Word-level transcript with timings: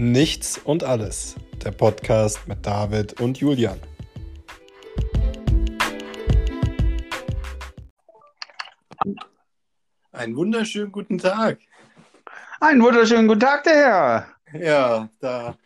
Nichts 0.00 0.56
und 0.56 0.82
alles, 0.82 1.36
der 1.62 1.72
Podcast 1.72 2.48
mit 2.48 2.64
David 2.64 3.20
und 3.20 3.36
Julian. 3.36 3.78
Einen 10.10 10.36
wunderschönen 10.36 10.90
guten 10.90 11.18
Tag. 11.18 11.58
Einen 12.60 12.82
wunderschönen 12.82 13.28
guten 13.28 13.40
Tag, 13.40 13.64
der 13.64 13.74
Herr. 13.74 14.26
Ja, 14.58 15.10
da 15.18 15.58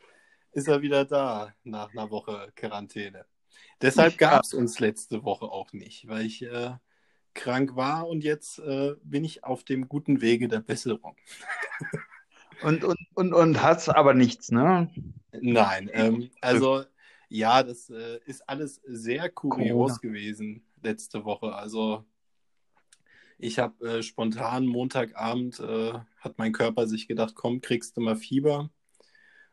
ist 0.50 0.66
er 0.66 0.82
wieder 0.82 1.04
da 1.04 1.54
nach 1.62 1.92
einer 1.92 2.10
Woche 2.10 2.50
Quarantäne. 2.56 3.26
Deshalb 3.80 4.18
gab 4.18 4.42
es 4.42 4.52
uns 4.52 4.80
letzte 4.80 5.22
Woche 5.22 5.44
auch 5.44 5.72
nicht, 5.72 6.08
weil 6.08 6.26
ich 6.26 6.42
äh, 6.42 6.72
krank 7.34 7.76
war 7.76 8.08
und 8.08 8.24
jetzt 8.24 8.58
äh, 8.58 8.96
bin 9.04 9.22
ich 9.22 9.44
auf 9.44 9.62
dem 9.62 9.88
guten 9.88 10.20
Wege 10.20 10.48
der 10.48 10.58
Besserung. 10.58 11.14
Und, 12.62 12.84
und, 12.84 12.98
und, 13.14 13.32
und 13.32 13.62
hat's 13.62 13.88
aber 13.88 14.14
nichts, 14.14 14.50
ne? 14.50 14.90
Nein, 15.32 15.90
ähm, 15.92 16.30
also 16.40 16.84
ja, 17.28 17.62
das 17.62 17.90
äh, 17.90 18.20
ist 18.26 18.48
alles 18.48 18.80
sehr 18.86 19.28
kurios 19.28 20.00
Corona. 20.00 20.00
gewesen 20.00 20.62
letzte 20.82 21.24
Woche. 21.24 21.54
Also 21.54 22.04
ich 23.38 23.58
habe 23.58 23.98
äh, 23.98 24.02
spontan 24.02 24.66
Montagabend 24.66 25.58
äh, 25.60 25.92
hat 26.20 26.38
mein 26.38 26.52
Körper 26.52 26.86
sich 26.86 27.08
gedacht, 27.08 27.34
komm, 27.34 27.60
kriegst 27.60 27.96
du 27.96 28.00
mal 28.00 28.16
Fieber. 28.16 28.70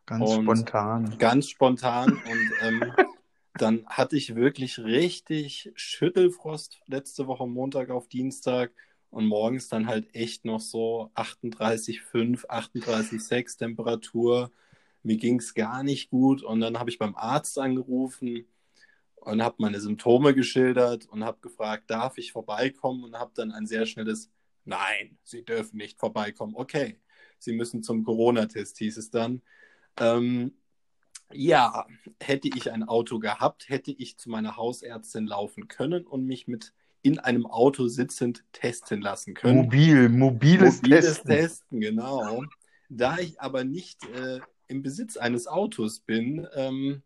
Ganz 0.05 0.29
und 0.29 0.43
spontan. 0.43 1.17
Ganz 1.17 1.49
spontan 1.49 2.11
und 2.11 2.51
ähm, 2.61 2.93
dann 3.55 3.85
hatte 3.87 4.15
ich 4.15 4.35
wirklich 4.35 4.79
richtig 4.79 5.71
Schüttelfrost 5.75 6.81
letzte 6.87 7.27
Woche 7.27 7.47
Montag 7.47 7.89
auf 7.89 8.07
Dienstag 8.07 8.71
und 9.11 9.27
morgens 9.27 9.67
dann 9.69 9.87
halt 9.87 10.13
echt 10.15 10.45
noch 10.45 10.61
so 10.61 11.11
38,5, 11.15 12.47
38,6 12.47 13.57
Temperatur. 13.57 14.51
Mir 15.03 15.17
ging 15.17 15.39
es 15.39 15.53
gar 15.53 15.83
nicht 15.83 16.09
gut 16.09 16.43
und 16.43 16.61
dann 16.61 16.79
habe 16.79 16.89
ich 16.89 16.97
beim 16.97 17.15
Arzt 17.15 17.59
angerufen 17.59 18.45
und 19.15 19.43
habe 19.43 19.57
meine 19.59 19.79
Symptome 19.79 20.33
geschildert 20.33 21.05
und 21.07 21.23
habe 21.23 21.39
gefragt, 21.41 21.89
darf 21.89 22.17
ich 22.17 22.31
vorbeikommen 22.31 23.03
und 23.03 23.15
habe 23.19 23.31
dann 23.35 23.51
ein 23.51 23.67
sehr 23.67 23.85
schnelles 23.85 24.31
Nein, 24.63 25.17
Sie 25.23 25.43
dürfen 25.43 25.77
nicht 25.77 25.99
vorbeikommen. 25.99 26.55
Okay, 26.55 26.99
Sie 27.39 27.53
müssen 27.53 27.83
zum 27.83 28.03
Corona-Test, 28.03 28.77
hieß 28.77 28.97
es 28.97 29.09
dann. 29.09 29.41
Ähm, 29.97 30.53
ja, 31.33 31.87
hätte 32.19 32.47
ich 32.47 32.71
ein 32.71 32.83
Auto 32.83 33.19
gehabt, 33.19 33.69
hätte 33.69 33.91
ich 33.91 34.17
zu 34.17 34.29
meiner 34.29 34.57
Hausärztin 34.57 35.25
laufen 35.25 35.67
können 35.67 36.05
und 36.05 36.25
mich 36.25 36.47
mit 36.47 36.73
in 37.01 37.19
einem 37.19 37.45
Auto 37.45 37.87
sitzend 37.87 38.43
testen 38.51 39.01
lassen 39.01 39.33
können. 39.33 39.63
Mobil, 39.63 40.09
mobiles, 40.09 40.81
mobiles 40.81 41.05
Testen. 41.05 41.29
Testen. 41.29 41.81
genau. 41.81 42.43
Da 42.89 43.17
ich 43.17 43.39
aber 43.39 43.63
nicht 43.63 44.03
äh, 44.09 44.39
im 44.67 44.83
Besitz 44.83 45.17
eines 45.17 45.47
Autos 45.47 45.99
bin, 45.99 46.47
ähm, 46.55 47.01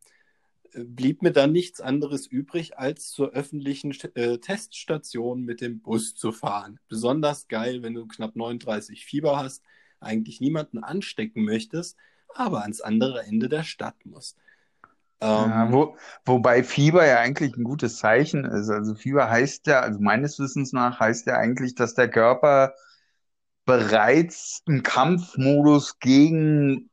blieb 0.73 1.21
mir 1.21 1.31
dann 1.31 1.51
nichts 1.51 1.79
anderes 1.79 2.27
übrig, 2.27 2.77
als 2.77 3.09
zur 3.09 3.31
öffentlichen 3.31 3.95
äh, 4.15 4.39
Teststation 4.39 5.43
mit 5.43 5.61
dem 5.61 5.79
Bus 5.79 6.15
zu 6.15 6.31
fahren. 6.31 6.79
Besonders 6.87 7.47
geil, 7.47 7.81
wenn 7.81 7.93
du 7.93 8.07
knapp 8.07 8.35
39 8.35 9.05
Fieber 9.05 9.37
hast, 9.37 9.63
eigentlich 9.99 10.41
niemanden 10.41 10.79
anstecken 10.79 11.43
möchtest, 11.43 11.97
aber 12.33 12.63
ans 12.63 12.81
andere 12.81 13.23
Ende 13.23 13.47
der 13.47 13.63
Stadt 13.63 14.05
musst. 14.05 14.37
Ja, 15.21 15.65
ähm, 15.65 15.73
wo, 15.73 15.97
wobei 16.25 16.63
Fieber 16.63 17.05
ja 17.05 17.19
eigentlich 17.19 17.55
ein 17.55 17.63
gutes 17.63 17.97
Zeichen 17.97 18.45
ist. 18.45 18.69
Also 18.69 18.95
Fieber 18.95 19.29
heißt 19.29 19.67
ja, 19.67 19.79
also 19.81 19.99
meines 19.99 20.39
Wissens 20.39 20.73
nach 20.73 20.99
heißt 20.99 21.25
ja 21.27 21.37
eigentlich, 21.37 21.75
dass 21.75 21.95
der 21.95 22.09
Körper 22.09 22.73
bereits 23.65 24.61
im 24.67 24.83
Kampfmodus 24.83 25.99
gegen 25.99 26.89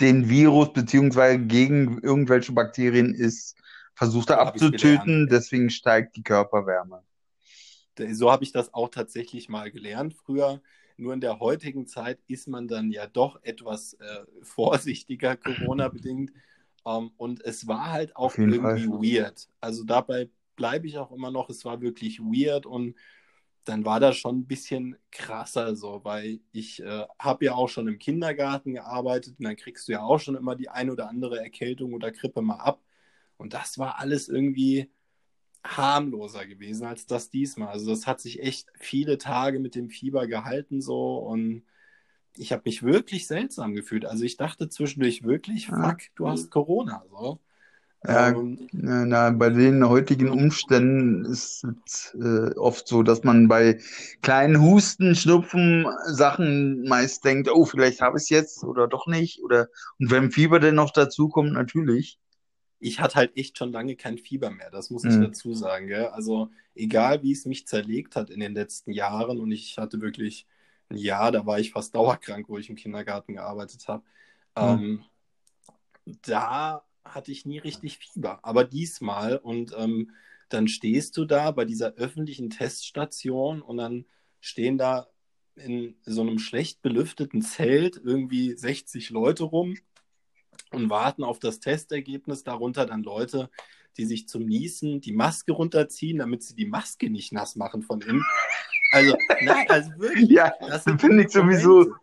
den 0.00 0.28
Virus 0.28 0.72
beziehungsweise 0.72 1.38
gegen 1.38 1.98
irgendwelche 2.00 2.52
Bakterien 2.52 3.14
ist, 3.14 3.56
versucht 3.94 4.30
er 4.30 4.40
abzutöten, 4.40 5.28
deswegen 5.28 5.70
steigt 5.70 6.16
die 6.16 6.22
Körperwärme. 6.22 7.02
So 8.12 8.32
habe 8.32 8.44
ich 8.44 8.52
das 8.52 8.72
auch 8.72 8.88
tatsächlich 8.88 9.48
mal 9.48 9.70
gelernt 9.70 10.14
früher. 10.14 10.62
Nur 10.96 11.12
in 11.14 11.20
der 11.20 11.40
heutigen 11.40 11.86
Zeit 11.86 12.20
ist 12.26 12.48
man 12.48 12.68
dann 12.68 12.90
ja 12.90 13.06
doch 13.06 13.38
etwas 13.42 13.94
äh, 13.94 14.24
vorsichtiger, 14.42 15.36
Corona-bedingt. 15.36 16.32
Um, 16.84 17.04
ähm, 17.04 17.10
und 17.16 17.44
es 17.44 17.68
war 17.68 17.92
halt 17.92 18.16
auch 18.16 18.36
irgendwie 18.36 18.58
Fall. 18.58 18.88
weird. 18.88 19.48
Also 19.60 19.84
dabei 19.84 20.30
bleibe 20.56 20.86
ich 20.86 20.98
auch 20.98 21.12
immer 21.12 21.30
noch, 21.30 21.48
es 21.48 21.64
war 21.64 21.80
wirklich 21.80 22.20
weird 22.20 22.66
und 22.66 22.96
dann 23.64 23.84
war 23.84 24.00
das 24.00 24.16
schon 24.16 24.40
ein 24.40 24.46
bisschen 24.46 24.96
krasser 25.10 25.76
so, 25.76 26.00
weil 26.04 26.40
ich 26.50 26.82
äh, 26.82 27.06
habe 27.18 27.44
ja 27.44 27.54
auch 27.54 27.68
schon 27.68 27.86
im 27.86 27.98
Kindergarten 27.98 28.74
gearbeitet 28.74 29.36
und 29.38 29.44
dann 29.44 29.56
kriegst 29.56 29.86
du 29.86 29.92
ja 29.92 30.02
auch 30.02 30.18
schon 30.18 30.34
immer 30.34 30.56
die 30.56 30.68
ein 30.68 30.90
oder 30.90 31.08
andere 31.08 31.38
Erkältung 31.38 31.92
oder 31.94 32.10
Grippe 32.10 32.42
mal 32.42 32.56
ab. 32.56 32.82
Und 33.36 33.54
das 33.54 33.78
war 33.78 33.98
alles 34.00 34.28
irgendwie 34.28 34.90
harmloser 35.64 36.46
gewesen 36.46 36.86
als 36.86 37.06
das 37.06 37.30
diesmal. 37.30 37.68
Also 37.68 37.90
das 37.90 38.06
hat 38.06 38.20
sich 38.20 38.40
echt 38.42 38.68
viele 38.74 39.18
Tage 39.18 39.60
mit 39.60 39.74
dem 39.76 39.90
Fieber 39.90 40.26
gehalten 40.26 40.80
so 40.80 41.18
und 41.18 41.64
ich 42.36 42.52
habe 42.52 42.62
mich 42.64 42.82
wirklich 42.82 43.26
seltsam 43.26 43.74
gefühlt. 43.74 44.06
Also 44.06 44.24
ich 44.24 44.36
dachte 44.36 44.68
zwischendurch 44.68 45.22
wirklich, 45.22 45.66
fuck, 45.66 45.98
du 46.16 46.28
hast 46.28 46.50
Corona. 46.50 47.04
So. 47.10 47.40
Ja, 48.04 48.30
ähm, 48.30 48.68
na, 48.72 49.30
bei 49.30 49.50
den 49.50 49.88
heutigen 49.88 50.28
Umständen 50.28 51.24
ist 51.24 51.64
es 51.86 52.16
äh, 52.20 52.52
oft 52.56 52.88
so, 52.88 53.04
dass 53.04 53.22
man 53.22 53.46
bei 53.46 53.78
kleinen 54.22 54.60
Husten, 54.60 55.14
Schnupfen, 55.14 55.86
Sachen 56.06 56.82
meist 56.88 57.24
denkt, 57.24 57.48
oh, 57.48 57.64
vielleicht 57.64 58.00
habe 58.00 58.18
ich 58.18 58.24
es 58.24 58.28
jetzt 58.28 58.64
oder 58.64 58.88
doch 58.88 59.06
nicht. 59.06 59.40
Oder 59.42 59.68
und 60.00 60.10
wenn 60.10 60.32
Fieber 60.32 60.58
denn 60.58 60.74
noch 60.74 60.90
dazu 60.90 61.28
kommt, 61.28 61.52
natürlich. 61.52 62.18
Ich 62.80 62.98
hatte 62.98 63.14
halt 63.14 63.36
echt 63.36 63.56
schon 63.56 63.70
lange 63.70 63.94
kein 63.94 64.18
Fieber 64.18 64.50
mehr, 64.50 64.70
das 64.72 64.90
muss 64.90 65.04
ich 65.04 65.14
mhm. 65.14 65.22
dazu 65.22 65.54
sagen. 65.54 65.86
Gell? 65.86 66.06
Also 66.06 66.50
egal, 66.74 67.22
wie 67.22 67.30
es 67.30 67.46
mich 67.46 67.68
zerlegt 67.68 68.16
hat 68.16 68.30
in 68.30 68.40
den 68.40 68.54
letzten 68.54 68.90
Jahren 68.90 69.38
und 69.38 69.52
ich 69.52 69.78
hatte 69.78 70.00
wirklich 70.00 70.48
Jahr, 70.96 71.32
da 71.32 71.46
war 71.46 71.58
ich 71.58 71.72
fast 71.72 71.94
dauerkrank, 71.94 72.48
wo 72.48 72.58
ich 72.58 72.70
im 72.70 72.76
Kindergarten 72.76 73.34
gearbeitet 73.34 73.86
habe. 73.88 74.02
Mhm. 74.56 74.62
Ähm, 74.62 75.04
da 76.22 76.84
hatte 77.04 77.32
ich 77.32 77.46
nie 77.46 77.58
richtig 77.58 77.98
Fieber. 77.98 78.40
Aber 78.42 78.64
diesmal 78.64 79.36
und 79.36 79.74
ähm, 79.76 80.12
dann 80.48 80.68
stehst 80.68 81.16
du 81.16 81.24
da 81.24 81.50
bei 81.50 81.64
dieser 81.64 81.94
öffentlichen 81.94 82.50
Teststation 82.50 83.62
und 83.62 83.78
dann 83.78 84.04
stehen 84.40 84.76
da 84.78 85.08
in 85.54 85.96
so 86.04 86.22
einem 86.22 86.38
schlecht 86.38 86.82
belüfteten 86.82 87.42
Zelt 87.42 88.00
irgendwie 88.02 88.56
60 88.56 89.10
Leute 89.10 89.44
rum 89.44 89.76
und 90.70 90.90
warten 90.90 91.24
auf 91.24 91.38
das 91.38 91.60
Testergebnis. 91.60 92.44
Darunter 92.44 92.86
dann 92.86 93.02
Leute, 93.02 93.50
die 93.96 94.04
sich 94.04 94.28
zum 94.28 94.44
Niesen 94.46 95.00
die 95.00 95.12
Maske 95.12 95.52
runterziehen, 95.52 96.18
damit 96.18 96.42
sie 96.42 96.54
die 96.54 96.66
Maske 96.66 97.10
nicht 97.10 97.32
nass 97.32 97.56
machen 97.56 97.82
von 97.82 98.00
innen. 98.00 98.24
Also, 98.92 99.16
nein, 99.42 99.66
also 99.68 99.90
wirklich. 99.98 100.30
Ja, 100.30 100.52
das 100.60 100.84
finde 100.84 101.24
ich 101.24 101.30
sowieso. 101.30 101.94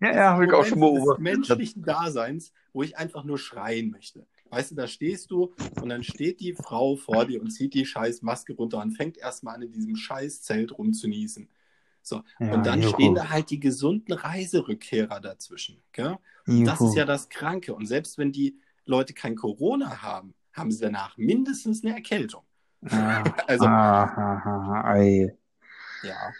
ja, 0.00 0.14
ja, 0.14 0.30
habe 0.32 0.46
ich 0.46 0.52
auch 0.52 0.64
schon 0.64 0.80
beobachtet. 0.80 1.22
menschlichen 1.22 1.82
Daseins, 1.84 2.52
wo 2.72 2.82
ich 2.82 2.96
einfach 2.98 3.24
nur 3.24 3.38
schreien 3.38 3.90
möchte. 3.90 4.26
Weißt 4.50 4.72
du, 4.72 4.74
da 4.74 4.86
stehst 4.86 5.30
du 5.30 5.54
und 5.80 5.88
dann 5.88 6.02
steht 6.02 6.40
die 6.40 6.52
Frau 6.52 6.96
vor 6.96 7.24
dir 7.24 7.40
und 7.40 7.50
zieht 7.50 7.74
die 7.74 7.86
scheiß 7.86 8.22
Maske 8.22 8.54
runter 8.54 8.80
und 8.80 8.92
fängt 8.92 9.16
erstmal 9.16 9.56
an, 9.56 9.62
in 9.62 9.72
diesem 9.72 9.96
scheiß 9.96 10.42
Zelt 10.42 10.76
rumzunießen. 10.76 11.48
So, 12.02 12.22
ja, 12.38 12.52
und 12.52 12.66
dann 12.66 12.82
juhu. 12.82 12.92
stehen 12.92 13.14
da 13.14 13.30
halt 13.30 13.50
die 13.50 13.58
gesunden 13.58 14.12
Reiserückkehrer 14.12 15.20
dazwischen. 15.20 15.82
Gell? 15.92 16.18
Das 16.46 16.80
ist 16.80 16.94
ja 16.94 17.06
das 17.06 17.30
Kranke. 17.30 17.74
Und 17.74 17.86
selbst 17.86 18.18
wenn 18.18 18.30
die 18.30 18.58
Leute 18.84 19.14
kein 19.14 19.34
Corona 19.34 20.02
haben, 20.02 20.34
haben 20.52 20.70
sie 20.70 20.82
danach 20.82 21.16
mindestens 21.16 21.82
eine 21.82 21.94
Erkältung. 21.94 22.42
Ah, 22.90 23.22
also, 23.46 23.64
ah, 23.64 24.84
ah, 24.84 24.94
ja. 26.04 26.32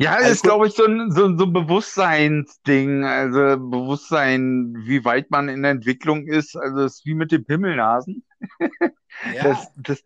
Ja, 0.00 0.14
also, 0.14 0.30
ist, 0.30 0.42
glaube 0.44 0.68
ich, 0.68 0.74
so 0.74 0.84
ein, 0.84 1.10
so, 1.10 1.36
so 1.36 1.44
ein 1.44 1.52
Bewusstseinsding. 1.52 3.04
Also 3.04 3.58
Bewusstsein, 3.58 4.76
wie 4.86 5.04
weit 5.04 5.30
man 5.32 5.48
in 5.48 5.62
der 5.62 5.72
Entwicklung 5.72 6.28
ist. 6.28 6.56
Also 6.56 6.82
es 6.82 6.98
ist 6.98 7.06
wie 7.06 7.14
mit 7.14 7.32
den 7.32 7.44
Pimmelnasen. 7.44 8.24
Ja. 9.34 9.42
Das, 9.42 9.72
das, 9.76 10.04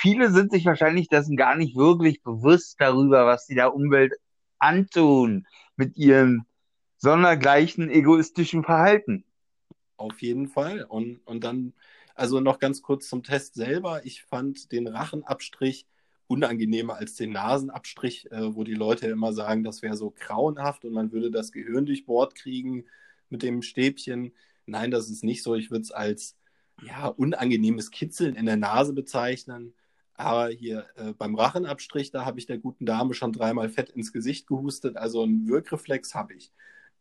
viele 0.00 0.30
sind 0.30 0.50
sich 0.50 0.64
wahrscheinlich 0.64 1.08
dessen 1.08 1.36
gar 1.36 1.56
nicht 1.56 1.76
wirklich 1.76 2.22
bewusst 2.22 2.76
darüber, 2.78 3.26
was 3.26 3.46
sie 3.46 3.54
der 3.54 3.74
Umwelt 3.74 4.14
antun 4.58 5.46
mit 5.76 5.98
ihrem 5.98 6.46
sondergleichen 6.96 7.90
egoistischen 7.90 8.64
Verhalten. 8.64 9.24
Auf 9.98 10.22
jeden 10.22 10.48
Fall. 10.48 10.84
Und, 10.84 11.18
und 11.26 11.44
dann, 11.44 11.74
also 12.14 12.40
noch 12.40 12.58
ganz 12.58 12.80
kurz 12.80 13.08
zum 13.08 13.22
Test 13.22 13.54
selber. 13.54 14.06
Ich 14.06 14.22
fand 14.22 14.72
den 14.72 14.86
Rachenabstrich 14.86 15.86
unangenehmer 16.32 16.96
als 16.96 17.14
den 17.14 17.32
Nasenabstrich, 17.32 18.30
äh, 18.32 18.54
wo 18.54 18.64
die 18.64 18.74
Leute 18.74 19.06
immer 19.08 19.32
sagen, 19.34 19.64
das 19.64 19.82
wäre 19.82 19.96
so 19.96 20.10
grauenhaft 20.10 20.84
und 20.84 20.92
man 20.92 21.12
würde 21.12 21.30
das 21.30 21.52
Gehirn 21.52 21.84
durchbohrt 21.86 22.34
kriegen 22.34 22.86
mit 23.28 23.42
dem 23.42 23.62
Stäbchen. 23.62 24.32
Nein, 24.66 24.90
das 24.90 25.10
ist 25.10 25.24
nicht 25.24 25.42
so. 25.42 25.54
Ich 25.54 25.70
würde 25.70 25.82
es 25.82 25.92
als 25.92 26.36
ja, 26.82 27.08
unangenehmes 27.08 27.90
Kitzeln 27.90 28.34
in 28.34 28.46
der 28.46 28.56
Nase 28.56 28.94
bezeichnen. 28.94 29.74
Aber 30.14 30.48
hier 30.48 30.86
äh, 30.96 31.12
beim 31.12 31.34
Rachenabstrich, 31.34 32.10
da 32.10 32.24
habe 32.24 32.38
ich 32.38 32.46
der 32.46 32.58
guten 32.58 32.86
Dame 32.86 33.12
schon 33.14 33.32
dreimal 33.32 33.68
fett 33.68 33.90
ins 33.90 34.12
Gesicht 34.12 34.46
gehustet. 34.46 34.96
Also 34.96 35.22
einen 35.22 35.48
Wirkreflex 35.48 36.14
habe 36.14 36.34
ich. 36.34 36.52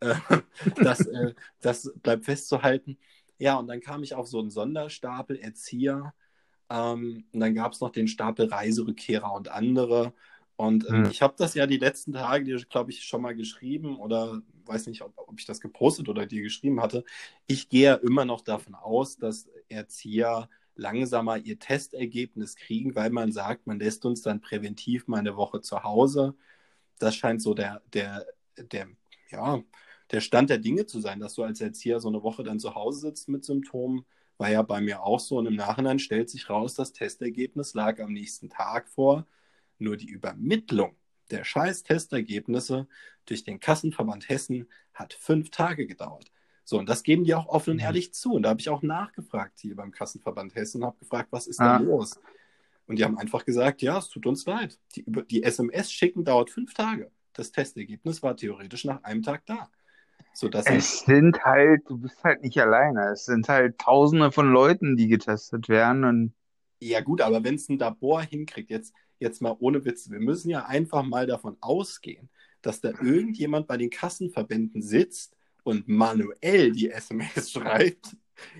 Äh, 0.01 0.15
das, 0.83 1.01
äh, 1.07 1.33
das 1.61 1.91
bleibt 2.01 2.25
festzuhalten. 2.25 2.97
Ja, 3.37 3.55
und 3.55 3.67
dann 3.67 3.79
kam 3.81 4.03
ich 4.03 4.13
auf 4.13 4.27
so 4.27 4.39
einen 4.39 4.49
Sonderstapel 4.49 5.37
Erzieher. 5.37 6.13
Ähm, 6.71 7.25
und 7.33 7.39
dann 7.39 7.53
gab 7.53 7.73
es 7.73 7.81
noch 7.81 7.91
den 7.91 8.07
Stapel 8.07 8.47
Reiserückkehrer 8.47 9.33
und 9.33 9.49
andere. 9.49 10.13
Und 10.55 10.87
äh, 10.87 10.93
mhm. 10.93 11.05
ich 11.11 11.21
habe 11.21 11.33
das 11.37 11.53
ja 11.53 11.67
die 11.67 11.77
letzten 11.77 12.13
Tage, 12.13 12.55
glaube 12.69 12.91
ich, 12.91 13.03
schon 13.03 13.21
mal 13.21 13.35
geschrieben 13.35 13.97
oder 13.97 14.41
weiß 14.65 14.87
nicht, 14.87 15.01
ob, 15.01 15.13
ob, 15.17 15.37
ich 15.39 15.45
das 15.45 15.59
gepostet 15.59 16.07
oder 16.07 16.25
dir 16.25 16.43
geschrieben 16.43 16.81
hatte. 16.81 17.03
Ich 17.47 17.67
gehe 17.67 17.83
ja 17.83 17.93
immer 17.95 18.25
noch 18.25 18.41
davon 18.41 18.75
aus, 18.75 19.17
dass 19.17 19.49
Erzieher 19.69 20.49
langsamer 20.75 21.37
ihr 21.37 21.59
Testergebnis 21.59 22.55
kriegen, 22.55 22.95
weil 22.95 23.09
man 23.09 23.31
sagt, 23.31 23.67
man 23.67 23.79
lässt 23.79 24.05
uns 24.05 24.21
dann 24.21 24.39
präventiv 24.39 25.07
mal 25.07 25.17
eine 25.17 25.35
Woche 25.35 25.61
zu 25.61 25.83
Hause. 25.83 26.35
Das 26.99 27.15
scheint 27.15 27.41
so 27.41 27.53
der, 27.53 27.81
der, 27.93 28.25
der, 28.71 28.87
ja, 29.29 29.61
der 30.11 30.21
Stand 30.21 30.49
der 30.49 30.59
Dinge 30.59 30.85
zu 30.85 31.01
sein, 31.01 31.19
dass 31.19 31.33
du 31.33 31.43
als 31.43 31.59
Erzieher 31.59 31.99
so 31.99 32.07
eine 32.07 32.23
Woche 32.23 32.43
dann 32.43 32.59
zu 32.59 32.75
Hause 32.75 33.01
sitzt 33.01 33.29
mit 33.29 33.43
Symptomen. 33.43 34.05
War 34.41 34.49
ja 34.49 34.63
bei 34.63 34.81
mir 34.81 35.03
auch 35.03 35.19
so. 35.19 35.37
Und 35.37 35.45
im 35.45 35.55
Nachhinein 35.55 35.99
stellt 35.99 36.31
sich 36.31 36.49
raus, 36.49 36.73
das 36.73 36.93
Testergebnis 36.93 37.75
lag 37.75 37.99
am 37.99 38.11
nächsten 38.11 38.49
Tag 38.49 38.89
vor. 38.89 39.27
Nur 39.77 39.97
die 39.97 40.09
Übermittlung 40.09 40.95
der 41.29 41.43
scheiß 41.43 41.83
Testergebnisse 41.83 42.87
durch 43.27 43.43
den 43.43 43.59
Kassenverband 43.59 44.29
Hessen 44.29 44.67
hat 44.95 45.13
fünf 45.13 45.51
Tage 45.51 45.85
gedauert. 45.85 46.31
So, 46.63 46.79
und 46.79 46.89
das 46.89 47.03
geben 47.03 47.23
die 47.23 47.35
auch 47.35 47.45
offen 47.45 47.69
und 47.69 47.77
mhm. 47.77 47.83
ehrlich 47.83 48.15
zu. 48.15 48.33
Und 48.33 48.41
da 48.41 48.49
habe 48.49 48.59
ich 48.59 48.69
auch 48.69 48.81
nachgefragt 48.81 49.59
hier 49.59 49.75
beim 49.75 49.91
Kassenverband 49.91 50.55
Hessen 50.55 50.81
und 50.81 50.87
habe 50.87 50.97
gefragt, 50.97 51.27
was 51.31 51.45
ist 51.45 51.59
ah. 51.59 51.77
da 51.77 51.83
los? 51.83 52.19
Und 52.87 52.97
die 52.97 53.03
haben 53.03 53.19
einfach 53.19 53.45
gesagt, 53.45 53.83
ja, 53.83 53.99
es 53.99 54.09
tut 54.09 54.25
uns 54.25 54.47
leid. 54.47 54.79
Die, 54.95 55.05
die 55.29 55.43
SMS 55.43 55.91
schicken 55.91 56.23
dauert 56.23 56.49
fünf 56.49 56.73
Tage. 56.73 57.11
Das 57.33 57.51
Testergebnis 57.51 58.23
war 58.23 58.35
theoretisch 58.35 58.85
nach 58.85 59.03
einem 59.03 59.21
Tag 59.21 59.45
da. 59.45 59.69
So, 60.33 60.47
dass 60.47 60.65
es 60.65 61.01
sind 61.01 61.43
halt, 61.43 61.81
du 61.89 61.97
bist 61.97 62.23
halt 62.23 62.41
nicht 62.41 62.59
alleine. 62.59 63.11
Es 63.11 63.25
sind 63.25 63.49
halt 63.49 63.77
tausende 63.77 64.31
von 64.31 64.51
Leuten, 64.51 64.95
die 64.95 65.07
getestet 65.07 65.69
werden. 65.69 66.03
Und 66.03 66.33
ja, 66.79 67.01
gut, 67.01 67.21
aber 67.21 67.43
wenn 67.43 67.55
es 67.55 67.69
ein 67.69 67.77
Labor 67.77 68.21
hinkriegt, 68.21 68.69
jetzt, 68.69 68.93
jetzt 69.19 69.41
mal 69.41 69.55
ohne 69.59 69.83
Witz, 69.85 70.09
wir 70.09 70.19
müssen 70.19 70.49
ja 70.49 70.65
einfach 70.65 71.03
mal 71.03 71.27
davon 71.27 71.57
ausgehen, 71.59 72.29
dass 72.61 72.81
da 72.81 72.89
irgendjemand 72.89 73.67
bei 73.67 73.77
den 73.77 73.89
Kassenverbänden 73.89 74.81
sitzt 74.81 75.35
und 75.63 75.87
manuell 75.87 76.71
die 76.71 76.89
SMS 76.89 77.51
schreibt, 77.51 78.15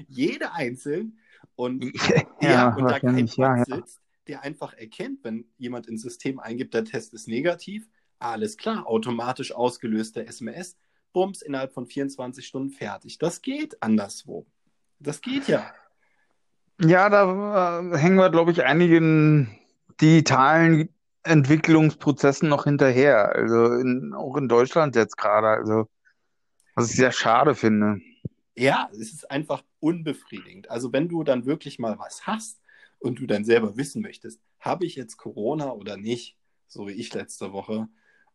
jede 0.07 0.53
einzeln, 0.53 1.18
und, 1.56 1.83
ja, 2.09 2.23
ja, 2.41 2.75
und 2.75 2.85
da 2.85 3.00
kein 3.00 3.27
ja, 3.27 3.63
sitzt, 3.65 4.00
der 4.27 4.41
einfach 4.41 4.73
erkennt, 4.73 5.23
wenn 5.23 5.45
jemand 5.57 5.88
ins 5.88 6.01
System 6.01 6.39
eingibt, 6.39 6.73
der 6.73 6.85
Test 6.85 7.13
ist 7.13 7.27
negativ, 7.27 7.88
alles 8.19 8.57
klar, 8.57 8.88
automatisch 8.88 9.51
ausgelöste 9.51 10.25
SMS, 10.25 10.77
bums, 11.13 11.42
innerhalb 11.42 11.74
von 11.74 11.86
24 11.86 12.46
Stunden 12.46 12.72
fertig. 12.72 13.18
Das 13.18 13.42
geht 13.42 13.81
anderswo. 13.81 14.46
Das 15.00 15.22
geht 15.22 15.48
ja. 15.48 15.74
Ja, 16.80 17.10
da 17.10 17.80
äh, 17.80 17.98
hängen 17.98 18.18
wir, 18.18 18.30
glaube 18.30 18.52
ich, 18.52 18.63
einigen 18.63 19.58
digitalen 20.00 20.90
Entwicklungsprozessen 21.24 22.50
noch 22.50 22.63
hinterher. 22.63 23.36
Also 23.36 23.74
in, 23.74 24.13
auch 24.13 24.36
in 24.36 24.48
Deutschland 24.48 24.96
jetzt 24.96 25.18
gerade. 25.18 25.48
Also 25.48 25.88
was 26.75 26.90
ich 26.90 26.96
sehr 26.96 27.12
schade 27.12 27.56
finde. 27.56 28.00
Ja, 28.56 28.90
es 28.92 29.14
ist 29.14 29.30
einfach 29.30 29.64
unbefriedigend. 29.80 30.69
Also 30.69 30.92
wenn 30.92 31.10
du 31.10 31.24
dann 31.24 31.46
wirklich 31.46 31.80
mal 31.80 32.00
was 32.00 32.25
hast 32.28 32.60
und 33.00 33.19
du 33.19 33.28
dann 33.28 33.46
selber 33.46 33.78
wissen 33.78 34.02
möchtest, 34.02 34.42
habe 34.60 34.86
ich 34.86 34.96
jetzt 34.96 35.18
Corona 35.18 35.72
oder 35.72 35.98
nicht, 35.98 36.38
so 36.68 36.88
wie 36.88 36.94
ich 36.94 37.14
letzte 37.14 37.54
Woche, 37.54 37.88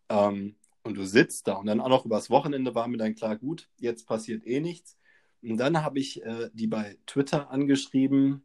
ähm, 0.09 0.57
und 0.87 0.97
du 0.97 1.05
sitzt 1.05 1.49
da 1.49 1.55
und 1.55 1.67
dann 1.67 1.81
auch 1.81 1.89
noch 1.89 2.07
übers 2.07 2.31
Wochenende 2.31 2.75
war 2.75 2.89
mir 2.89 2.97
dann 2.97 3.15
klar, 3.15 3.37
gut, 3.37 3.69
jetzt 3.79 4.07
passiert 4.07 4.47
eh 4.47 4.61
nichts. 4.61 4.97
Und 5.43 5.59
dann 5.59 5.83
habe 5.83 5.99
ich 5.99 6.25
äh, 6.25 6.51
die 6.55 6.67
bei 6.67 6.97
Twitter 7.07 7.51
angeschrieben 7.51 8.43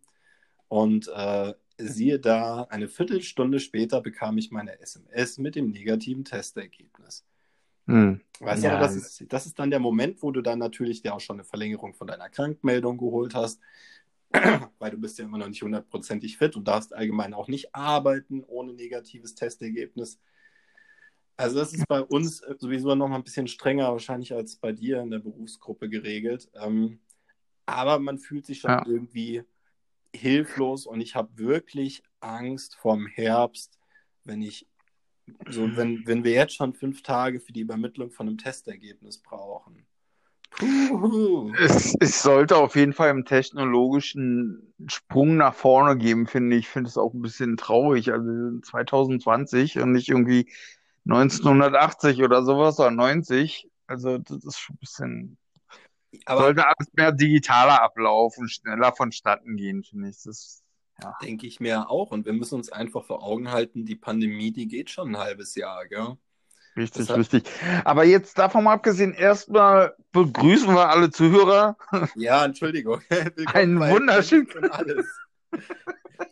und 0.68 1.08
äh, 1.14 1.54
siehe 1.78 2.20
da, 2.20 2.64
eine 2.70 2.88
Viertelstunde 2.88 3.60
später 3.60 4.02
bekam 4.02 4.38
ich 4.38 4.52
meine 4.52 4.80
SMS 4.80 5.38
mit 5.38 5.56
dem 5.56 5.72
negativen 5.72 6.26
Testergebnis. 6.26 7.26
Hm. 7.88 8.22
Weißt 8.40 8.64
ja. 8.64 8.76
du, 8.76 8.80
das 8.80 8.96
ist, 8.96 9.26
das 9.30 9.46
ist 9.46 9.58
dann 9.60 9.72
der 9.72 9.80
Moment, 9.80 10.22
wo 10.22 10.32
du 10.32 10.42
dann 10.42 10.60
natürlich 10.60 11.02
dir 11.02 11.14
auch 11.14 11.20
schon 11.20 11.38
eine 11.38 11.44
Verlängerung 11.44 11.94
von 11.94 12.08
deiner 12.08 12.30
Krankmeldung 12.30 12.98
geholt 12.98 13.34
hast, 13.34 13.60
weil 14.80 14.92
du 14.92 14.98
bist 14.98 15.20
ja 15.20 15.26
immer 15.26 15.38
noch 15.38 15.48
nicht 15.48 15.62
hundertprozentig 15.62 16.38
fit 16.38 16.56
und 16.56 16.68
darfst 16.68 16.94
allgemein 16.94 17.34
auch 17.34 17.48
nicht 17.48 17.74
arbeiten 17.76 18.44
ohne 18.44 18.74
negatives 18.74 19.36
Testergebnis. 19.36 20.20
Also 21.38 21.58
das 21.58 21.74
ist 21.74 21.88
bei 21.88 22.02
uns 22.02 22.44
sowieso 22.60 22.94
noch 22.96 23.08
mal 23.08 23.16
ein 23.16 23.24
bisschen 23.24 23.48
strenger 23.48 23.92
wahrscheinlich 23.92 24.34
als 24.34 24.58
bei 24.58 24.72
dir 24.72 25.02
in 25.02 25.12
der 25.12 25.20
Berufsgruppe 25.20 25.90
geregelt. 25.90 26.50
Ähm, 26.54 27.00
aber 27.66 28.00
man 28.00 28.18
fühlt 28.18 28.46
sich 28.46 28.60
schon 28.60 28.72
ja. 28.72 28.84
irgendwie 28.86 29.44
hilflos 30.14 30.86
und 30.86 31.02
ich 31.02 31.16
habe 31.16 31.30
wirklich 31.38 32.04
Angst 32.20 32.76
vorm 32.76 33.08
Herbst, 33.08 33.80
wenn 34.24 34.42
ich 34.42 34.68
so, 35.50 35.76
wenn, 35.78 36.06
wenn 36.06 36.24
wir 36.24 36.34
jetzt 36.34 36.56
schon 36.56 36.74
fünf 36.74 37.04
Tage 37.04 37.40
für 37.40 37.54
die 37.54 37.62
Übermittlung 37.62 38.12
von 38.12 38.28
einem 38.28 38.38
Testergebnis 38.38 39.18
brauchen. 39.18 39.86
Es, 41.58 41.96
es, 42.00 42.22
sollte 42.22 42.58
auf 42.58 42.76
jeden 42.76 42.92
Fall 42.92 43.10
im 43.10 43.24
technologischen 43.24 44.74
Sprung 44.88 45.38
nach 45.38 45.54
vorne 45.54 45.98
geben, 45.98 46.28
finde 46.28 46.58
ich. 46.58 46.66
Ich 46.66 46.70
finde 46.70 46.90
es 46.90 46.98
auch 46.98 47.14
ein 47.14 47.22
bisschen 47.22 47.56
traurig. 47.56 48.12
Also 48.12 48.60
2020 48.60 49.80
und 49.80 49.94
nicht 49.94 50.10
irgendwie 50.10 50.52
1980 51.06 52.22
oder 52.24 52.44
sowas 52.44 52.80
oder 52.80 52.92
90. 52.92 53.70
Also 53.88 54.18
das 54.18 54.44
ist 54.44 54.60
schon 54.60 54.76
ein 54.76 54.80
bisschen. 54.80 55.38
Aber 56.26 56.42
sollte 56.42 56.66
alles 56.66 56.92
mehr 56.94 57.12
digitaler 57.12 57.82
ablaufen, 57.82 58.50
schneller 58.50 58.92
vonstatten 58.94 59.56
gehen, 59.56 59.84
finde 59.84 60.10
ich. 60.10 60.22
Das 60.24 60.62
ja. 61.02 61.16
Denke 61.22 61.48
ich 61.48 61.60
mir 61.60 61.90
auch. 61.90 62.12
Und 62.12 62.26
wir 62.26 62.34
müssen 62.34 62.56
uns 62.56 62.72
einfach 62.72 63.04
vor 63.06 63.24
Augen 63.24 63.52
halten, 63.52 63.86
die 63.86 63.96
Pandemie, 63.96 64.52
die 64.52 64.68
geht 64.68 64.90
schon 64.90 65.16
ein 65.16 65.18
halbes 65.18 65.56
Jahr, 65.56 65.88
gell? 65.88 66.18
Richtig, 66.78 67.10
hat... 67.10 67.18
richtig. 67.18 67.44
Aber 67.84 68.06
jetzt 68.06 68.38
davon 68.38 68.64
mal 68.64 68.74
abgesehen, 68.74 69.14
erstmal 69.14 69.96
begrüßen 70.12 70.74
wir 70.74 70.90
alle 70.90 71.10
Zuhörer. 71.10 71.76
Ja, 72.16 72.46
Entschuldigung. 72.46 73.02
Ein 73.54 73.80
wunderschön. 73.80 74.48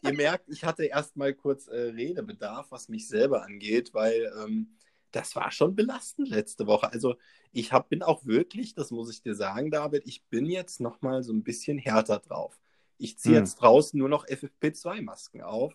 Ihr 0.01 0.13
merkt, 0.13 0.49
ich 0.49 0.63
hatte 0.63 0.85
erstmal 0.85 1.33
kurz 1.33 1.67
äh, 1.67 1.75
Redebedarf, 1.75 2.71
was 2.71 2.89
mich 2.89 3.07
selber 3.07 3.43
angeht, 3.43 3.93
weil 3.93 4.31
ähm, 4.43 4.75
das 5.11 5.35
war 5.35 5.51
schon 5.51 5.75
belastend 5.75 6.29
letzte 6.29 6.67
Woche. 6.67 6.91
Also 6.91 7.15
ich 7.51 7.71
hab, 7.71 7.89
bin 7.89 8.03
auch 8.03 8.25
wirklich, 8.25 8.75
das 8.75 8.91
muss 8.91 9.11
ich 9.11 9.21
dir 9.21 9.35
sagen, 9.35 9.71
David, 9.71 10.03
ich 10.05 10.23
bin 10.25 10.45
jetzt 10.45 10.79
nochmal 10.79 11.23
so 11.23 11.33
ein 11.33 11.43
bisschen 11.43 11.77
härter 11.77 12.19
drauf. 12.19 12.59
Ich 12.97 13.17
ziehe 13.17 13.35
hm. 13.35 13.43
jetzt 13.43 13.55
draußen 13.55 13.97
nur 13.97 14.09
noch 14.09 14.25
FFP2-Masken 14.27 15.41
auf 15.41 15.73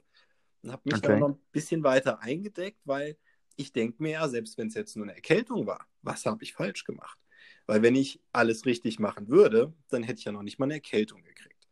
und 0.63 0.73
habe 0.73 0.83
mich 0.85 0.97
okay. 0.97 1.09
dann 1.09 1.21
noch 1.21 1.29
ein 1.31 1.41
bisschen 1.53 1.83
weiter 1.83 2.21
eingedeckt, 2.21 2.81
weil 2.85 3.17
ich 3.57 3.73
denke 3.73 4.03
mir 4.03 4.13
ja, 4.13 4.29
selbst 4.29 4.59
wenn 4.59 4.69
es 4.69 4.75
jetzt 4.75 4.97
nur 4.97 5.07
eine 5.07 5.15
Erkältung 5.15 5.67
war, 5.67 5.87
was 6.03 6.27
habe 6.27 6.43
ich 6.43 6.55
falsch 6.55 6.85
gemacht? 6.85 7.19
Weil 7.67 7.83
wenn 7.83 7.95
ich 7.95 8.21
alles 8.33 8.67
richtig 8.67 8.99
machen 8.99 9.29
würde, 9.29 9.73
dann 9.89 10.03
hätte 10.03 10.19
ich 10.19 10.25
ja 10.25 10.33
noch 10.33 10.43
nicht 10.43 10.59
mal 10.59 10.67
eine 10.67 10.75
Erkältung 10.75 11.23
gekriegt. 11.23 11.69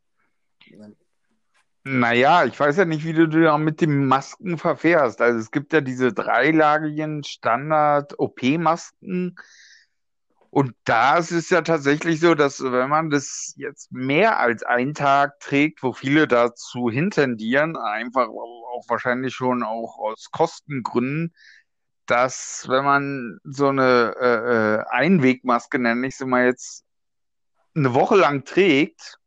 Naja, 1.84 2.44
ich 2.44 2.58
weiß 2.58 2.76
ja 2.76 2.84
nicht, 2.84 3.04
wie 3.04 3.12
du 3.12 3.26
da 3.26 3.58
mit 3.58 3.80
den 3.80 4.06
Masken 4.06 4.56
verfährst. 4.56 5.20
Also 5.20 5.40
es 5.40 5.50
gibt 5.50 5.72
ja 5.72 5.80
diese 5.80 6.12
dreilagigen 6.12 7.24
Standard-OP-Masken, 7.24 9.36
und 10.54 10.74
da 10.84 11.16
ist 11.16 11.30
es 11.30 11.48
ja 11.48 11.62
tatsächlich 11.62 12.20
so, 12.20 12.34
dass 12.34 12.62
wenn 12.62 12.90
man 12.90 13.08
das 13.08 13.54
jetzt 13.56 13.90
mehr 13.90 14.38
als 14.38 14.62
einen 14.62 14.92
Tag 14.92 15.40
trägt, 15.40 15.82
wo 15.82 15.94
viele 15.94 16.28
dazu 16.28 16.90
hintendieren, 16.90 17.78
einfach 17.78 18.28
auch 18.28 18.84
wahrscheinlich 18.86 19.34
schon 19.34 19.62
auch 19.62 19.98
aus 19.98 20.30
Kostengründen, 20.30 21.34
dass 22.04 22.66
wenn 22.68 22.84
man 22.84 23.38
so 23.44 23.68
eine 23.68 24.14
äh, 24.20 24.74
äh 24.74 24.84
Einwegmaske, 24.90 25.78
nenne 25.78 26.06
ich 26.06 26.18
sie 26.18 26.26
mal 26.26 26.44
jetzt, 26.44 26.84
eine 27.74 27.94
Woche 27.94 28.16
lang 28.16 28.44
trägt, 28.44 29.18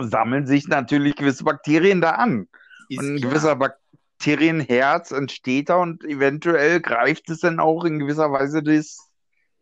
sammeln 0.00 0.46
sich 0.46 0.68
natürlich 0.68 1.16
gewisse 1.16 1.44
Bakterien 1.44 2.00
da 2.00 2.12
an. 2.12 2.48
Ist 2.88 3.00
und 3.00 3.16
ein 3.16 3.20
gewisser 3.20 3.56
Bakterienherz 3.56 5.10
entsteht 5.10 5.68
da 5.68 5.76
und 5.76 6.04
eventuell 6.04 6.80
greift 6.80 7.30
es 7.30 7.40
dann 7.40 7.60
auch 7.60 7.84
in 7.84 7.98
gewisser 7.98 8.30
Weise 8.32 8.62
das 8.62 9.10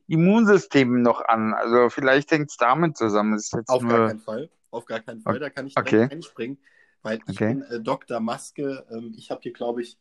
Immunsystem 0.06 1.02
noch 1.02 1.25
an. 1.25 1.54
Also 1.54 1.88
vielleicht 1.88 2.30
hängt 2.30 2.50
es 2.50 2.56
damit 2.56 2.97
zusammen. 2.97 3.40
Auf 3.66 3.83
nur... 3.83 3.90
gar 3.90 4.09
keinen 4.09 4.21
Fall. 4.21 4.50
Auf 4.71 4.85
gar 4.87 5.00
keinen 5.00 5.21
Fall. 5.21 5.38
Da 5.38 5.50
kann 5.50 5.66
ich 5.66 5.76
okay. 5.76 6.09
einspringen, 6.11 6.59
weil 7.02 7.21
ich 7.26 7.37
okay. 7.37 7.54
bin 7.54 7.62
äh, 7.62 7.80
Dr. 7.80 8.21
Maske. 8.21 8.85
Ähm, 8.90 9.14
ich 9.16 9.30
habe 9.30 9.40
hier, 9.42 9.52
glaube 9.52 9.83
ich, 9.83 9.99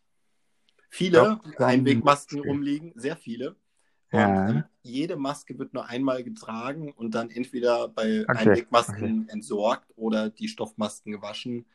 viele. 0.89 1.39
Einwegmasken 1.58 2.39
rumliegen, 2.39 2.91
sehr 2.96 3.15
viele. 3.15 3.55
Und 4.13 4.20
ähm, 4.22 4.63
jede 4.84 5.15
Maske 5.15 5.58
wird 5.58 5.74
nur 5.74 5.88
einmal 5.88 6.24
getragen 6.24 6.91
und 6.91 7.15
dann 7.15 7.32
entweder 7.32 7.88
bei 7.88 8.24
Einwegmasken 8.27 9.27
entsorgt 9.27 9.91
oder 9.96 10.29
die 10.29 10.48
Stoffmasken 10.48 11.12
gewaschen. 11.12 11.65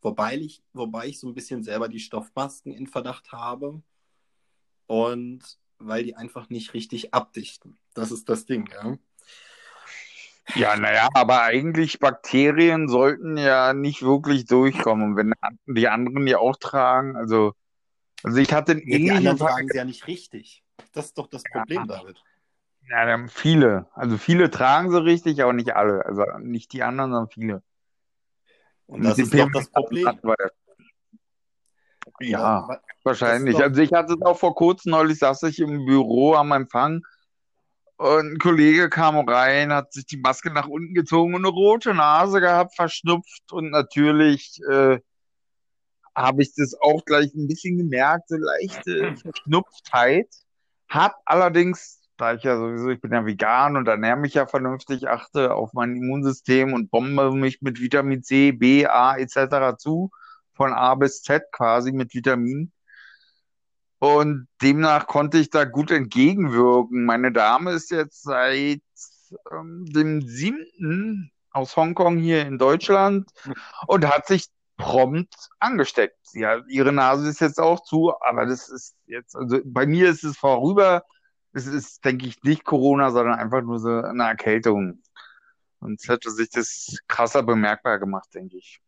Wobei 0.00 0.36
ich, 0.36 0.62
wobei 0.72 1.08
ich 1.08 1.20
so 1.20 1.28
ein 1.28 1.34
bisschen 1.34 1.62
selber 1.62 1.88
die 1.88 2.00
Stoffmasken 2.00 2.72
in 2.72 2.86
Verdacht 2.86 3.30
habe. 3.30 3.82
Und 4.86 5.40
weil 5.78 6.02
die 6.02 6.16
einfach 6.16 6.48
nicht 6.48 6.72
richtig 6.72 7.12
abdichten. 7.12 7.76
Das 7.92 8.10
ist 8.10 8.30
das 8.30 8.46
Ding, 8.46 8.70
ja. 8.72 8.96
Ja, 10.54 10.78
naja, 10.78 11.08
aber 11.12 11.42
eigentlich 11.42 11.98
Bakterien 11.98 12.88
sollten 12.88 13.36
ja 13.36 13.74
nicht 13.74 14.00
wirklich 14.00 14.46
durchkommen. 14.46 15.10
Und 15.10 15.16
wenn 15.16 15.34
die 15.66 15.88
anderen 15.88 16.24
die 16.24 16.36
auch 16.36 16.56
tragen, 16.56 17.16
also, 17.16 17.52
also 18.22 18.38
ich 18.38 18.54
hatte 18.54 18.80
ja, 18.82 18.98
Die 18.98 19.10
anderen 19.10 19.36
tragen 19.36 19.68
sie 19.68 19.76
ja 19.76 19.84
nicht 19.84 20.06
richtig. 20.06 20.62
Das 20.92 21.06
ist 21.06 21.18
doch 21.18 21.26
das 21.28 21.42
Problem, 21.44 21.86
ja. 21.88 21.98
David. 21.98 22.22
Ja, 22.88 23.26
viele. 23.28 23.86
Also 23.94 24.16
viele 24.16 24.50
tragen 24.50 24.90
sie 24.90 25.02
richtig, 25.02 25.42
aber 25.42 25.52
nicht 25.52 25.74
alle. 25.74 26.06
Also 26.06 26.24
nicht 26.38 26.72
die 26.72 26.82
anderen, 26.82 27.10
sondern 27.10 27.30
viele. 27.30 27.62
Und 28.86 29.04
das 29.04 29.18
ist 29.18 29.34
doch 29.34 29.50
das 29.52 29.68
Problem. 29.70 30.20
Ja, 32.20 32.68
ja 32.68 32.80
wahrscheinlich. 33.02 33.56
Also 33.56 33.80
ich 33.80 33.92
hatte 33.92 34.14
es 34.14 34.22
auch 34.22 34.38
vor 34.38 34.54
kurzem, 34.54 34.92
neulich 34.92 35.18
saß 35.18 35.42
ich 35.44 35.58
im 35.58 35.84
Büro 35.84 36.34
am 36.34 36.52
Empfang 36.52 37.04
und 37.96 38.34
ein 38.34 38.38
Kollege 38.38 38.88
kam 38.88 39.16
rein, 39.28 39.72
hat 39.72 39.92
sich 39.92 40.06
die 40.06 40.18
Maske 40.18 40.52
nach 40.52 40.68
unten 40.68 40.94
gezogen 40.94 41.34
und 41.34 41.44
eine 41.44 41.52
rote 41.54 41.94
Nase 41.94 42.40
gehabt, 42.40 42.76
verschnupft 42.76 43.52
und 43.52 43.70
natürlich 43.70 44.60
äh, 44.70 45.00
habe 46.14 46.42
ich 46.42 46.54
das 46.54 46.74
auch 46.80 47.04
gleich 47.04 47.34
ein 47.34 47.46
bisschen 47.46 47.78
gemerkt, 47.78 48.28
so 48.28 48.36
leichte 48.36 49.16
Verschnupftheit. 49.22 50.28
Hab 50.88 51.16
allerdings, 51.24 52.00
da 52.16 52.34
ich 52.34 52.42
ja 52.42 52.56
sowieso, 52.56 52.90
ich 52.90 53.00
bin 53.00 53.12
ja 53.12 53.26
vegan 53.26 53.76
und 53.76 53.88
ernähre 53.88 54.16
mich 54.16 54.34
ja 54.34 54.46
vernünftig, 54.46 55.08
achte 55.08 55.54
auf 55.54 55.72
mein 55.72 55.96
Immunsystem 55.96 56.72
und 56.72 56.90
bombe 56.90 57.32
mich 57.32 57.60
mit 57.62 57.80
Vitamin 57.80 58.22
C, 58.22 58.52
B, 58.52 58.86
A 58.86 59.16
etc. 59.16 59.76
zu, 59.78 60.10
von 60.54 60.72
A 60.72 60.94
bis 60.94 61.22
Z 61.22 61.44
quasi 61.52 61.92
mit 61.92 62.14
Vitaminen. 62.14 62.72
Und 63.98 64.48
demnach 64.62 65.06
konnte 65.06 65.38
ich 65.38 65.50
da 65.50 65.64
gut 65.64 65.90
entgegenwirken. 65.90 67.04
Meine 67.06 67.32
Dame 67.32 67.72
ist 67.72 67.90
jetzt 67.90 68.22
seit 68.22 68.82
ähm, 69.50 69.86
dem 69.86 70.20
siebten 70.22 71.32
aus 71.50 71.76
Hongkong 71.76 72.18
hier 72.18 72.46
in 72.46 72.58
Deutschland 72.58 73.30
und 73.86 74.06
hat 74.06 74.26
sich 74.26 74.46
prompt 74.76 75.34
angesteckt. 75.58 76.18
Ja, 76.32 76.62
ihre 76.68 76.92
Nase 76.92 77.28
ist 77.28 77.40
jetzt 77.40 77.60
auch 77.60 77.82
zu, 77.82 78.12
aber 78.20 78.46
das 78.46 78.68
ist 78.68 78.96
jetzt, 79.06 79.34
also 79.36 79.58
bei 79.64 79.86
mir 79.86 80.10
ist 80.10 80.24
es 80.24 80.36
vorüber. 80.36 81.04
Es 81.52 81.66
ist, 81.66 82.04
denke 82.04 82.26
ich, 82.26 82.42
nicht 82.42 82.64
Corona, 82.64 83.10
sondern 83.10 83.38
einfach 83.38 83.62
nur 83.62 83.78
so 83.78 83.88
eine 83.88 84.24
Erkältung. 84.24 85.02
Und 85.80 86.00
es 86.00 86.08
hätte 86.08 86.30
sich 86.30 86.50
das 86.50 86.96
krasser 87.08 87.42
bemerkbar 87.42 87.98
gemacht, 87.98 88.28
denke 88.34 88.58
ich. 88.58 88.80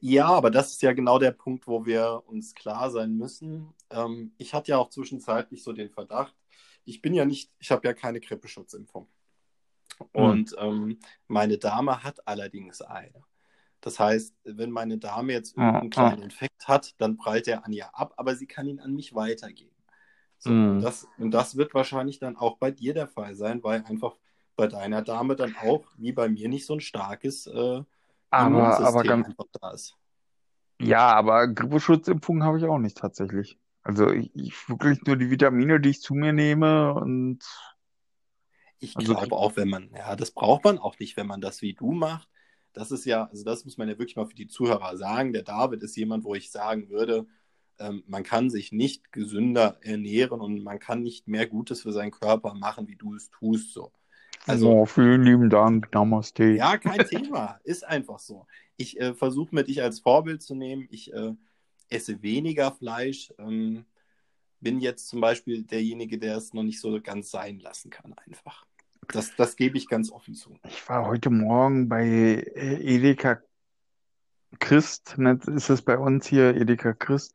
Ja, 0.00 0.26
aber 0.26 0.50
das 0.50 0.72
ist 0.72 0.82
ja 0.82 0.92
genau 0.92 1.18
der 1.18 1.30
Punkt, 1.32 1.66
wo 1.66 1.86
wir 1.86 2.22
uns 2.26 2.54
klar 2.54 2.90
sein 2.90 3.16
müssen. 3.16 3.74
Ähm, 3.90 4.32
ich 4.38 4.54
hatte 4.54 4.72
ja 4.72 4.78
auch 4.78 4.90
zwischenzeitlich 4.90 5.62
so 5.62 5.72
den 5.72 5.90
Verdacht, 5.90 6.34
ich 6.84 7.02
bin 7.02 7.12
ja 7.12 7.24
nicht, 7.24 7.50
ich 7.58 7.70
habe 7.70 7.86
ja 7.86 7.92
keine 7.92 8.20
Grippeschutzimpfung. 8.20 9.08
Hm. 9.98 10.08
Und 10.12 10.52
mhm. 10.52 10.58
ähm, 10.58 10.98
meine 11.26 11.58
Dame 11.58 12.02
hat 12.02 12.26
allerdings 12.26 12.80
eine. 12.80 13.24
Das 13.80 14.00
heißt, 14.00 14.34
wenn 14.44 14.70
meine 14.70 14.98
Dame 14.98 15.32
jetzt 15.32 15.56
irgendeinen 15.56 15.90
kleinen 15.90 16.22
Infekt 16.22 16.66
hat, 16.66 16.94
dann 16.98 17.16
prallt 17.16 17.46
er 17.46 17.64
an 17.64 17.72
ihr 17.72 17.96
ab, 17.96 18.14
aber 18.16 18.34
sie 18.34 18.46
kann 18.46 18.66
ihn 18.66 18.80
an 18.80 18.94
mich 18.94 19.14
weitergeben. 19.14 19.76
So, 20.38 20.50
und, 20.50 20.80
das, 20.80 21.06
und 21.18 21.32
das 21.32 21.56
wird 21.56 21.74
wahrscheinlich 21.74 22.18
dann 22.18 22.36
auch 22.36 22.58
bei 22.58 22.70
dir 22.70 22.94
der 22.94 23.08
Fall 23.08 23.34
sein, 23.34 23.62
weil 23.62 23.84
einfach 23.84 24.16
bei 24.56 24.66
deiner 24.66 25.02
Dame 25.02 25.36
dann 25.36 25.56
auch, 25.56 25.86
wie 25.96 26.12
bei 26.12 26.28
mir, 26.28 26.48
nicht 26.48 26.66
so 26.66 26.74
ein 26.74 26.80
starkes 26.80 27.46
äh, 27.46 27.82
aber, 28.30 28.78
aber 28.80 29.02
ganz, 29.04 29.28
da 29.60 29.70
ist. 29.70 29.96
Ja, 30.80 31.08
aber 31.14 31.48
Grippeschutzimpfung 31.48 32.42
habe 32.44 32.58
ich 32.58 32.64
auch 32.64 32.78
nicht 32.78 32.98
tatsächlich. 32.98 33.58
Also 33.82 34.10
ich, 34.10 34.30
ich, 34.34 34.68
wirklich 34.68 35.02
nur 35.06 35.16
die 35.16 35.30
Vitamine, 35.30 35.80
die 35.80 35.90
ich 35.90 36.02
zu 36.02 36.14
mir 36.14 36.32
nehme 36.32 36.94
und 36.94 37.40
ich 38.80 38.96
also, 38.96 39.14
glaube 39.14 39.34
auch, 39.34 39.56
wenn 39.56 39.68
man, 39.68 39.90
ja, 39.94 40.14
das 40.14 40.30
braucht 40.30 40.64
man 40.64 40.78
auch 40.78 40.98
nicht, 40.98 41.16
wenn 41.16 41.26
man 41.26 41.40
das 41.40 41.62
wie 41.62 41.74
du 41.74 41.92
macht. 41.92 42.28
Das 42.72 42.90
ist 42.90 43.04
ja, 43.04 43.24
also 43.24 43.44
das 43.44 43.64
muss 43.64 43.78
man 43.78 43.88
ja 43.88 43.98
wirklich 43.98 44.16
mal 44.16 44.26
für 44.26 44.34
die 44.34 44.46
Zuhörer 44.46 44.96
sagen. 44.96 45.32
Der 45.32 45.42
David 45.42 45.82
ist 45.82 45.96
jemand, 45.96 46.24
wo 46.24 46.34
ich 46.34 46.50
sagen 46.50 46.90
würde, 46.90 47.26
ähm, 47.78 48.02
man 48.06 48.22
kann 48.22 48.50
sich 48.50 48.72
nicht 48.72 49.12
gesünder 49.12 49.78
ernähren 49.82 50.40
und 50.40 50.62
man 50.62 50.78
kann 50.78 51.02
nicht 51.02 51.28
mehr 51.28 51.46
Gutes 51.46 51.82
für 51.82 51.92
seinen 51.92 52.10
Körper 52.10 52.54
machen, 52.54 52.88
wie 52.88 52.96
du 52.96 53.14
es 53.14 53.30
tust. 53.30 53.72
So. 53.72 53.92
Also, 54.46 54.70
oh, 54.70 54.86
vielen 54.86 55.22
lieben 55.22 55.50
Dank, 55.50 55.92
Namaste. 55.92 56.44
Ja, 56.44 56.78
kein 56.78 57.06
Thema. 57.06 57.60
Ist 57.64 57.86
einfach 57.86 58.18
so. 58.18 58.46
Ich 58.76 59.00
äh, 59.00 59.14
versuche 59.14 59.54
mir 59.54 59.64
dich 59.64 59.82
als 59.82 60.00
Vorbild 60.00 60.42
zu 60.42 60.54
nehmen. 60.54 60.88
Ich 60.90 61.12
äh, 61.12 61.34
esse 61.88 62.22
weniger 62.22 62.72
Fleisch. 62.72 63.32
Ähm, 63.38 63.84
bin 64.60 64.80
jetzt 64.80 65.08
zum 65.08 65.20
Beispiel 65.20 65.64
derjenige, 65.64 66.18
der 66.18 66.36
es 66.36 66.52
noch 66.52 66.62
nicht 66.62 66.80
so 66.80 67.00
ganz 67.00 67.30
sein 67.30 67.60
lassen 67.60 67.90
kann, 67.90 68.14
einfach. 68.14 68.66
Das, 69.08 69.34
das 69.36 69.56
gebe 69.56 69.78
ich 69.78 69.88
ganz 69.88 70.12
offen 70.12 70.34
zu. 70.34 70.58
Ich 70.68 70.86
war 70.88 71.06
heute 71.06 71.30
Morgen 71.30 71.88
bei 71.88 72.04
äh, 72.04 72.96
Edeka 72.96 73.40
Christ, 74.58 75.16
ne, 75.18 75.38
ist 75.46 75.70
es 75.70 75.82
bei 75.82 75.98
uns 75.98 76.26
hier, 76.26 76.54
Edeka 76.54 76.92
Christ. 76.92 77.34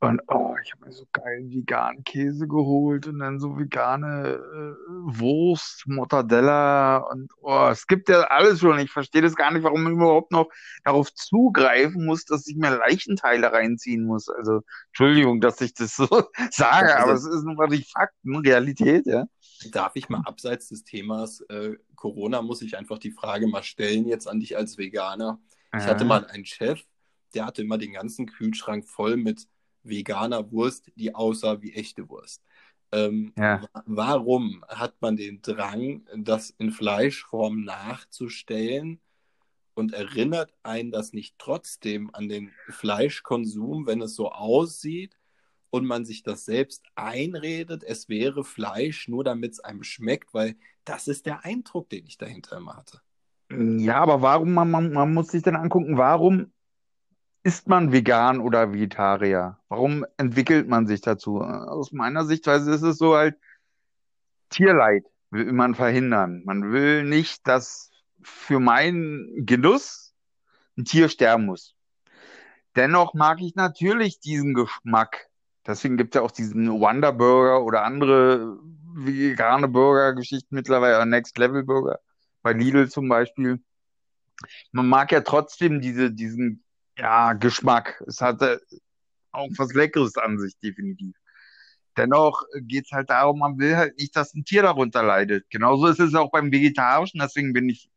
Und 0.00 0.20
oh, 0.28 0.54
ich 0.62 0.72
habe 0.72 0.86
mir 0.86 0.92
so 0.92 1.06
geil 1.12 1.44
veganen 1.50 2.04
Käse 2.04 2.46
geholt 2.46 3.08
und 3.08 3.18
dann 3.18 3.40
so 3.40 3.58
vegane 3.58 4.28
äh, 4.28 5.18
Wurst, 5.18 5.88
Mortadella 5.88 6.98
und 6.98 7.32
oh, 7.40 7.68
es 7.72 7.84
gibt 7.88 8.08
ja 8.08 8.20
alles 8.22 8.60
schon. 8.60 8.78
Ich 8.78 8.92
verstehe 8.92 9.22
das 9.22 9.34
gar 9.34 9.52
nicht, 9.52 9.64
warum 9.64 9.82
man 9.82 9.94
überhaupt 9.94 10.30
noch 10.30 10.48
darauf 10.84 11.12
zugreifen 11.14 12.06
muss, 12.06 12.24
dass 12.24 12.46
ich 12.46 12.56
mir 12.56 12.76
Leichenteile 12.76 13.52
reinziehen 13.52 14.04
muss. 14.04 14.28
Also 14.28 14.62
Entschuldigung, 14.88 15.40
dass 15.40 15.60
ich 15.60 15.74
das 15.74 15.96
so 15.96 16.06
sage, 16.52 16.96
aber 16.96 17.14
es 17.14 17.26
ist 17.26 17.42
nun 17.42 17.56
mal 17.56 17.68
die 17.68 17.82
Fakten, 17.82 18.36
Realität, 18.36 19.04
ja. 19.06 19.26
Darf 19.72 19.96
ich 19.96 20.08
mal 20.08 20.22
abseits 20.24 20.68
des 20.68 20.84
Themas 20.84 21.40
äh, 21.42 21.76
Corona, 21.96 22.42
muss 22.42 22.62
ich 22.62 22.76
einfach 22.76 22.98
die 22.98 23.10
Frage 23.10 23.46
mal 23.46 23.62
stellen 23.62 24.06
jetzt 24.06 24.28
an 24.28 24.40
dich 24.40 24.56
als 24.56 24.78
Veganer. 24.78 25.40
Ich 25.76 25.84
hatte 25.84 26.04
mal 26.04 26.24
einen 26.26 26.46
Chef, 26.46 26.82
der 27.34 27.44
hatte 27.44 27.62
immer 27.62 27.76
den 27.76 27.92
ganzen 27.92 28.26
Kühlschrank 28.26 28.88
voll 28.88 29.16
mit 29.16 29.48
veganer 29.82 30.50
Wurst, 30.50 30.90
die 30.96 31.14
aussah 31.14 31.60
wie 31.60 31.74
echte 31.74 32.08
Wurst. 32.08 32.42
Ähm, 32.90 33.32
ja. 33.36 33.62
Warum 33.84 34.64
hat 34.68 34.94
man 35.00 35.16
den 35.16 35.42
Drang, 35.42 36.06
das 36.16 36.50
in 36.50 36.70
Fleischform 36.70 37.64
nachzustellen 37.64 39.00
und 39.74 39.92
erinnert 39.92 40.54
einen 40.62 40.90
das 40.90 41.12
nicht 41.12 41.38
trotzdem 41.38 42.14
an 42.14 42.28
den 42.28 42.52
Fleischkonsum, 42.68 43.86
wenn 43.86 44.00
es 44.00 44.14
so 44.14 44.30
aussieht 44.30 45.17
und 45.70 45.84
man 45.84 46.04
sich 46.04 46.22
das 46.22 46.44
selbst 46.44 46.86
einredet, 46.94 47.84
es 47.84 48.08
wäre 48.08 48.44
Fleisch, 48.44 49.08
nur 49.08 49.24
damit 49.24 49.52
es 49.52 49.60
einem 49.60 49.82
schmeckt, 49.82 50.32
weil 50.34 50.56
das 50.84 51.08
ist 51.08 51.26
der 51.26 51.44
Eindruck, 51.44 51.90
den 51.90 52.06
ich 52.06 52.18
dahinter 52.18 52.56
immer 52.56 52.76
hatte. 52.76 53.00
Ja, 53.50 53.96
aber 53.96 54.22
warum, 54.22 54.52
man, 54.52 54.70
man, 54.70 54.92
man 54.92 55.14
muss 55.14 55.28
sich 55.28 55.42
dann 55.42 55.56
angucken, 55.56 55.96
warum 55.96 56.52
ist 57.42 57.68
man 57.68 57.92
vegan 57.92 58.40
oder 58.40 58.72
Vegetarier? 58.72 59.58
Warum 59.68 60.04
entwickelt 60.16 60.68
man 60.68 60.86
sich 60.86 61.00
dazu? 61.00 61.40
Aus 61.40 61.92
meiner 61.92 62.24
Sichtweise 62.24 62.72
ist 62.72 62.82
es 62.82 62.98
so 62.98 63.14
halt, 63.14 63.36
Tierleid 64.50 65.04
will 65.30 65.52
man 65.52 65.74
verhindern. 65.74 66.42
Man 66.44 66.72
will 66.72 67.04
nicht, 67.04 67.46
dass 67.46 67.90
für 68.22 68.60
meinen 68.60 69.46
Genuss 69.46 70.14
ein 70.76 70.84
Tier 70.84 71.08
sterben 71.08 71.46
muss. 71.46 71.74
Dennoch 72.76 73.14
mag 73.14 73.40
ich 73.40 73.54
natürlich 73.54 74.20
diesen 74.20 74.54
Geschmack. 74.54 75.27
Deswegen 75.68 75.98
gibt 75.98 76.14
es 76.14 76.18
ja 76.18 76.24
auch 76.24 76.30
diesen 76.30 76.80
Wonder 76.80 77.12
Burger 77.12 77.62
oder 77.62 77.84
andere 77.84 78.58
vegane 78.94 79.68
Burger-Geschichten 79.68 80.54
mittlerweile, 80.54 81.04
Next 81.04 81.36
Level 81.36 81.62
Burger, 81.62 82.00
bei 82.42 82.54
Lidl 82.54 82.88
zum 82.88 83.06
Beispiel. 83.08 83.62
Man 84.72 84.88
mag 84.88 85.12
ja 85.12 85.20
trotzdem 85.20 85.82
diese, 85.82 86.10
diesen 86.10 86.64
ja, 86.96 87.34
Geschmack. 87.34 88.02
Es 88.06 88.22
hatte 88.22 88.62
auch 89.30 89.50
was 89.58 89.74
Leckeres 89.74 90.16
an 90.16 90.38
sich, 90.38 90.58
definitiv. 90.58 91.14
Dennoch 91.98 92.44
geht 92.62 92.86
es 92.86 92.92
halt 92.92 93.10
darum, 93.10 93.40
man 93.40 93.58
will 93.58 93.76
halt 93.76 93.98
nicht, 93.98 94.16
dass 94.16 94.32
ein 94.32 94.44
Tier 94.44 94.62
darunter 94.62 95.02
leidet. 95.02 95.50
Genauso 95.50 95.88
ist 95.88 96.00
es 96.00 96.14
auch 96.14 96.30
beim 96.30 96.50
Vegetarischen, 96.50 97.20
deswegen 97.20 97.52
bin 97.52 97.68
ich 97.68 97.90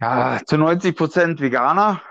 ja 0.00 0.40
zu 0.44 0.56
90 0.56 0.96
Prozent 0.96 1.40
Veganer, 1.40 2.02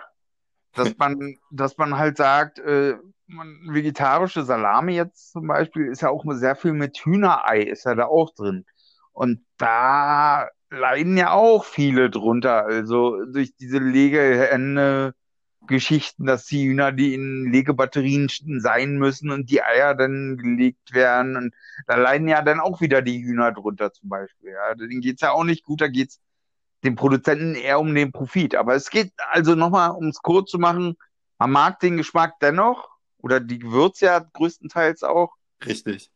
dass 0.74 0.98
man, 0.98 1.38
dass 1.52 1.78
man 1.78 1.98
halt 1.98 2.18
sagt, 2.18 2.60
äh, 2.60 2.96
man, 3.28 3.60
vegetarische 3.68 4.44
Salami 4.44 4.94
jetzt 4.94 5.32
zum 5.32 5.48
Beispiel 5.48 5.88
ist 5.88 6.02
ja 6.02 6.10
auch 6.10 6.24
sehr 6.30 6.56
viel 6.56 6.74
mit 6.74 6.98
Hühnerei, 6.98 7.62
ist 7.62 7.86
ja 7.86 7.96
da 7.96 8.06
auch 8.06 8.34
drin. 8.34 8.66
Und 9.14 9.46
da 9.58 10.48
leiden 10.70 11.18
ja 11.18 11.32
auch 11.32 11.66
viele 11.66 12.10
drunter, 12.10 12.66
also 12.66 13.24
durch 13.26 13.56
diese 13.56 13.80
Legehenne, 13.80 15.14
Geschichten, 15.68 16.26
dass 16.26 16.46
die 16.46 16.68
Hühner, 16.68 16.92
die 16.92 17.14
in 17.14 17.52
Legebatterien 17.52 18.28
sein 18.60 18.98
müssen 18.98 19.30
und 19.30 19.50
die 19.52 19.62
Eier 19.62 19.94
dann 19.94 20.38
gelegt 20.38 20.94
werden. 20.94 21.38
Und 21.38 21.54
da 21.86 21.96
leiden 21.96 22.28
ja 22.28 22.42
dann 22.42 22.60
auch 22.60 22.82
wieder 22.82 23.02
die 23.02 23.24
Hühner 23.24 23.52
drunter 23.52 23.94
zum 23.94 24.10
Beispiel. 24.10 24.52
Ja. 24.52 24.76
Denen 24.76 25.00
geht's 25.00 25.22
ja 25.22 25.32
auch 25.32 25.44
nicht 25.44 25.64
gut, 25.64 25.82
da 25.82 25.88
geht's 25.88 26.20
dem 26.84 26.96
Produzenten 26.96 27.56
eher 27.56 27.80
um 27.80 27.94
den 27.94 28.12
Profit. 28.12 28.56
Aber 28.56 28.76
es 28.76 28.90
geht 28.90 29.14
also 29.32 29.56
nochmal, 29.56 29.92
um 29.92 30.08
es 30.08 30.22
kurz 30.22 30.52
zu 30.52 30.60
machen, 30.60 30.96
man 31.38 31.52
mag 31.52 31.80
den 31.80 31.98
Geschmack 31.98 32.36
dennoch 32.42 32.90
oder 33.18 33.40
die 33.40 33.60
Gewürze 33.60 34.06
ja 34.06 34.20
größtenteils 34.20 35.04
auch. 35.04 35.34
Richtig. 35.66 36.12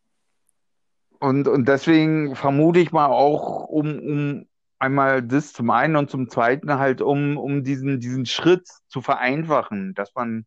Und, 1.20 1.48
und 1.48 1.68
deswegen 1.68 2.36
vermute 2.36 2.80
ich 2.80 2.92
mal 2.92 3.08
auch, 3.08 3.68
um, 3.68 4.00
um 4.00 4.46
einmal 4.80 5.22
das 5.22 5.54
zum 5.54 5.70
einen 5.70 5.96
und 5.96 6.10
zum 6.10 6.30
zweiten 6.30 6.78
halt, 6.78 7.02
um, 7.02 7.38
um 7.38 7.64
diesen, 7.64 8.02
diesen 8.02 8.26
Schritt 8.26 8.68
zu 8.88 9.02
vereinfachen, 9.02 9.94
dass 9.94 10.14
man 10.16 10.46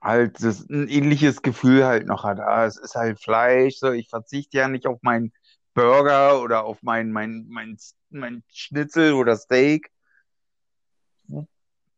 halt 0.00 0.42
das, 0.42 0.68
ein 0.68 0.88
ähnliches 0.88 1.42
Gefühl 1.42 1.84
halt 1.84 2.06
noch 2.06 2.24
hat. 2.24 2.40
Ah, 2.40 2.64
es 2.64 2.78
ist 2.78 2.94
halt 2.94 3.20
Fleisch, 3.20 3.76
so 3.76 3.92
ich 3.92 4.08
verzichte 4.08 4.58
ja 4.58 4.68
nicht 4.68 4.86
auf 4.86 5.02
meinen 5.02 5.32
Burger 5.74 6.40
oder 6.42 6.64
auf 6.64 6.82
mein, 6.82 7.12
mein, 7.12 7.46
mein, 7.48 7.76
mein 8.10 8.42
Schnitzel 8.52 9.12
oder 9.12 9.36
Steak. 9.36 9.90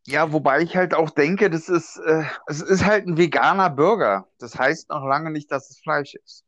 Ja, 0.06 0.32
wobei 0.32 0.62
ich 0.62 0.76
halt 0.76 0.94
auch 0.94 1.10
denke, 1.10 1.50
das 1.50 1.68
ist, 1.68 1.98
äh, 1.98 2.24
es 2.46 2.62
ist 2.62 2.84
halt 2.84 3.06
ein 3.06 3.16
veganer 3.16 3.70
Burger. 3.70 4.28
Das 4.38 4.58
heißt 4.58 4.88
noch 4.88 5.04
lange 5.04 5.30
nicht, 5.30 5.52
dass 5.52 5.70
es 5.70 5.78
Fleisch 5.78 6.14
ist. 6.14 6.44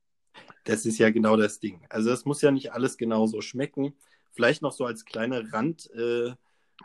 Das 0.64 0.86
ist 0.86 0.98
ja 0.98 1.10
genau 1.10 1.36
das 1.36 1.60
Ding. 1.60 1.80
Also 1.88 2.10
es 2.10 2.24
muss 2.24 2.40
ja 2.40 2.50
nicht 2.50 2.72
alles 2.72 2.96
genauso 2.96 3.40
schmecken. 3.40 3.94
Vielleicht 4.32 4.62
noch 4.62 4.72
so 4.72 4.86
als 4.86 5.04
kleine 5.04 5.52
Rand. 5.52 5.90
Äh, 5.90 6.32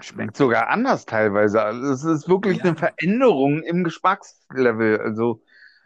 Schmeckt 0.01 0.37
sogar 0.37 0.67
anders 0.67 1.05
teilweise. 1.05 1.63
Also 1.63 1.87
es 1.91 2.03
ist 2.03 2.29
wirklich 2.29 2.57
ja. 2.57 2.65
eine 2.65 2.75
Veränderung 2.75 3.63
im 3.63 3.83
Geschmackslevel. 3.83 4.99
Also 4.99 5.41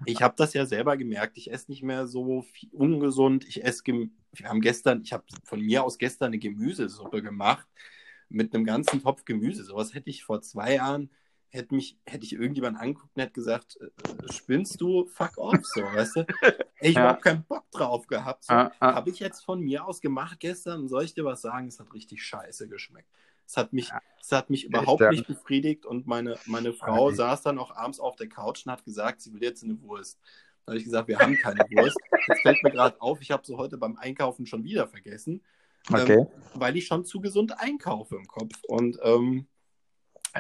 ich 0.06 0.22
habe 0.22 0.34
das 0.38 0.54
ja 0.54 0.66
selber 0.66 0.98
gemerkt. 0.98 1.38
Ich 1.38 1.52
esse 1.52 1.70
nicht 1.70 1.84
mehr 1.84 2.08
so 2.08 2.44
ungesund. 2.72 3.46
Ich 3.48 3.64
esse, 3.64 3.84
wir 4.34 4.50
haben 4.50 4.62
gestern, 4.62 5.02
ich 5.04 5.14
habe 5.14 5.24
von 5.44 5.60
mir 5.60 5.84
aus 5.84 5.98
gestern 5.98 6.28
eine 6.28 6.40
Gemüsesuppe 6.40 7.22
gemacht 7.22 7.68
mit 8.30 8.54
einem 8.54 8.66
ganzen 8.66 9.02
Topf 9.02 9.26
Gemüse. 9.26 9.64
Sowas 9.64 9.94
hätte 9.94 10.10
ich 10.10 10.24
vor 10.24 10.42
zwei 10.42 10.76
Jahren 10.76 11.10
hätte 11.52 11.76
mich, 11.76 11.98
hätte 12.06 12.26
ich 12.26 12.34
irgendjemand 12.34 12.80
angeguckt 12.80 13.16
und 13.16 13.22
hätte 13.22 13.34
gesagt, 13.34 13.78
äh, 13.78 14.34
spinnst 14.34 14.80
du, 14.80 15.06
fuck 15.06 15.38
off, 15.38 15.60
so, 15.64 15.82
weißt 15.82 16.16
du? 16.18 16.26
Ich 16.84 16.96
ja. 16.96 17.02
überhaupt 17.02 17.24
keinen 17.24 17.44
Bock 17.44 17.70
drauf 17.72 18.08
gehabt. 18.08 18.46
So. 18.46 18.54
Ah, 18.54 18.72
ah. 18.80 18.96
Habe 18.96 19.12
ich 19.12 19.20
jetzt 19.20 19.44
von 19.46 19.60
mir 19.60 19.86
aus 19.86 20.02
gemacht 20.02 20.40
gestern 20.40 20.82
und 20.82 20.88
soll 20.88 21.04
ich 21.04 21.14
dir 21.14 21.26
was 21.26 21.42
sagen? 21.42 21.68
Es 21.68 21.80
hat 21.80 21.94
richtig 21.94 22.24
scheiße 22.24 22.68
geschmeckt. 22.68 23.08
Es 23.46 23.58
hat 23.58 23.74
mich, 23.74 23.90
ja. 23.90 24.02
es 24.20 24.32
hat 24.32 24.50
mich 24.50 24.66
überhaupt 24.66 25.02
nicht 25.12 25.28
befriedigt 25.28 25.86
und 25.86 26.08
meine, 26.08 26.40
meine 26.46 26.74
Frau 26.74 27.12
saß 27.12 27.44
dann 27.44 27.60
auch 27.60 27.76
abends 27.76 28.00
auf 28.00 28.16
der 28.16 28.30
Couch 28.30 28.66
und 28.66 28.72
hat 28.72 28.86
gesagt, 28.86 29.22
sie 29.22 29.34
will 29.34 29.44
jetzt 29.44 29.64
eine 29.64 29.80
Wurst. 29.82 30.20
Dann 30.66 30.74
habe 30.74 30.78
ich 30.78 30.86
gesagt, 30.86 31.08
wir 31.08 31.20
haben 31.20 31.36
keine 31.38 31.60
Wurst. 31.60 31.98
Jetzt 32.28 32.42
fällt 32.42 32.64
mir 32.64 32.72
gerade 32.72 33.02
auf, 33.02 33.22
ich 33.22 33.32
habe 33.32 33.46
sie 33.46 33.56
heute 33.56 33.78
beim 33.78 33.98
Einkaufen 33.98 34.46
schon 34.46 34.64
wieder 34.64 34.88
vergessen. 34.88 35.44
Okay. 35.90 36.20
Ähm, 36.20 36.28
weil 36.54 36.78
ich 36.78 36.86
schon 36.86 37.06
zu 37.06 37.22
gesund 37.22 37.60
einkaufe 37.60 38.16
im 38.16 38.28
Kopf. 38.28 38.54
Und 38.68 39.00
ähm, 39.04 39.48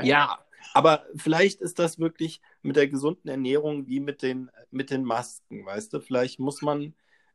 ja, 0.03 0.39
aber 0.73 1.05
vielleicht 1.15 1.61
ist 1.61 1.79
das 1.79 1.99
wirklich 1.99 2.41
mit 2.61 2.75
der 2.75 2.87
gesunden 2.87 3.29
Ernährung 3.29 3.87
wie 3.87 3.99
mit 3.99 4.21
den, 4.21 4.49
mit 4.69 4.89
den 4.89 5.03
Masken, 5.03 5.65
weißt 5.65 5.93
du? 5.93 5.99
Vielleicht 5.99 6.39
muss 6.39 6.61
man 6.61 6.93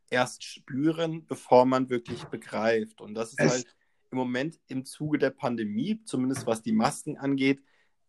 erst 0.09 0.43
spüren, 0.43 1.25
bevor 1.25 1.65
man 1.65 1.89
wirklich 1.89 2.23
begreift. 2.25 3.01
Und 3.01 3.13
das 3.13 3.31
ist 3.31 3.39
es 3.39 3.51
halt 3.51 3.75
im 4.11 4.17
Moment 4.17 4.59
im 4.67 4.85
Zuge 4.85 5.17
der 5.17 5.31
Pandemie, 5.31 6.01
zumindest 6.05 6.47
was 6.47 6.61
die 6.61 6.71
Masken 6.71 7.17
angeht, 7.17 7.61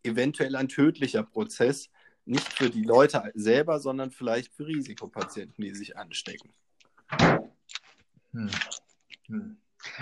eventuell 0.03 0.55
ein 0.55 0.69
tödlicher 0.69 1.23
Prozess. 1.23 1.89
Nicht 2.25 2.53
für 2.53 2.69
die 2.69 2.83
Leute 2.83 3.31
selber, 3.33 3.79
sondern 3.79 4.11
vielleicht 4.11 4.53
für 4.53 4.67
Risikopatienten, 4.67 5.63
die 5.63 5.73
sich 5.73 5.97
anstecken. 5.97 6.51
Hm. 8.31 8.49
Hm. 9.27 9.57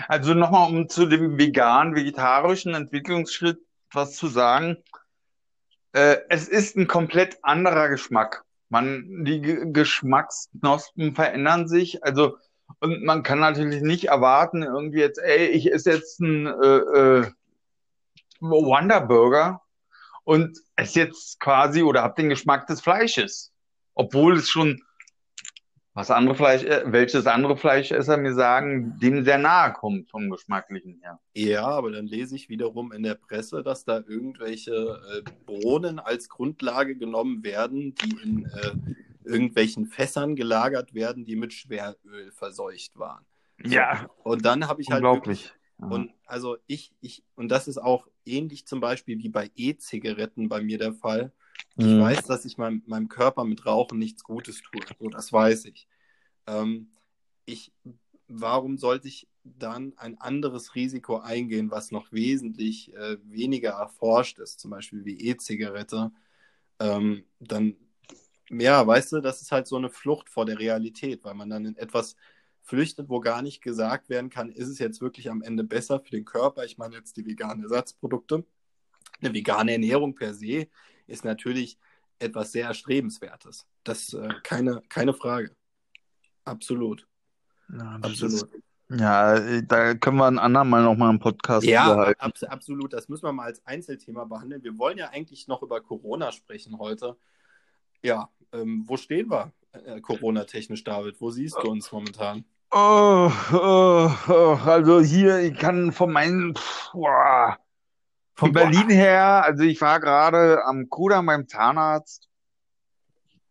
Also 0.08 0.34
nochmal, 0.34 0.68
um 0.68 0.88
zu 0.88 1.06
dem 1.06 1.38
vegan-vegetarischen 1.38 2.74
Entwicklungsschritt 2.74 3.60
was 3.92 4.16
zu 4.16 4.26
sagen. 4.26 4.76
Äh, 5.92 6.18
es 6.28 6.48
ist 6.48 6.76
ein 6.76 6.86
komplett 6.86 7.38
anderer 7.42 7.88
Geschmack. 7.88 8.44
Man, 8.68 9.24
die 9.24 9.40
Geschmacksknospen 9.40 11.14
verändern 11.14 11.68
sich. 11.68 12.04
Also, 12.04 12.36
und 12.80 13.02
man 13.02 13.22
kann 13.22 13.38
natürlich 13.38 13.82
nicht 13.82 14.06
erwarten, 14.06 14.62
irgendwie 14.62 15.00
jetzt, 15.00 15.18
ey, 15.18 15.46
ich 15.46 15.72
esse 15.72 15.92
jetzt 15.92 16.20
ein 16.20 16.46
äh, 16.46 16.76
äh, 16.76 17.30
Wonder 18.40 19.00
Burger 19.00 19.62
und 20.28 20.58
esse 20.76 21.00
jetzt 21.00 21.40
quasi 21.40 21.82
oder 21.82 22.02
hab 22.02 22.14
den 22.16 22.28
Geschmack 22.28 22.66
des 22.66 22.82
Fleisches. 22.82 23.50
Obwohl 23.94 24.36
es 24.36 24.50
schon 24.50 24.82
was 25.94 26.10
andere 26.10 26.34
Fleisch, 26.34 26.64
äh, 26.64 26.82
welches 26.84 27.26
andere 27.26 27.56
Fleischesser 27.56 28.18
mir 28.18 28.34
sagen, 28.34 28.98
dem 29.00 29.24
sehr 29.24 29.38
nahe 29.38 29.72
kommt 29.72 30.10
vom 30.10 30.28
Geschmacklichen 30.28 31.00
her. 31.00 31.18
Ja, 31.34 31.66
aber 31.66 31.92
dann 31.92 32.06
lese 32.06 32.36
ich 32.36 32.50
wiederum 32.50 32.92
in 32.92 33.04
der 33.04 33.14
Presse, 33.14 33.62
dass 33.62 33.86
da 33.86 34.02
irgendwelche 34.06 35.00
äh, 35.24 35.30
Bohnen 35.46 35.98
als 35.98 36.28
Grundlage 36.28 36.94
genommen 36.94 37.42
werden, 37.42 37.94
die 37.94 38.18
in 38.22 38.44
äh, 38.44 38.72
irgendwelchen 39.24 39.86
Fässern 39.86 40.36
gelagert 40.36 40.92
werden, 40.92 41.24
die 41.24 41.36
mit 41.36 41.54
Schweröl 41.54 42.32
verseucht 42.32 42.98
waren. 42.98 43.24
Ja. 43.64 44.10
Und 44.24 44.44
dann 44.44 44.68
habe 44.68 44.82
ich 44.82 44.90
halt 44.90 45.02
unglaublich. 45.02 45.54
Wirklich, 45.78 46.10
und 46.10 46.14
also 46.26 46.56
ich, 46.66 46.92
ich, 47.00 47.24
und 47.36 47.48
das 47.48 47.68
ist 47.68 47.78
auch 47.78 48.08
ähnlich 48.24 48.66
zum 48.66 48.80
Beispiel 48.80 49.18
wie 49.18 49.28
bei 49.28 49.50
E-Zigaretten 49.54 50.48
bei 50.48 50.60
mir 50.60 50.78
der 50.78 50.92
Fall. 50.92 51.32
Ich 51.76 51.86
mhm. 51.86 52.00
weiß, 52.00 52.24
dass 52.24 52.44
ich 52.44 52.58
meinem, 52.58 52.82
meinem 52.86 53.08
Körper 53.08 53.44
mit 53.44 53.64
Rauchen 53.64 53.98
nichts 53.98 54.24
Gutes 54.24 54.62
tue. 54.62 54.82
So, 54.98 55.08
das 55.08 55.32
weiß 55.32 55.66
ich. 55.66 55.88
Ähm, 56.46 56.90
ich. 57.44 57.72
Warum 58.30 58.76
sollte 58.76 59.08
ich 59.08 59.26
dann 59.42 59.94
ein 59.96 60.20
anderes 60.20 60.74
Risiko 60.74 61.18
eingehen, 61.18 61.70
was 61.70 61.90
noch 61.92 62.12
wesentlich 62.12 62.94
äh, 62.94 63.16
weniger 63.24 63.70
erforscht 63.70 64.38
ist, 64.38 64.60
zum 64.60 64.70
Beispiel 64.70 65.06
wie 65.06 65.18
E-Zigarette? 65.18 66.12
Ähm, 66.78 67.24
dann, 67.40 67.76
ja, 68.50 68.86
weißt 68.86 69.12
du, 69.12 69.20
das 69.20 69.40
ist 69.40 69.50
halt 69.50 69.66
so 69.66 69.76
eine 69.76 69.88
Flucht 69.88 70.28
vor 70.28 70.44
der 70.44 70.58
Realität, 70.58 71.24
weil 71.24 71.34
man 71.34 71.48
dann 71.48 71.64
in 71.64 71.76
etwas 71.76 72.16
flüchtet, 72.68 73.08
wo 73.08 73.20
gar 73.20 73.40
nicht 73.40 73.62
gesagt 73.62 74.10
werden 74.10 74.28
kann, 74.28 74.50
ist 74.50 74.68
es 74.68 74.78
jetzt 74.78 75.00
wirklich 75.00 75.30
am 75.30 75.40
Ende 75.40 75.64
besser 75.64 76.00
für 76.00 76.10
den 76.10 76.26
Körper? 76.26 76.64
Ich 76.64 76.76
meine 76.76 76.96
jetzt 76.96 77.16
die 77.16 77.24
veganen 77.24 77.62
Ersatzprodukte. 77.62 78.44
Eine 79.20 79.32
vegane 79.32 79.72
Ernährung 79.72 80.14
per 80.14 80.34
se 80.34 80.68
ist 81.06 81.24
natürlich 81.24 81.78
etwas 82.18 82.52
sehr 82.52 82.66
Erstrebenswertes. 82.66 83.66
Das 83.84 84.12
äh, 84.12 84.28
keine, 84.42 84.82
keine 84.90 85.14
Frage. 85.14 85.56
Absolut. 86.44 87.08
Ja, 87.72 87.98
absolut. 88.02 88.34
Ist, 88.34 88.48
ja, 88.90 89.60
da 89.62 89.94
können 89.94 90.18
wir 90.18 90.26
ein 90.26 90.38
andermal 90.38 90.82
nochmal 90.82 91.08
einen 91.08 91.20
Podcast 91.20 91.66
Ja, 91.66 92.12
ab, 92.18 92.32
absolut. 92.48 92.92
Das 92.92 93.08
müssen 93.08 93.24
wir 93.24 93.32
mal 93.32 93.44
als 93.44 93.64
Einzelthema 93.66 94.24
behandeln. 94.24 94.62
Wir 94.62 94.76
wollen 94.76 94.98
ja 94.98 95.08
eigentlich 95.08 95.48
noch 95.48 95.62
über 95.62 95.80
Corona 95.80 96.32
sprechen 96.32 96.78
heute. 96.78 97.16
Ja, 98.02 98.30
ähm, 98.52 98.84
wo 98.86 98.98
stehen 98.98 99.30
wir 99.30 99.52
äh, 99.72 100.00
Corona-technisch, 100.02 100.84
David? 100.84 101.18
Wo 101.20 101.30
siehst 101.30 101.56
du 101.62 101.70
uns 101.70 101.90
momentan? 101.90 102.44
Oh, 102.70 103.32
oh, 103.52 104.10
oh, 104.28 104.58
also 104.64 105.00
hier, 105.00 105.38
ich 105.38 105.58
kann 105.58 105.90
von 105.90 106.12
meinen, 106.12 106.54
pff, 106.54 106.92
boah, 106.92 107.58
von 108.34 108.52
Berlin 108.52 108.88
her, 108.88 109.42
also 109.42 109.64
ich 109.64 109.80
war 109.80 109.98
gerade 109.98 110.64
am 110.64 110.88
Kudamm 110.88 111.26
beim 111.26 111.48
Zahnarzt 111.48 112.28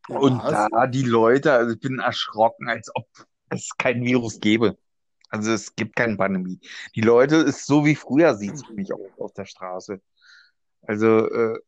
und 0.08 0.42
Was? 0.44 0.70
da 0.72 0.88
die 0.88 1.04
Leute, 1.04 1.52
also 1.52 1.74
ich 1.74 1.80
bin 1.80 2.00
erschrocken, 2.00 2.70
als 2.70 2.90
ob 2.96 3.08
es 3.50 3.72
kein 3.78 4.04
Virus 4.04 4.40
gäbe. 4.40 4.78
Also 5.30 5.52
es 5.52 5.76
gibt 5.76 5.98
keine 5.98 6.16
Pandemie. 6.16 6.60
Die 6.96 7.02
Leute 7.02 7.36
ist 7.36 7.66
so 7.66 7.84
wie 7.86 7.96
früher 7.96 8.36
sieht 8.36 8.54
es 8.54 8.70
mich 8.70 8.94
auch 8.94 9.00
auf 9.20 9.34
der 9.34 9.44
Straße. 9.44 10.00
Also 10.84 11.30
äh, 11.30 11.60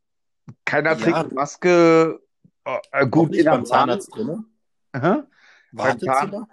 keiner 0.63 0.97
trägt 0.97 1.17
ja. 1.17 1.27
Maske. 1.33 2.21
Äh, 2.63 3.07
gut, 3.07 3.35
in 3.35 3.45
beim 3.45 3.65
Zahnarzt 3.65 4.15
drin. 4.15 4.45
Wartet 5.73 5.99
sie 5.99 6.05
da? 6.05 6.47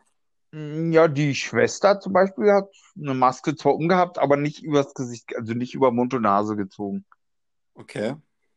Hm, 0.57 0.90
ja, 0.90 1.07
die 1.07 1.35
Schwester 1.35 2.01
zum 2.01 2.14
Beispiel 2.14 2.51
hat 2.51 2.71
eine 2.99 3.12
Maske 3.12 3.55
zwar 3.57 3.75
umgehabt, 3.75 4.19
aber 4.19 4.38
nicht 4.38 4.62
übers 4.62 4.95
Gesicht, 4.95 5.37
also 5.37 5.53
nicht 5.53 5.75
über 5.75 5.90
Mund 5.90 6.14
und 6.14 6.23
Nase 6.23 6.57
gezogen. 6.57 7.05
Okay. 7.75 8.14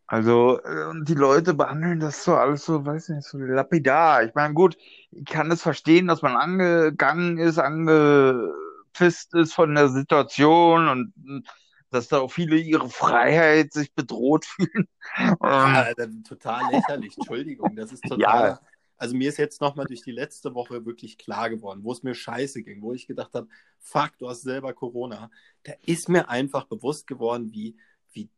Also, 0.08 0.62
äh, 0.64 0.86
und 0.86 1.10
die 1.10 1.14
Leute 1.14 1.54
behandeln 1.54 2.00
das 2.00 2.24
so 2.24 2.36
alles 2.36 2.64
so, 2.64 2.86
weiß 2.86 3.10
nicht, 3.10 3.28
so 3.28 3.38
lapidar. 3.38 4.24
Ich 4.24 4.34
meine, 4.34 4.54
gut, 4.54 4.78
ich 5.12 5.26
kann 5.26 5.52
es 5.52 5.62
verstehen, 5.62 6.08
dass 6.08 6.22
man 6.22 6.38
angegangen 6.38 7.38
ist, 7.38 7.60
angepisst 7.60 9.34
ist 9.34 9.54
von 9.54 9.76
der 9.76 9.90
Situation 9.90 10.88
und 10.88 11.14
hm, 11.22 11.44
dass 11.92 12.08
da 12.08 12.20
auch 12.20 12.32
viele 12.32 12.56
ihre 12.56 12.88
Freiheit 12.88 13.74
sich 13.74 13.94
bedroht 13.94 14.46
fühlen. 14.46 14.88
Ja, 15.18 15.94
total 16.26 16.72
lächerlich, 16.72 17.18
Entschuldigung, 17.18 17.76
das 17.76 17.92
ist 17.92 18.08
total. 18.08 18.52
Ja 18.52 18.60
also 19.00 19.16
mir 19.16 19.30
ist 19.30 19.38
jetzt 19.38 19.62
nochmal 19.62 19.86
durch 19.86 20.02
die 20.02 20.12
letzte 20.12 20.54
Woche 20.54 20.86
wirklich 20.86 21.18
klar 21.18 21.50
geworden, 21.50 21.84
wo 21.84 21.92
es 21.94 22.04
mir 22.04 22.14
scheiße 22.14 22.62
ging, 22.64 22.82
wo 22.82 22.94
ich 22.94 23.08
gedacht 23.08 23.34
habe, 23.34 23.48
fuck, 23.80 24.18
du 24.20 24.28
hast 24.28 24.42
selber 24.42 24.74
Corona. 24.74 25.32
Da 25.64 25.74
ist 25.86 26.10
mir 26.10 26.30
einfach 26.30 26.66
bewusst 26.66 27.08
geworden, 27.08 27.54
wie, 27.54 27.78
wie 28.12 28.30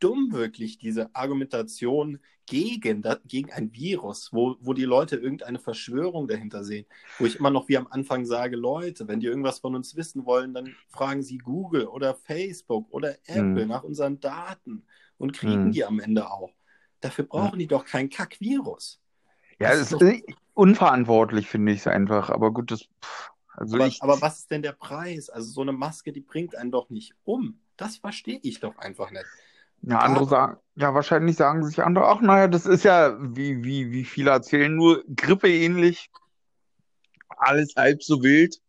dumm 0.00 0.32
wirklich 0.32 0.78
diese 0.78 1.14
Argumentation 1.14 2.20
gegen, 2.46 3.04
gegen 3.26 3.52
ein 3.52 3.72
Virus, 3.74 4.30
wo, 4.32 4.56
wo 4.60 4.72
die 4.72 4.84
Leute 4.84 5.16
irgendeine 5.16 5.58
Verschwörung 5.58 6.26
dahinter 6.26 6.64
sehen, 6.64 6.86
wo 7.18 7.26
ich 7.26 7.36
immer 7.36 7.50
noch 7.50 7.68
wie 7.68 7.76
am 7.76 7.86
Anfang 7.86 8.24
sage, 8.24 8.56
Leute, 8.56 9.06
wenn 9.08 9.20
die 9.20 9.26
irgendwas 9.26 9.58
von 9.58 9.74
uns 9.74 9.94
wissen 9.94 10.24
wollen, 10.24 10.54
dann 10.54 10.74
fragen 10.88 11.22
sie 11.22 11.36
Google 11.36 11.86
oder 11.86 12.14
Facebook 12.14 12.86
oder 12.90 13.10
Apple 13.26 13.62
hm. 13.62 13.68
nach 13.68 13.84
unseren 13.84 14.20
Daten 14.20 14.86
und 15.18 15.34
kriegen 15.34 15.66
hm. 15.66 15.72
die 15.72 15.84
am 15.84 16.00
Ende 16.00 16.30
auch. 16.30 16.54
Dafür 17.00 17.26
brauchen 17.26 17.52
hm. 17.52 17.58
die 17.58 17.66
doch 17.66 17.84
kein 17.84 18.08
Kack-Virus. 18.08 19.01
Ja, 19.62 19.70
es 19.72 19.92
ist 19.92 19.92
doch... 19.92 20.12
unverantwortlich, 20.54 21.48
finde 21.48 21.72
ich 21.72 21.80
es 21.80 21.86
einfach. 21.86 22.30
Aber 22.30 22.52
gut, 22.52 22.70
das. 22.70 22.88
Also 23.54 23.76
aber, 23.76 23.86
ich... 23.86 24.02
aber 24.02 24.20
was 24.20 24.40
ist 24.40 24.50
denn 24.50 24.62
der 24.62 24.72
Preis? 24.72 25.30
Also 25.30 25.50
so 25.50 25.60
eine 25.62 25.72
Maske, 25.72 26.12
die 26.12 26.20
bringt 26.20 26.54
einen 26.56 26.70
doch 26.70 26.90
nicht 26.90 27.14
um. 27.24 27.60
Das 27.76 27.96
verstehe 27.96 28.38
ich 28.42 28.60
doch 28.60 28.78
einfach 28.78 29.10
nicht. 29.10 29.26
Ja, 29.82 29.98
andere 29.98 30.26
sagen, 30.26 30.58
ja, 30.76 30.94
wahrscheinlich 30.94 31.36
sagen 31.36 31.64
sich 31.64 31.82
andere, 31.82 32.06
ach, 32.06 32.20
naja, 32.20 32.46
das 32.46 32.66
ist 32.66 32.84
ja, 32.84 33.16
wie, 33.18 33.64
wie, 33.64 33.90
wie 33.90 34.04
viele 34.04 34.30
erzählen, 34.30 34.74
nur 34.74 35.02
Grippe 35.16 35.48
ähnlich. 35.48 36.10
Alles 37.28 37.74
halb 37.76 38.02
so 38.02 38.22
wild. 38.22 38.60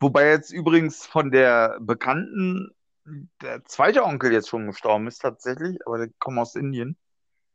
Wobei 0.00 0.28
jetzt 0.28 0.52
übrigens 0.52 1.06
von 1.06 1.30
der 1.30 1.78
Bekannten 1.80 2.74
der 3.40 3.64
zweite 3.64 4.04
Onkel 4.04 4.32
jetzt 4.32 4.48
schon 4.48 4.66
gestorben 4.66 5.06
ist, 5.06 5.20
tatsächlich, 5.20 5.78
aber 5.86 5.98
der 5.98 6.10
kommt 6.18 6.38
aus 6.38 6.54
Indien. 6.54 6.96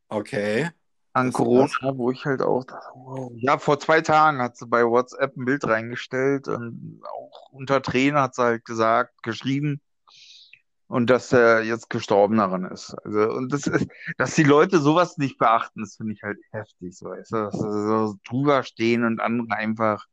Okay. 0.08 0.70
An 1.16 1.32
Corona, 1.32 1.96
wo 1.96 2.10
ich 2.10 2.26
halt 2.26 2.42
auch 2.42 2.64
dachte, 2.64 2.90
wow. 2.94 3.32
Ja, 3.36 3.56
vor 3.56 3.80
zwei 3.80 4.02
Tagen 4.02 4.42
hat 4.42 4.58
sie 4.58 4.66
bei 4.66 4.84
WhatsApp 4.84 5.34
ein 5.34 5.46
Bild 5.46 5.66
reingestellt 5.66 6.46
und 6.46 7.00
auch 7.04 7.52
unter 7.52 7.80
Tränen 7.80 8.20
hat 8.20 8.34
sie 8.34 8.42
halt 8.42 8.66
gesagt, 8.66 9.22
geschrieben, 9.22 9.80
und 10.88 11.08
dass 11.08 11.32
er 11.32 11.62
jetzt 11.62 11.88
gestorben 11.88 12.36
daran 12.36 12.66
ist. 12.66 12.94
Also, 13.02 13.30
und 13.30 13.50
das 13.50 13.66
ist, 13.66 13.88
dass 14.18 14.34
die 14.34 14.42
Leute 14.42 14.78
sowas 14.78 15.16
nicht 15.16 15.38
beachten, 15.38 15.80
das 15.80 15.96
finde 15.96 16.12
ich 16.12 16.22
halt 16.22 16.38
heftig, 16.50 16.94
so, 16.94 17.06
weißt 17.06 17.32
du, 17.32 17.36
dass 17.36 17.54
sie 17.54 17.60
so 17.60 18.14
drüber 18.28 18.62
stehen 18.62 19.02
und 19.02 19.18
andere 19.20 19.56
einfach, 19.56 20.06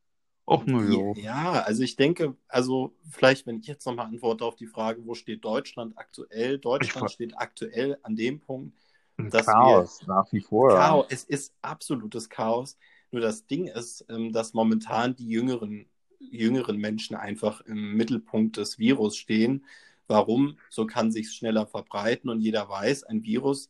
auch 0.45 0.65
nur 0.65 0.85
so. 0.85 1.13
Ja, 1.17 1.63
also 1.63 1.83
ich 1.83 1.97
denke, 1.97 2.35
also 2.47 2.93
vielleicht, 3.09 3.45
wenn 3.45 3.59
ich 3.59 3.67
jetzt 3.67 3.85
nochmal 3.85 4.07
antworte 4.07 4.45
auf 4.45 4.55
die 4.55 4.67
Frage, 4.67 5.05
wo 5.05 5.15
steht 5.15 5.43
Deutschland 5.43 5.97
aktuell? 5.97 6.59
Deutschland 6.59 7.09
ich 7.09 7.13
steht 7.13 7.37
aktuell 7.37 7.97
an 8.03 8.15
dem 8.15 8.39
Punkt, 8.39 8.77
Chaos, 9.17 10.01
wir, 10.01 10.13
nach 10.13 10.31
wie 10.31 10.41
vor. 10.41 10.69
Chaos, 10.69 11.05
es 11.09 11.23
ist 11.23 11.53
absolutes 11.61 12.29
Chaos. 12.29 12.77
Nur 13.11 13.21
das 13.21 13.45
Ding 13.45 13.67
ist, 13.67 14.05
ähm, 14.09 14.31
dass 14.31 14.53
momentan 14.53 15.15
die 15.15 15.27
jüngeren, 15.27 15.87
jüngeren 16.19 16.77
Menschen 16.77 17.15
einfach 17.15 17.61
im 17.61 17.95
Mittelpunkt 17.95 18.57
des 18.57 18.79
Virus 18.79 19.17
stehen 19.17 19.63
Warum? 20.07 20.57
So 20.69 20.85
kann 20.85 21.11
sich 21.11 21.31
schneller 21.31 21.65
verbreiten 21.65 22.29
und 22.29 22.41
jeder 22.41 22.67
weiß, 22.67 23.03
ein 23.03 23.23
Virus 23.23 23.69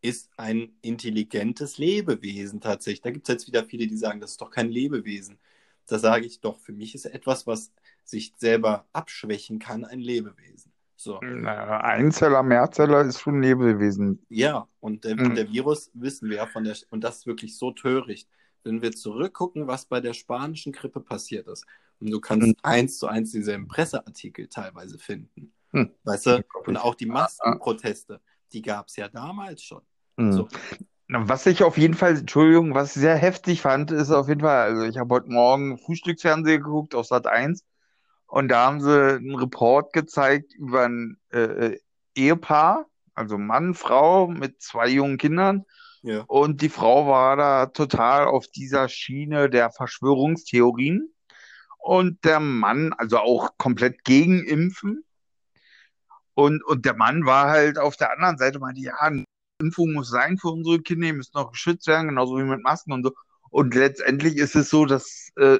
ist 0.00 0.30
ein 0.36 0.72
intelligentes 0.82 1.78
Lebewesen 1.78 2.60
tatsächlich. 2.60 3.02
Da 3.02 3.10
gibt 3.10 3.28
es 3.28 3.32
jetzt 3.32 3.46
wieder 3.46 3.64
viele, 3.64 3.86
die 3.86 3.96
sagen, 3.96 4.20
das 4.20 4.32
ist 4.32 4.40
doch 4.40 4.50
kein 4.50 4.70
Lebewesen. 4.70 5.38
Da 5.86 5.98
sage 5.98 6.26
ich 6.26 6.40
doch, 6.40 6.58
für 6.60 6.72
mich 6.72 6.94
ist 6.94 7.06
etwas, 7.06 7.46
was 7.46 7.72
sich 8.04 8.32
selber 8.36 8.86
abschwächen 8.92 9.58
kann, 9.58 9.84
ein 9.84 10.00
Lebewesen. 10.00 10.72
So. 10.96 11.20
Naja, 11.20 11.80
Einzeller, 11.80 12.42
Mehrzeller 12.42 13.02
ist 13.02 13.20
schon 13.20 13.36
ein 13.36 13.42
Lebewesen. 13.42 14.24
Ja, 14.28 14.68
und 14.80 15.04
der, 15.04 15.16
mhm. 15.16 15.34
der 15.34 15.50
Virus 15.50 15.90
wissen 15.94 16.28
wir 16.28 16.36
ja 16.36 16.46
von 16.46 16.64
der, 16.64 16.76
und 16.90 17.02
das 17.02 17.18
ist 17.18 17.26
wirklich 17.26 17.58
so 17.58 17.72
töricht. 17.72 18.28
Wenn 18.64 18.80
wir 18.80 18.92
zurückgucken, 18.92 19.66
was 19.66 19.86
bei 19.86 20.00
der 20.00 20.12
spanischen 20.12 20.72
Grippe 20.72 21.00
passiert 21.00 21.48
ist, 21.48 21.66
und 22.00 22.10
du 22.10 22.20
kannst 22.20 22.46
mhm. 22.46 22.54
eins 22.62 22.98
zu 22.98 23.06
eins 23.06 23.30
dieselben 23.30 23.68
Presseartikel 23.68 24.48
teilweise 24.48 24.98
finden. 24.98 25.52
Hm. 25.70 25.90
Weißt 26.04 26.26
du? 26.26 26.44
Und 26.66 26.76
auch 26.76 26.94
die 26.94 27.06
Maskenproteste, 27.06 28.20
die 28.52 28.62
gab 28.62 28.88
es 28.88 28.96
ja 28.96 29.08
damals 29.08 29.62
schon. 29.62 29.82
Hm. 30.18 30.32
So. 30.32 30.48
Was 31.08 31.46
ich 31.46 31.62
auf 31.62 31.76
jeden 31.76 31.94
Fall, 31.94 32.16
Entschuldigung, 32.16 32.74
was 32.74 32.96
ich 32.96 33.02
sehr 33.02 33.16
heftig 33.16 33.60
fand, 33.60 33.90
ist 33.90 34.10
auf 34.10 34.28
jeden 34.28 34.40
Fall, 34.40 34.70
also 34.70 34.82
ich 34.82 34.98
habe 34.98 35.14
heute 35.14 35.30
Morgen 35.30 35.78
Frühstücksfernsehen 35.78 36.62
geguckt 36.62 36.94
auf 36.94 37.06
Sat 37.06 37.26
1 37.26 37.62
und 38.32 38.48
da 38.48 38.64
haben 38.64 38.80
sie 38.80 39.16
einen 39.16 39.34
Report 39.34 39.92
gezeigt 39.92 40.54
über 40.54 40.86
ein 40.86 41.18
äh, 41.34 41.40
äh, 41.42 41.80
Ehepaar, 42.14 42.86
also 43.12 43.36
Mann, 43.36 43.74
Frau 43.74 44.26
mit 44.26 44.62
zwei 44.62 44.88
jungen 44.88 45.18
Kindern. 45.18 45.66
Ja. 46.00 46.24
Und 46.28 46.62
die 46.62 46.70
Frau 46.70 47.06
war 47.06 47.36
da 47.36 47.66
total 47.66 48.24
auf 48.24 48.46
dieser 48.48 48.88
Schiene 48.88 49.50
der 49.50 49.70
Verschwörungstheorien. 49.70 51.12
Und 51.76 52.24
der 52.24 52.40
Mann, 52.40 52.94
also 52.94 53.18
auch 53.18 53.58
komplett 53.58 54.02
gegen 54.02 54.42
Impfen. 54.46 55.04
Und, 56.32 56.64
und 56.64 56.86
der 56.86 56.94
Mann 56.94 57.26
war 57.26 57.50
halt 57.50 57.78
auf 57.78 57.98
der 57.98 58.12
anderen 58.12 58.38
Seite, 58.38 58.60
meinte, 58.60 58.80
ja, 58.80 58.96
Impfung 59.58 59.92
muss 59.92 60.08
sein 60.08 60.38
für 60.38 60.48
unsere 60.48 60.80
Kinder, 60.80 61.08
die 61.08 61.12
müssen 61.12 61.32
noch 61.34 61.52
geschützt 61.52 61.86
werden, 61.86 62.08
genauso 62.08 62.38
wie 62.38 62.44
mit 62.44 62.62
Masken 62.62 62.92
und 62.92 63.04
so. 63.04 63.12
Und 63.50 63.74
letztendlich 63.74 64.38
ist 64.38 64.56
es 64.56 64.70
so, 64.70 64.86
dass 64.86 65.28
äh, 65.36 65.58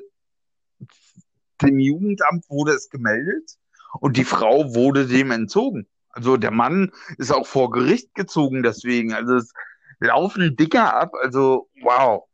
dem 1.62 1.78
Jugendamt 1.78 2.48
wurde 2.48 2.72
es 2.72 2.90
gemeldet 2.90 3.58
und 4.00 4.16
die 4.16 4.24
Frau 4.24 4.74
wurde 4.74 5.06
dem 5.06 5.30
entzogen. 5.30 5.86
Also 6.10 6.36
der 6.36 6.50
Mann 6.50 6.92
ist 7.18 7.32
auch 7.32 7.46
vor 7.46 7.70
Gericht 7.70 8.14
gezogen 8.14 8.62
deswegen. 8.62 9.14
Also 9.14 9.36
es 9.36 9.52
laufen 9.98 10.56
Dicker 10.56 10.94
ab. 10.94 11.12
Also 11.22 11.70
wow, 11.80 12.24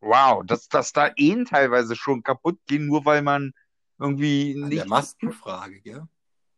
wow, 0.00 0.44
dass, 0.44 0.68
dass 0.68 0.92
da 0.92 1.10
Ehen 1.16 1.46
teilweise 1.46 1.96
schon 1.96 2.22
kaputt 2.22 2.58
gehen, 2.66 2.86
nur 2.86 3.04
weil 3.04 3.22
man 3.22 3.52
irgendwie 3.98 4.54
nicht... 4.54 4.64
An 4.64 4.70
der 4.70 4.86
Maskenfrage, 4.86 5.80
gell? 5.80 6.06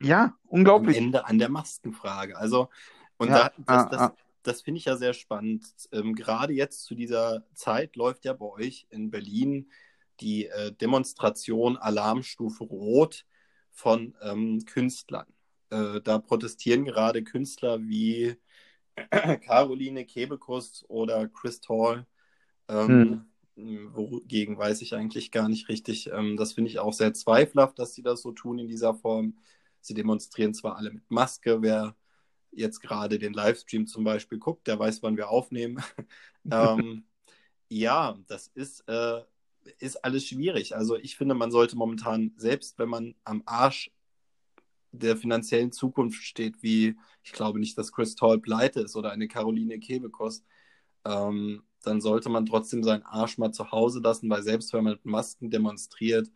Ja, 0.01 0.35
unglaublich. 0.49 0.99
Am 0.99 1.05
Ende 1.05 1.27
an 1.27 1.39
der 1.39 1.49
Maskenfrage. 1.49 2.37
Also, 2.37 2.69
und 3.17 3.29
ja, 3.29 3.51
da, 3.51 3.53
das, 3.59 3.89
das, 3.89 3.99
das, 4.01 4.13
das 4.43 4.63
finde 4.63 4.79
ich 4.79 4.87
ja 4.87 4.97
sehr 4.97 5.13
spannend. 5.13 5.65
Ähm, 5.93 6.15
gerade 6.15 6.53
jetzt 6.53 6.85
zu 6.85 6.95
dieser 6.95 7.45
Zeit 7.55 7.97
läuft 7.97 8.25
ja 8.25 8.33
bei 8.33 8.47
euch 8.47 8.87
in 8.91 9.11
Berlin 9.11 9.71
die 10.21 10.47
äh, 10.47 10.73
Demonstration 10.73 11.77
Alarmstufe 11.77 12.65
Rot 12.65 13.25
von 13.71 14.15
ähm, 14.23 14.65
Künstlern. 14.67 15.27
Äh, 15.71 16.01
da 16.03 16.19
protestieren 16.19 16.85
gerade 16.85 17.25
Künstler 17.25 17.81
wie 17.83 18.37
Caroline 19.11 20.05
Kebekus 20.05 20.85
oder 20.89 21.29
Chris 21.29 21.61
Hall. 21.69 22.07
Ähm, 22.69 23.27
hm. 23.57 23.95
Wogegen 23.95 24.59
weiß 24.59 24.83
ich 24.83 24.95
eigentlich 24.95 25.31
gar 25.31 25.49
nicht 25.49 25.69
richtig. 25.69 26.11
Ähm, 26.13 26.37
das 26.37 26.53
finde 26.53 26.71
ich 26.71 26.79
auch 26.79 26.93
sehr 26.93 27.15
zweifelhaft, 27.15 27.79
dass 27.79 27.95
sie 27.95 28.03
das 28.03 28.23
so 28.23 28.33
tun 28.33 28.59
in 28.59 28.69
dieser 28.69 28.95
Form. 28.95 29.39
Sie 29.81 29.95
demonstrieren 29.95 30.55
zwar 30.55 30.77
alle 30.77 30.91
mit 30.91 31.11
Maske, 31.11 31.63
wer 31.63 31.95
jetzt 32.51 32.81
gerade 32.81 33.19
den 33.19 33.33
Livestream 33.33 33.87
zum 33.87 34.05
Beispiel 34.05 34.39
guckt, 34.39 34.67
der 34.67 34.79
weiß, 34.79 35.03
wann 35.03 35.17
wir 35.17 35.29
aufnehmen. 35.29 35.83
ähm, 36.51 37.05
ja, 37.69 38.19
das 38.27 38.49
ist, 38.49 38.89
äh, 38.89 39.23
ist 39.79 40.05
alles 40.05 40.27
schwierig. 40.27 40.77
Also 40.77 40.97
ich 40.97 41.17
finde, 41.17 41.35
man 41.35 41.51
sollte 41.51 41.77
momentan, 41.77 42.33
selbst 42.37 42.79
wenn 42.79 42.89
man 42.89 43.15
am 43.25 43.43
Arsch 43.47 43.91
der 44.93 45.17
finanziellen 45.17 45.73
Zukunft 45.73 46.23
steht, 46.23 46.63
wie 46.63 46.97
ich 47.23 47.33
glaube 47.33 47.59
nicht, 47.59 47.77
dass 47.79 47.93
Chris 47.93 48.15
Toll 48.15 48.41
pleite 48.41 48.81
ist 48.81 48.97
oder 48.97 49.11
eine 49.11 49.29
Caroline 49.29 49.79
Kebekos, 49.79 50.45
ähm, 51.05 51.63
dann 51.83 52.01
sollte 52.01 52.29
man 52.29 52.47
trotzdem 52.47 52.83
seinen 52.83 53.03
Arsch 53.03 53.39
mal 53.39 53.53
zu 53.53 53.71
Hause 53.73 54.01
lassen, 54.01 54.31
weil 54.31 54.43
selbst 54.43 54.73
wenn 54.73 54.85
man 54.85 54.95
mit 54.95 55.05
Masken 55.05 55.51
demonstriert, 55.51 56.31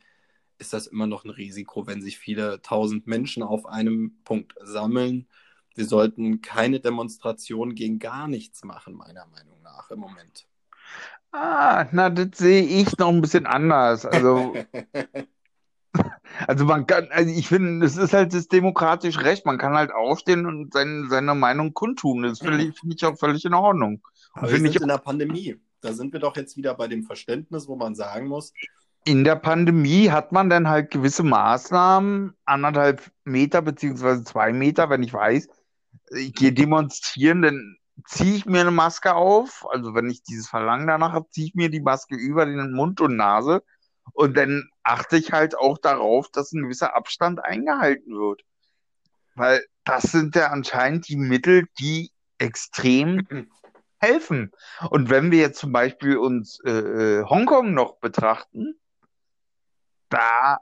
ist 0.58 0.72
das 0.72 0.86
immer 0.86 1.06
noch 1.06 1.24
ein 1.24 1.30
Risiko, 1.30 1.86
wenn 1.86 2.02
sich 2.02 2.18
viele 2.18 2.60
tausend 2.62 3.06
Menschen 3.06 3.42
auf 3.42 3.66
einem 3.66 4.18
Punkt 4.24 4.54
sammeln. 4.62 5.28
Wir 5.74 5.86
sollten 5.86 6.40
keine 6.42 6.80
Demonstration 6.80 7.74
gegen 7.74 7.98
gar 7.98 8.26
nichts 8.26 8.64
machen, 8.64 8.94
meiner 8.94 9.26
Meinung 9.26 9.62
nach, 9.62 9.90
im 9.90 10.00
Moment. 10.00 10.47
Ah, 11.32 11.86
na, 11.92 12.10
das 12.10 12.38
sehe 12.38 12.62
ich 12.62 12.96
noch 12.98 13.08
ein 13.08 13.20
bisschen 13.20 13.46
anders. 13.46 14.06
Also, 14.06 14.54
also 16.46 16.64
man 16.64 16.86
kann, 16.86 17.08
also 17.10 17.30
ich 17.30 17.48
finde, 17.48 17.84
es 17.84 17.96
ist 17.96 18.12
halt 18.12 18.32
das 18.32 18.48
demokratische 18.48 19.22
Recht. 19.22 19.44
Man 19.44 19.58
kann 19.58 19.74
halt 19.74 19.92
aufstehen 19.92 20.46
und 20.46 20.72
sein, 20.72 21.06
seine 21.10 21.34
Meinung 21.34 21.74
kundtun. 21.74 22.22
Das 22.22 22.38
finde 22.38 22.64
ich, 22.64 22.78
find 22.78 22.94
ich 22.94 23.04
auch 23.04 23.18
völlig 23.18 23.44
in 23.44 23.54
Ordnung. 23.54 24.00
Aber 24.32 24.50
wir 24.50 24.58
sind 24.58 24.80
in 24.80 24.88
der 24.88 24.98
Pandemie. 24.98 25.56
Da 25.80 25.92
sind 25.92 26.12
wir 26.12 26.20
doch 26.20 26.36
jetzt 26.36 26.56
wieder 26.56 26.74
bei 26.74 26.88
dem 26.88 27.04
Verständnis, 27.04 27.68
wo 27.68 27.76
man 27.76 27.94
sagen 27.94 28.26
muss, 28.26 28.52
in 29.04 29.24
der 29.24 29.36
Pandemie 29.36 30.10
hat 30.10 30.32
man 30.32 30.50
dann 30.50 30.68
halt 30.68 30.90
gewisse 30.90 31.22
Maßnahmen, 31.22 32.34
anderthalb 32.44 33.10
Meter 33.24 33.62
beziehungsweise 33.62 34.22
zwei 34.24 34.52
Meter, 34.52 34.90
wenn 34.90 35.02
ich 35.02 35.14
weiß, 35.14 35.48
ich 36.10 36.34
gehe 36.34 36.52
demonstrieren, 36.52 37.40
dann 37.40 37.76
ziehe 38.06 38.36
ich 38.36 38.46
mir 38.46 38.60
eine 38.60 38.70
Maske 38.70 39.14
auf. 39.14 39.66
Also 39.70 39.94
wenn 39.94 40.08
ich 40.08 40.22
dieses 40.22 40.48
Verlangen 40.48 40.86
danach 40.86 41.12
habe, 41.12 41.28
ziehe 41.30 41.48
ich 41.48 41.54
mir 41.54 41.70
die 41.70 41.80
Maske 41.80 42.16
über 42.16 42.46
den 42.46 42.72
Mund 42.72 43.00
und 43.00 43.16
Nase. 43.16 43.62
Und 44.12 44.36
dann 44.36 44.68
achte 44.82 45.16
ich 45.16 45.32
halt 45.32 45.56
auch 45.56 45.78
darauf, 45.78 46.28
dass 46.30 46.52
ein 46.52 46.62
gewisser 46.62 46.94
Abstand 46.94 47.44
eingehalten 47.44 48.16
wird. 48.18 48.42
Weil 49.34 49.64
das 49.84 50.04
sind 50.04 50.34
ja 50.34 50.48
anscheinend 50.48 51.08
die 51.08 51.16
Mittel, 51.16 51.66
die 51.78 52.10
extrem 52.38 53.26
helfen. 53.98 54.52
Und 54.90 55.10
wenn 55.10 55.30
wir 55.30 55.38
jetzt 55.38 55.58
zum 55.58 55.72
Beispiel 55.72 56.16
uns 56.16 56.60
äh, 56.64 56.70
äh 56.70 57.24
Hongkong 57.24 57.74
noch 57.74 57.96
betrachten, 57.98 58.78
da, 60.08 60.58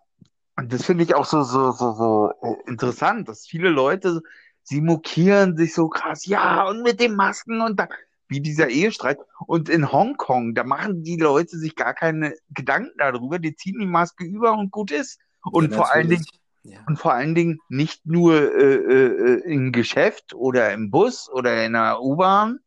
und 0.56 0.72
das 0.72 0.84
finde 0.84 1.04
ich 1.04 1.14
auch 1.14 1.24
so, 1.24 1.42
so, 1.42 1.70
so, 1.70 1.92
so 1.92 2.32
äh, 2.42 2.68
interessant, 2.68 3.28
dass 3.28 3.46
viele 3.46 3.68
Leute, 3.68 4.22
sie 4.66 4.80
mokieren 4.80 5.56
sich 5.56 5.74
so 5.74 5.88
krass, 5.88 6.26
ja, 6.26 6.68
und 6.68 6.82
mit 6.82 6.98
den 7.00 7.14
Masken 7.14 7.60
und 7.60 7.78
da, 7.78 7.88
wie 8.28 8.40
dieser 8.40 8.68
Ehestreit. 8.68 9.18
Und 9.46 9.68
in 9.68 9.92
Hongkong, 9.92 10.54
da 10.54 10.64
machen 10.64 11.04
die 11.04 11.16
Leute 11.16 11.56
sich 11.56 11.76
gar 11.76 11.94
keine 11.94 12.34
Gedanken 12.50 12.98
darüber, 12.98 13.38
die 13.38 13.54
ziehen 13.54 13.78
die 13.78 13.86
Maske 13.86 14.24
über 14.24 14.52
und 14.52 14.72
gut 14.72 14.90
ist. 14.90 15.20
Und 15.42 15.70
ja, 15.70 15.76
vor 15.76 15.92
allen 15.92 16.10
Dingen, 16.10 16.26
ja. 16.64 16.80
und 16.88 16.98
vor 16.98 17.12
allen 17.12 17.36
Dingen 17.36 17.60
nicht 17.68 18.04
nur 18.06 18.34
äh, 18.34 18.74
äh, 18.74 19.52
im 19.52 19.70
Geschäft 19.70 20.34
oder 20.34 20.72
im 20.72 20.90
Bus 20.90 21.30
oder 21.30 21.64
in 21.64 21.74
der 21.74 22.02
U-Bahn, 22.02 22.58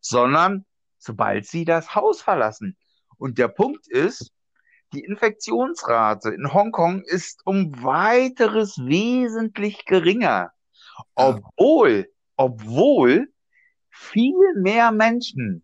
sondern 0.00 0.64
sobald 0.98 1.46
sie 1.46 1.66
das 1.66 1.94
Haus 1.94 2.22
verlassen. 2.22 2.78
Und 3.18 3.36
der 3.36 3.48
Punkt 3.48 3.86
ist, 3.88 4.32
die 4.94 5.04
Infektionsrate 5.04 6.30
in 6.30 6.52
Hongkong 6.52 7.02
ist 7.02 7.42
um 7.44 7.82
weiteres 7.82 8.78
wesentlich 8.78 9.84
geringer. 9.84 10.51
Obwohl, 11.14 12.10
obwohl 12.36 13.32
viel 13.90 14.54
mehr 14.56 14.92
Menschen 14.92 15.62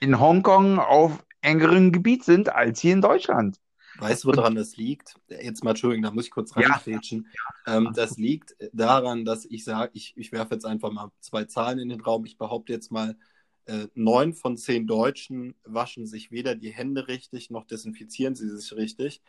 in 0.00 0.20
Hongkong 0.20 0.78
auf 0.78 1.24
engerem 1.40 1.92
Gebiet 1.92 2.24
sind 2.24 2.50
als 2.50 2.80
hier 2.80 2.92
in 2.92 3.00
Deutschland. 3.00 3.58
Weißt 3.98 4.24
du, 4.24 4.28
woran 4.28 4.54
das 4.54 4.76
liegt? 4.76 5.16
Jetzt 5.28 5.64
mal, 5.64 5.70
Entschuldigung, 5.70 6.04
da 6.04 6.12
muss 6.12 6.26
ich 6.26 6.30
kurz 6.30 6.54
reinfätschen. 6.54 7.26
Ja. 7.66 7.76
Ähm, 7.76 7.92
das 7.94 8.16
liegt 8.16 8.54
daran, 8.72 9.24
dass 9.24 9.44
ich 9.44 9.64
sage, 9.64 9.90
ich, 9.94 10.16
ich 10.16 10.30
werfe 10.30 10.54
jetzt 10.54 10.64
einfach 10.64 10.92
mal 10.92 11.10
zwei 11.20 11.44
Zahlen 11.44 11.80
in 11.80 11.88
den 11.88 12.00
Raum. 12.00 12.24
Ich 12.24 12.38
behaupte 12.38 12.72
jetzt 12.72 12.92
mal, 12.92 13.16
äh, 13.68 13.88
neun 13.94 14.32
von 14.32 14.56
zehn 14.56 14.86
Deutschen 14.86 15.54
waschen 15.64 16.06
sich 16.06 16.30
weder 16.30 16.54
die 16.54 16.70
Hände 16.70 17.06
richtig, 17.06 17.50
noch 17.50 17.66
desinfizieren 17.66 18.34
sie 18.34 18.48
sich 18.48 18.72
richtig. 18.72 19.20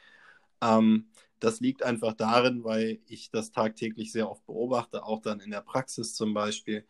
Ähm, 0.61 1.09
das 1.39 1.59
liegt 1.59 1.83
einfach 1.83 2.13
darin, 2.13 2.63
weil 2.63 2.99
ich 3.07 3.31
das 3.31 3.51
tagtäglich 3.51 4.11
sehr 4.11 4.29
oft 4.29 4.45
beobachte, 4.45 5.03
auch 5.03 5.21
dann 5.21 5.39
in 5.39 5.51
der 5.51 5.61
Praxis 5.61 6.13
zum 6.13 6.33
Beispiel. 6.33 6.85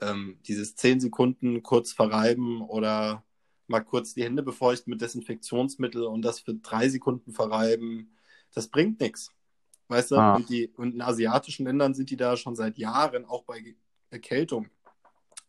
Ähm, 0.00 0.38
dieses 0.46 0.76
zehn 0.76 1.00
Sekunden 1.00 1.62
kurz 1.62 1.92
verreiben 1.92 2.62
oder 2.62 3.24
mal 3.66 3.80
kurz 3.80 4.14
die 4.14 4.24
Hände 4.24 4.42
befeuchten 4.42 4.90
mit 4.90 5.00
Desinfektionsmittel 5.00 6.04
und 6.04 6.22
das 6.22 6.40
für 6.40 6.54
drei 6.54 6.88
Sekunden 6.88 7.32
verreiben, 7.32 8.16
das 8.52 8.68
bringt 8.68 9.00
nichts. 9.00 9.32
Weißt 9.88 10.12
du? 10.12 10.16
Ah. 10.16 10.36
Und, 10.36 10.48
die, 10.48 10.68
und 10.76 10.94
in 10.94 11.02
asiatischen 11.02 11.66
Ländern 11.66 11.94
sind 11.94 12.10
die 12.10 12.16
da 12.16 12.36
schon 12.36 12.56
seit 12.56 12.78
Jahren, 12.78 13.24
auch 13.24 13.44
bei 13.44 13.76
Erkältung, 14.10 14.68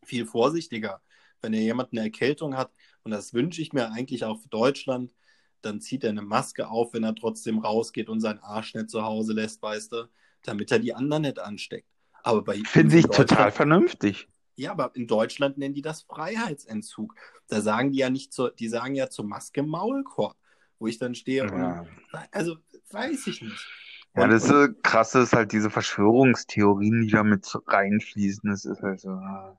viel 0.03 0.25
vorsichtiger. 0.25 1.01
Wenn 1.41 1.53
er 1.53 1.61
jemand 1.61 1.91
eine 1.91 2.01
Erkältung 2.01 2.55
hat, 2.57 2.71
und 3.03 3.11
das 3.11 3.33
wünsche 3.33 3.61
ich 3.61 3.73
mir 3.73 3.91
eigentlich 3.91 4.23
auch 4.23 4.39
für 4.39 4.49
Deutschland, 4.49 5.13
dann 5.61 5.81
zieht 5.81 6.03
er 6.03 6.11
eine 6.11 6.21
Maske 6.21 6.67
auf, 6.67 6.93
wenn 6.93 7.03
er 7.03 7.15
trotzdem 7.15 7.59
rausgeht 7.59 8.09
und 8.09 8.19
seinen 8.19 8.39
Arsch 8.39 8.73
nicht 8.73 8.89
zu 8.89 9.03
Hause 9.03 9.33
lässt, 9.33 9.61
weißt 9.61 9.91
du, 9.91 10.09
damit 10.43 10.71
er 10.71 10.79
die 10.79 10.93
anderen 10.93 11.23
nicht 11.23 11.39
ansteckt. 11.39 11.87
Aber 12.23 12.43
bei 12.43 12.57
Finde 12.65 12.97
ich 12.97 13.07
total 13.07 13.51
vernünftig. 13.51 14.27
Ja, 14.55 14.71
aber 14.71 14.91
in 14.95 15.07
Deutschland 15.07 15.57
nennen 15.57 15.73
die 15.73 15.81
das 15.81 16.03
Freiheitsentzug. 16.03 17.15
Da 17.47 17.61
sagen 17.61 17.91
die 17.91 17.99
ja 17.99 18.09
nicht 18.09 18.33
zur, 18.33 18.51
die 18.51 18.67
sagen 18.67 18.95
ja 18.95 19.09
zur 19.09 19.25
Maske 19.25 19.63
Maulkorb, 19.63 20.35
wo 20.77 20.87
ich 20.87 20.99
dann 20.99 21.15
stehe 21.15 21.45
ja. 21.45 21.81
und, 21.81 21.89
also 22.31 22.57
weiß 22.91 23.27
ich 23.27 23.41
nicht. 23.41 23.67
Ja, 24.15 24.27
das 24.27 24.49
ist, 24.49 24.83
krasse 24.83 25.19
ist 25.21 25.33
halt 25.33 25.53
diese 25.53 25.69
Verschwörungstheorien, 25.69 27.01
die 27.01 27.11
da 27.11 27.23
mit 27.23 27.47
reinfließen. 27.65 28.49
Das 28.49 28.65
ist 28.65 28.81
halt 28.81 28.99
so, 28.99 29.09
ah, 29.09 29.57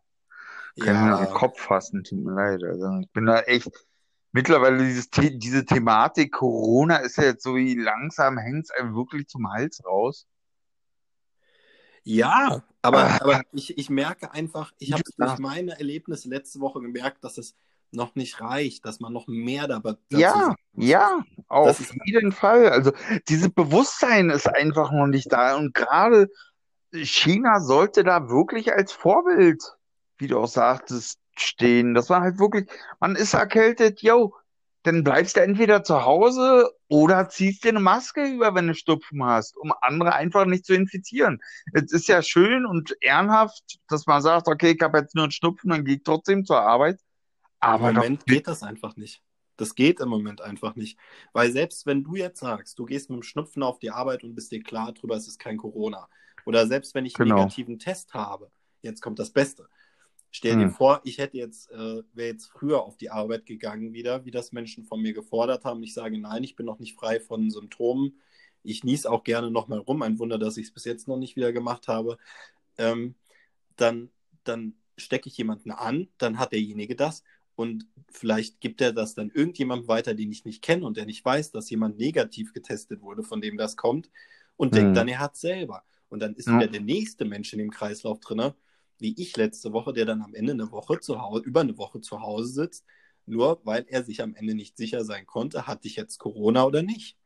kann 0.78 0.94
ja. 0.94 1.04
mir 1.04 1.14
auf 1.18 1.26
den 1.26 1.34
Kopf 1.34 1.60
fassen, 1.60 2.04
tut 2.04 2.22
mir 2.22 2.34
leid. 2.34 2.62
Also 2.62 2.98
ich 3.00 3.10
bin 3.12 3.26
da 3.26 3.40
echt, 3.40 3.70
mittlerweile 4.33 4.85
dieses, 4.85 5.11
diese 5.11 5.64
Thematik 5.64 6.33
Corona 6.33 6.97
ist 6.97 7.16
ja 7.16 7.25
jetzt 7.25 7.45
so 7.45 7.55
wie 7.55 7.75
langsam 7.75 8.38
hängt 8.38 8.64
es 8.64 8.71
einem 8.71 8.95
wirklich 8.95 9.29
zum 9.29 9.51
Hals 9.51 9.85
raus. 9.85 10.27
Ja, 12.05 12.64
aber, 12.81 13.05
ah. 13.05 13.18
aber 13.21 13.42
ich, 13.53 13.79
ich 13.79 13.88
merke 13.88 14.33
einfach, 14.33 14.73
ich 14.79 14.92
habe 14.92 15.05
durch 15.16 15.38
meine 15.38 15.79
Erlebnisse 15.79 16.29
letzte 16.29 16.61
Woche 16.61 16.81
gemerkt, 16.81 17.23
dass 17.23 17.38
es 17.38 17.55
noch 17.92 18.14
nicht 18.14 18.40
reicht, 18.40 18.85
dass 18.87 19.01
man 19.01 19.12
noch 19.12 19.27
mehr 19.29 19.68
dabei. 19.68 19.95
Ja, 20.11 20.55
ja, 20.73 21.23
auf 21.49 21.92
jeden 22.07 22.33
Fall. 22.33 22.71
Also 22.71 22.92
dieses 23.29 23.51
Bewusstsein 23.51 24.31
ist 24.31 24.49
einfach 24.49 24.90
noch 24.90 25.07
nicht 25.07 25.31
da. 25.31 25.57
Und 25.57 25.75
gerade 25.75 26.29
China 26.92 27.61
sollte 27.61 28.03
da 28.03 28.29
wirklich 28.29 28.73
als 28.73 28.92
Vorbild, 28.92 29.62
wie 30.16 30.27
du 30.27 30.38
auch 30.38 30.49
sagtest, 30.49 31.18
stehen. 31.37 31.95
Das 31.95 32.11
war 32.11 32.21
halt 32.21 32.38
wirklich, 32.38 32.68
man 33.01 33.16
ist 33.16 33.35
erkältet, 33.35 34.03
yo, 34.03 34.35
dann 34.83 35.05
bleibst 35.05 35.37
du 35.37 35.40
entweder 35.40 35.85
zu 35.85 36.05
Hause 36.05 36.71
oder 36.88 37.29
ziehst 37.29 37.64
dir 37.64 37.68
eine 37.68 37.81
Maske 37.81 38.25
über, 38.25 38.55
wenn 38.55 38.66
du 38.66 38.75
Stupfen 38.75 39.25
hast, 39.25 39.57
um 39.57 39.73
andere 39.81 40.14
einfach 40.14 40.45
nicht 40.45 40.66
zu 40.66 40.75
infizieren. 40.75 41.40
Es 41.73 41.92
ist 41.92 42.09
ja 42.09 42.23
schön 42.23 42.66
und 42.66 42.97
ehrenhaft, 43.01 43.79
dass 43.88 44.07
man 44.07 44.23
sagt, 44.23 44.49
okay, 44.49 44.75
ich 44.77 44.83
habe 44.83 44.99
jetzt 44.99 45.14
nur 45.14 45.25
einen 45.25 45.33
Schnupfen, 45.33 45.71
dann 45.71 45.85
gehe 45.85 45.97
ich 45.97 46.03
trotzdem 46.03 46.45
zur 46.45 46.61
Arbeit. 46.61 47.01
Aber 47.61 47.90
im 47.90 47.97
Moment 47.97 48.27
geht 48.27 48.49
das 48.49 48.62
einfach 48.64 48.97
nicht. 48.97 49.23
Das 49.57 49.77
geht 49.77 50.01
im 50.01 50.09
Moment 50.09 50.40
einfach 50.40 50.75
nicht. 50.75 50.99
Weil 51.33 51.53
selbst 51.53 51.87
wenn 51.87 52.03
du 52.03 52.16
jetzt 52.16 52.40
sagst, 52.40 52.79
du 52.79 52.85
gehst 52.85 53.09
mit 53.09 53.18
dem 53.18 53.23
Schnupfen 53.23 53.62
auf 53.62 53.79
die 53.79 53.90
Arbeit 53.90 54.25
und 54.25 54.35
bist 54.35 54.51
dir 54.51 54.62
klar 54.62 54.92
drüber, 54.92 55.14
es 55.14 55.29
ist 55.29 55.38
kein 55.38 55.59
Corona. 55.59 56.09
Oder 56.45 56.66
selbst 56.66 56.95
wenn 56.97 57.07
ich 57.07 57.16
einen 57.21 57.29
genau. 57.29 57.42
negativen 57.42 57.79
Test 57.79 58.14
habe, 58.14 58.51
jetzt 58.81 59.01
kommt 59.01 59.21
das 59.21 59.31
Beste. 59.31 59.68
Stell 60.35 60.57
dir 60.57 60.64
hm. 60.64 60.73
vor, 60.73 61.03
ich 61.05 61.18
hätte 61.18 61.37
jetzt, 61.37 61.71
äh, 61.71 62.03
wäre 62.14 62.33
jetzt 62.33 62.47
früher 62.47 62.83
auf 62.83 62.97
die 62.97 63.11
Arbeit 63.11 63.45
gegangen 63.45 63.92
wieder, 63.92 64.25
wie 64.25 64.31
das 64.31 64.51
Menschen 64.51 64.83
von 64.83 65.01
mir 65.01 65.12
gefordert 65.12 65.64
haben. 65.64 65.83
Ich 65.83 65.92
sage, 65.92 66.18
nein, 66.18 66.42
ich 66.42 66.57
bin 66.57 66.64
noch 66.64 66.79
nicht 66.79 66.97
frei 66.97 67.21
von 67.21 67.51
Symptomen. 67.51 68.18
Ich 68.62 68.83
nies 68.83 69.05
auch 69.05 69.25
gerne 69.25 69.51
nochmal 69.51 69.81
rum. 69.81 70.01
Ein 70.01 70.18
Wunder, 70.18 70.38
dass 70.38 70.57
ich 70.57 70.68
es 70.68 70.73
bis 70.73 70.87
jetzt 70.87 71.07
noch 71.07 71.18
nicht 71.18 71.37
wieder 71.37 71.53
gemacht 71.53 71.87
habe. 71.87 72.16
Ähm, 72.79 73.14
dann, 73.77 74.09
dann 74.45 74.75
stecke 74.97 75.29
ich 75.29 75.37
jemanden 75.37 75.71
an, 75.71 76.09
dann 76.16 76.38
hat 76.38 76.53
derjenige 76.53 76.97
das 76.97 77.23
und 77.55 77.87
vielleicht 78.11 78.61
gibt 78.61 78.81
er 78.81 78.92
das 78.92 79.14
dann 79.14 79.31
irgendjemandem 79.31 79.88
weiter, 79.88 80.14
den 80.14 80.33
ich 80.33 80.45
nicht 80.45 80.62
kenne 80.62 80.87
und 80.87 80.97
der 80.97 81.07
nicht 81.07 81.25
weiß, 81.25 81.51
dass 81.51 81.68
jemand 81.68 81.99
negativ 81.99 82.53
getestet 82.53 83.03
wurde, 83.03 83.23
von 83.23 83.40
dem 83.40 83.59
das 83.59 83.77
kommt 83.77 84.11
und 84.57 84.75
hm. 84.75 84.83
denkt 84.83 84.97
dann, 84.97 85.09
er 85.09 85.18
hat 85.18 85.37
selber. 85.37 85.85
Und 86.09 86.21
dann 86.21 86.35
ist 86.35 86.47
ja. 86.47 86.57
wieder 86.57 86.68
der 86.68 86.81
nächste 86.81 87.25
Mensch 87.25 87.53
in 87.53 87.59
dem 87.59 87.71
Kreislauf 87.71 88.21
drin 88.21 88.53
wie 89.02 89.20
ich 89.20 89.36
letzte 89.36 89.72
Woche, 89.72 89.92
der 89.92 90.06
dann 90.06 90.22
am 90.22 90.34
Ende 90.34 90.52
eine 90.52 90.70
Woche 90.70 91.00
zu 91.00 91.20
Hause, 91.20 91.44
über 91.44 91.60
eine 91.60 91.76
Woche 91.76 92.00
zu 92.00 92.20
Hause 92.20 92.48
sitzt, 92.48 92.86
nur 93.26 93.60
weil 93.64 93.84
er 93.88 94.02
sich 94.02 94.22
am 94.22 94.34
Ende 94.34 94.54
nicht 94.54 94.76
sicher 94.76 95.04
sein 95.04 95.26
konnte, 95.26 95.66
hatte 95.66 95.86
ich 95.88 95.96
jetzt 95.96 96.18
Corona 96.18 96.64
oder 96.64 96.82
nicht. 96.82 97.18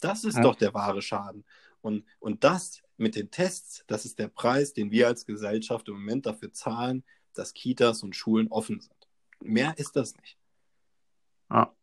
Das 0.00 0.24
ist 0.24 0.36
ja. 0.36 0.42
doch 0.42 0.54
der 0.54 0.74
wahre 0.74 1.02
Schaden. 1.02 1.44
Und, 1.80 2.04
und 2.18 2.44
das 2.44 2.82
mit 2.96 3.16
den 3.16 3.30
Tests, 3.30 3.84
das 3.86 4.04
ist 4.04 4.18
der 4.18 4.28
Preis, 4.28 4.72
den 4.72 4.90
wir 4.90 5.08
als 5.08 5.26
Gesellschaft 5.26 5.88
im 5.88 5.94
Moment 5.94 6.26
dafür 6.26 6.52
zahlen, 6.52 7.04
dass 7.34 7.52
Kitas 7.52 8.02
und 8.02 8.16
Schulen 8.16 8.48
offen 8.48 8.80
sind. 8.80 9.08
Mehr 9.40 9.74
ist 9.76 9.96
das 9.96 10.16
nicht. 10.16 10.38
Ja. 11.50 11.74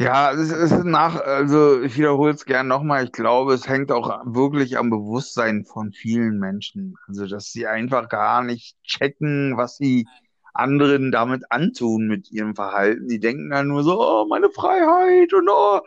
Ja, 0.00 0.30
es 0.30 0.52
ist 0.52 0.84
nach, 0.84 1.20
also 1.20 1.82
ich 1.82 1.96
wiederhole 1.96 2.32
es 2.32 2.44
gern 2.44 2.68
nochmal, 2.68 3.04
ich 3.04 3.12
glaube, 3.12 3.54
es 3.54 3.66
hängt 3.66 3.90
auch 3.90 4.22
wirklich 4.26 4.78
am 4.78 4.90
Bewusstsein 4.90 5.64
von 5.64 5.92
vielen 5.92 6.38
Menschen. 6.38 6.94
Also, 7.08 7.26
dass 7.26 7.50
sie 7.50 7.66
einfach 7.66 8.08
gar 8.08 8.44
nicht 8.44 8.80
checken, 8.84 9.56
was 9.56 9.76
sie 9.76 10.06
anderen 10.54 11.10
damit 11.10 11.50
antun 11.50 12.06
mit 12.06 12.30
ihrem 12.30 12.54
Verhalten. 12.54 13.08
Sie 13.08 13.18
denken 13.18 13.50
dann 13.50 13.66
nur 13.68 13.82
so, 13.82 14.00
oh, 14.00 14.26
meine 14.28 14.50
Freiheit 14.50 15.32
und 15.32 15.48
oh, 15.48 15.80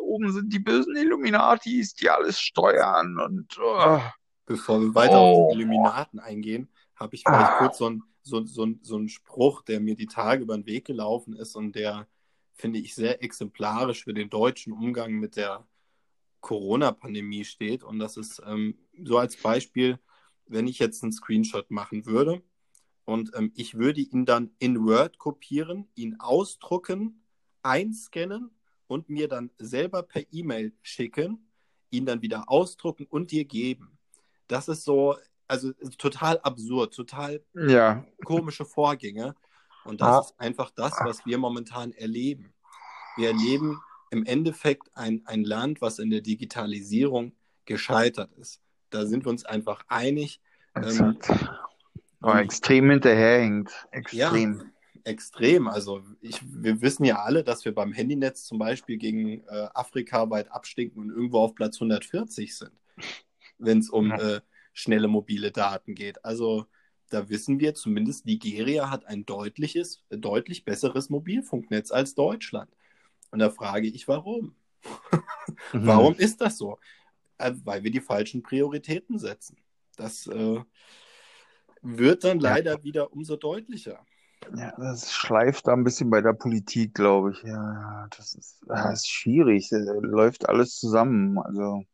oben 0.00 0.32
sind 0.32 0.52
die 0.52 0.60
bösen 0.60 0.94
Illuminatis, 0.94 1.94
die 1.94 2.10
alles 2.10 2.40
steuern 2.40 3.18
und 3.18 3.58
oh. 3.60 4.00
Bevor 4.46 4.80
wir 4.80 4.94
weiter 4.94 5.20
oh. 5.20 5.46
auf 5.46 5.52
die 5.52 5.60
Illuminaten 5.60 6.20
eingehen, 6.20 6.68
habe 6.94 7.16
ich 7.16 7.24
vielleicht 7.26 7.52
ah. 7.52 7.58
kurz 7.58 7.78
so 7.78 7.86
einen 7.86 8.02
so, 8.22 8.44
so, 8.44 8.66
so 8.80 8.96
einen 8.96 9.08
Spruch, 9.08 9.62
der 9.62 9.80
mir 9.80 9.96
die 9.96 10.06
Tage 10.06 10.42
über 10.42 10.56
den 10.56 10.66
Weg 10.66 10.86
gelaufen 10.86 11.34
ist 11.34 11.56
und 11.56 11.74
der 11.74 12.06
finde 12.54 12.78
ich, 12.78 12.94
sehr 12.94 13.22
exemplarisch 13.22 14.04
für 14.04 14.14
den 14.14 14.30
deutschen 14.30 14.72
Umgang 14.72 15.12
mit 15.12 15.36
der 15.36 15.66
Corona-Pandemie 16.40 17.44
steht. 17.44 17.82
Und 17.82 17.98
das 17.98 18.16
ist 18.16 18.42
ähm, 18.46 18.78
so 19.02 19.18
als 19.18 19.36
Beispiel, 19.36 19.98
wenn 20.46 20.66
ich 20.66 20.78
jetzt 20.78 21.02
einen 21.02 21.12
Screenshot 21.12 21.70
machen 21.70 22.06
würde 22.06 22.42
und 23.04 23.32
ähm, 23.34 23.52
ich 23.54 23.76
würde 23.76 24.00
ihn 24.00 24.24
dann 24.24 24.50
in 24.58 24.84
Word 24.84 25.18
kopieren, 25.18 25.88
ihn 25.94 26.16
ausdrucken, 26.20 27.24
einscannen 27.62 28.50
und 28.86 29.08
mir 29.08 29.28
dann 29.28 29.50
selber 29.58 30.02
per 30.02 30.22
E-Mail 30.32 30.72
schicken, 30.82 31.50
ihn 31.90 32.06
dann 32.06 32.22
wieder 32.22 32.48
ausdrucken 32.48 33.06
und 33.08 33.30
dir 33.30 33.44
geben. 33.44 33.98
Das 34.46 34.68
ist 34.68 34.84
so, 34.84 35.16
also 35.48 35.72
total 35.98 36.38
absurd, 36.40 36.94
total 36.94 37.42
ja. 37.54 38.04
komische 38.24 38.64
Vorgänge. 38.64 39.34
Und 39.84 40.00
das 40.00 40.08
ah. 40.08 40.20
ist 40.20 40.40
einfach 40.40 40.70
das, 40.70 40.92
was 41.00 41.24
wir 41.26 41.38
momentan 41.38 41.92
erleben. 41.92 42.52
Wir 43.16 43.28
erleben 43.28 43.80
im 44.10 44.24
Endeffekt 44.24 44.90
ein, 44.94 45.22
ein 45.26 45.44
Land, 45.44 45.80
was 45.80 45.98
in 45.98 46.10
der 46.10 46.20
Digitalisierung 46.20 47.32
gescheitert 47.64 48.32
ist. 48.34 48.60
Da 48.90 49.06
sind 49.06 49.24
wir 49.24 49.30
uns 49.30 49.44
einfach 49.44 49.84
einig. 49.88 50.40
Ähm, 50.76 51.18
Aber 52.20 52.40
extrem 52.40 52.90
hinterherhängt. 52.90 53.70
Extrem. 53.90 54.58
Ja, 54.58 54.64
extrem. 55.04 55.68
Also 55.68 56.02
ich, 56.20 56.40
wir 56.44 56.80
wissen 56.80 57.04
ja 57.04 57.22
alle, 57.22 57.44
dass 57.44 57.64
wir 57.64 57.74
beim 57.74 57.92
Handynetz 57.92 58.44
zum 58.44 58.58
Beispiel 58.58 58.96
gegen 58.96 59.40
äh, 59.46 59.68
Afrika 59.74 60.30
weit 60.30 60.50
abstinken 60.50 61.02
und 61.02 61.10
irgendwo 61.10 61.40
auf 61.40 61.54
Platz 61.54 61.76
140 61.76 62.56
sind, 62.56 62.72
wenn 63.58 63.78
es 63.78 63.90
um 63.90 64.10
ja. 64.10 64.36
äh, 64.36 64.40
schnelle 64.72 65.08
mobile 65.08 65.50
Daten 65.50 65.94
geht. 65.94 66.24
Also 66.24 66.66
da 67.10 67.28
wissen 67.28 67.60
wir 67.60 67.74
zumindest, 67.74 68.26
Nigeria 68.26 68.90
hat 68.90 69.06
ein 69.06 69.26
deutliches, 69.26 70.02
deutlich 70.10 70.64
besseres 70.64 71.10
Mobilfunknetz 71.10 71.90
als 71.90 72.14
Deutschland. 72.14 72.70
Und 73.30 73.38
da 73.38 73.50
frage 73.50 73.88
ich, 73.88 74.08
warum? 74.08 74.54
mhm. 75.72 75.86
Warum 75.86 76.14
ist 76.14 76.40
das 76.40 76.58
so? 76.58 76.78
Äh, 77.38 77.52
weil 77.64 77.82
wir 77.82 77.90
die 77.90 78.00
falschen 78.00 78.42
Prioritäten 78.42 79.18
setzen. 79.18 79.56
Das 79.96 80.26
äh, 80.26 80.60
wird 81.82 82.24
dann 82.24 82.40
leider 82.40 82.78
ja. 82.78 82.84
wieder 82.84 83.12
umso 83.12 83.36
deutlicher. 83.36 84.04
Ja, 84.56 84.74
das 84.76 85.12
schleift 85.12 85.66
da 85.66 85.72
ein 85.72 85.84
bisschen 85.84 86.10
bei 86.10 86.20
der 86.20 86.32
Politik, 86.32 86.94
glaube 86.94 87.32
ich. 87.32 87.42
Ja, 87.42 88.06
das 88.16 88.34
ist, 88.34 88.62
das 88.66 89.00
ist 89.00 89.08
schwierig. 89.08 89.68
Das 89.70 89.82
läuft 90.00 90.48
alles 90.48 90.78
zusammen. 90.78 91.38
Also. 91.38 91.84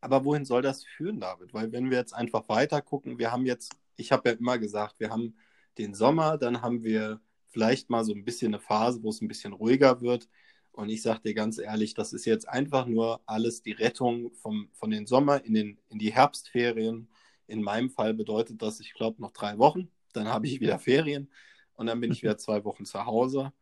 Aber 0.00 0.24
wohin 0.24 0.44
soll 0.44 0.62
das 0.62 0.84
führen, 0.84 1.20
David? 1.20 1.52
Weil 1.52 1.72
wenn 1.72 1.90
wir 1.90 1.98
jetzt 1.98 2.14
einfach 2.14 2.48
weiter 2.48 2.80
gucken, 2.80 3.18
wir 3.18 3.30
haben 3.30 3.44
jetzt, 3.44 3.74
ich 3.98 4.12
habe 4.12 4.30
ja 4.30 4.36
immer 4.36 4.58
gesagt, 4.58 5.00
wir 5.00 5.10
haben 5.10 5.36
den 5.76 5.94
Sommer, 5.94 6.38
dann 6.38 6.62
haben 6.62 6.82
wir 6.82 7.20
vielleicht 7.48 7.90
mal 7.90 8.04
so 8.04 8.14
ein 8.14 8.24
bisschen 8.24 8.54
eine 8.54 8.60
Phase, 8.60 9.02
wo 9.02 9.10
es 9.10 9.20
ein 9.20 9.28
bisschen 9.28 9.52
ruhiger 9.52 10.00
wird. 10.00 10.28
Und 10.72 10.90
ich 10.90 11.02
sage 11.02 11.20
dir 11.22 11.34
ganz 11.34 11.58
ehrlich, 11.58 11.94
das 11.94 12.12
ist 12.12 12.24
jetzt 12.24 12.48
einfach 12.48 12.86
nur 12.86 13.20
alles 13.26 13.62
die 13.62 13.72
Rettung 13.72 14.32
vom, 14.34 14.68
von 14.72 14.90
den 14.90 15.06
Sommer 15.06 15.44
in, 15.44 15.54
den, 15.54 15.78
in 15.88 15.98
die 15.98 16.12
Herbstferien. 16.12 17.08
In 17.48 17.62
meinem 17.62 17.90
Fall 17.90 18.14
bedeutet 18.14 18.62
das, 18.62 18.78
ich 18.80 18.94
glaube, 18.94 19.20
noch 19.20 19.32
drei 19.32 19.58
Wochen. 19.58 19.90
Dann 20.12 20.28
habe 20.28 20.46
ich 20.46 20.60
wieder 20.60 20.78
Ferien 20.78 21.30
und 21.74 21.86
dann 21.86 22.00
bin 22.00 22.12
ich 22.12 22.22
wieder 22.22 22.38
zwei 22.38 22.64
Wochen 22.64 22.84
zu 22.84 23.04
Hause. 23.04 23.52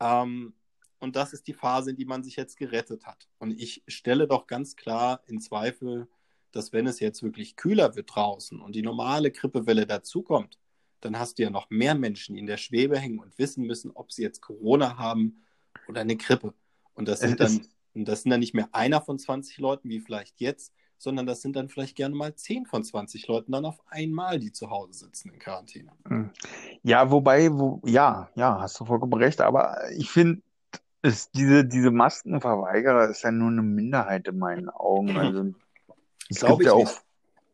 Ähm, 0.00 0.54
und 0.98 1.16
das 1.16 1.32
ist 1.32 1.46
die 1.46 1.54
Phase, 1.54 1.90
in 1.90 1.96
die 1.96 2.06
man 2.06 2.24
sich 2.24 2.36
jetzt 2.36 2.56
gerettet 2.56 3.06
hat. 3.06 3.28
Und 3.38 3.52
ich 3.52 3.84
stelle 3.86 4.26
doch 4.26 4.46
ganz 4.46 4.74
klar 4.74 5.22
in 5.26 5.40
Zweifel, 5.40 6.08
dass 6.54 6.72
wenn 6.72 6.86
es 6.86 7.00
jetzt 7.00 7.22
wirklich 7.22 7.56
kühler 7.56 7.96
wird 7.96 8.14
draußen 8.14 8.60
und 8.60 8.74
die 8.74 8.82
normale 8.82 9.30
Grippewelle 9.30 9.86
dazukommt, 9.86 10.58
dann 11.00 11.18
hast 11.18 11.38
du 11.38 11.42
ja 11.42 11.50
noch 11.50 11.68
mehr 11.70 11.94
Menschen, 11.94 12.34
die 12.34 12.40
in 12.40 12.46
der 12.46 12.56
Schwebe 12.56 12.98
hängen 12.98 13.18
und 13.18 13.38
wissen 13.38 13.66
müssen, 13.66 13.90
ob 13.92 14.12
sie 14.12 14.22
jetzt 14.22 14.40
Corona 14.40 14.96
haben 14.96 15.44
oder 15.88 16.00
eine 16.00 16.16
Grippe. 16.16 16.54
Und 16.94 17.08
das 17.08 17.20
sind 17.20 17.40
dann, 17.40 17.66
das 17.94 18.22
sind 18.22 18.30
dann 18.30 18.40
nicht 18.40 18.54
mehr 18.54 18.68
einer 18.72 19.00
von 19.00 19.18
20 19.18 19.58
Leuten, 19.58 19.88
wie 19.88 20.00
vielleicht 20.00 20.40
jetzt, 20.40 20.72
sondern 20.96 21.26
das 21.26 21.42
sind 21.42 21.56
dann 21.56 21.68
vielleicht 21.68 21.96
gerne 21.96 22.14
mal 22.14 22.34
10 22.34 22.66
von 22.66 22.82
20 22.82 23.26
Leuten 23.26 23.52
dann 23.52 23.64
auf 23.64 23.82
einmal, 23.88 24.38
die 24.38 24.52
zu 24.52 24.70
Hause 24.70 24.94
sitzen 24.94 25.30
in 25.30 25.38
Quarantäne. 25.38 25.92
Hm. 26.08 26.30
Ja, 26.82 27.10
wobei, 27.10 27.52
wo, 27.52 27.82
ja, 27.84 28.30
ja, 28.34 28.60
hast 28.60 28.80
du 28.80 28.84
vollkommen 28.84 29.14
recht, 29.14 29.40
aber 29.40 29.76
ich 29.92 30.10
finde, 30.10 30.40
diese, 31.34 31.66
diese 31.66 31.90
Maskenverweigerer 31.90 33.10
ist 33.10 33.22
ja 33.22 33.30
nur 33.30 33.50
eine 33.50 33.62
Minderheit 33.62 34.26
in 34.28 34.38
meinen 34.38 34.70
Augen. 34.70 35.08
Also, 35.18 35.54
es 36.28 36.40
Glaube 36.40 36.62
ich 36.62 36.66
ja 36.66 36.72
auch, 36.72 37.02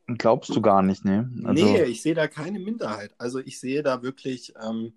nicht. 0.06 0.18
glaubst 0.18 0.50
du 0.50 0.61
gar 0.61 0.83
nicht, 0.83 1.04
ne? 1.04 1.30
Also, 1.44 1.64
nee, 1.64 1.83
ich 1.85 2.02
sehe 2.02 2.14
da 2.14 2.28
keine 2.28 2.59
Minderheit. 2.59 3.12
Also 3.18 3.38
ich 3.38 3.59
sehe 3.59 3.83
da 3.83 4.02
wirklich, 4.02 4.54
ähm, 4.62 4.94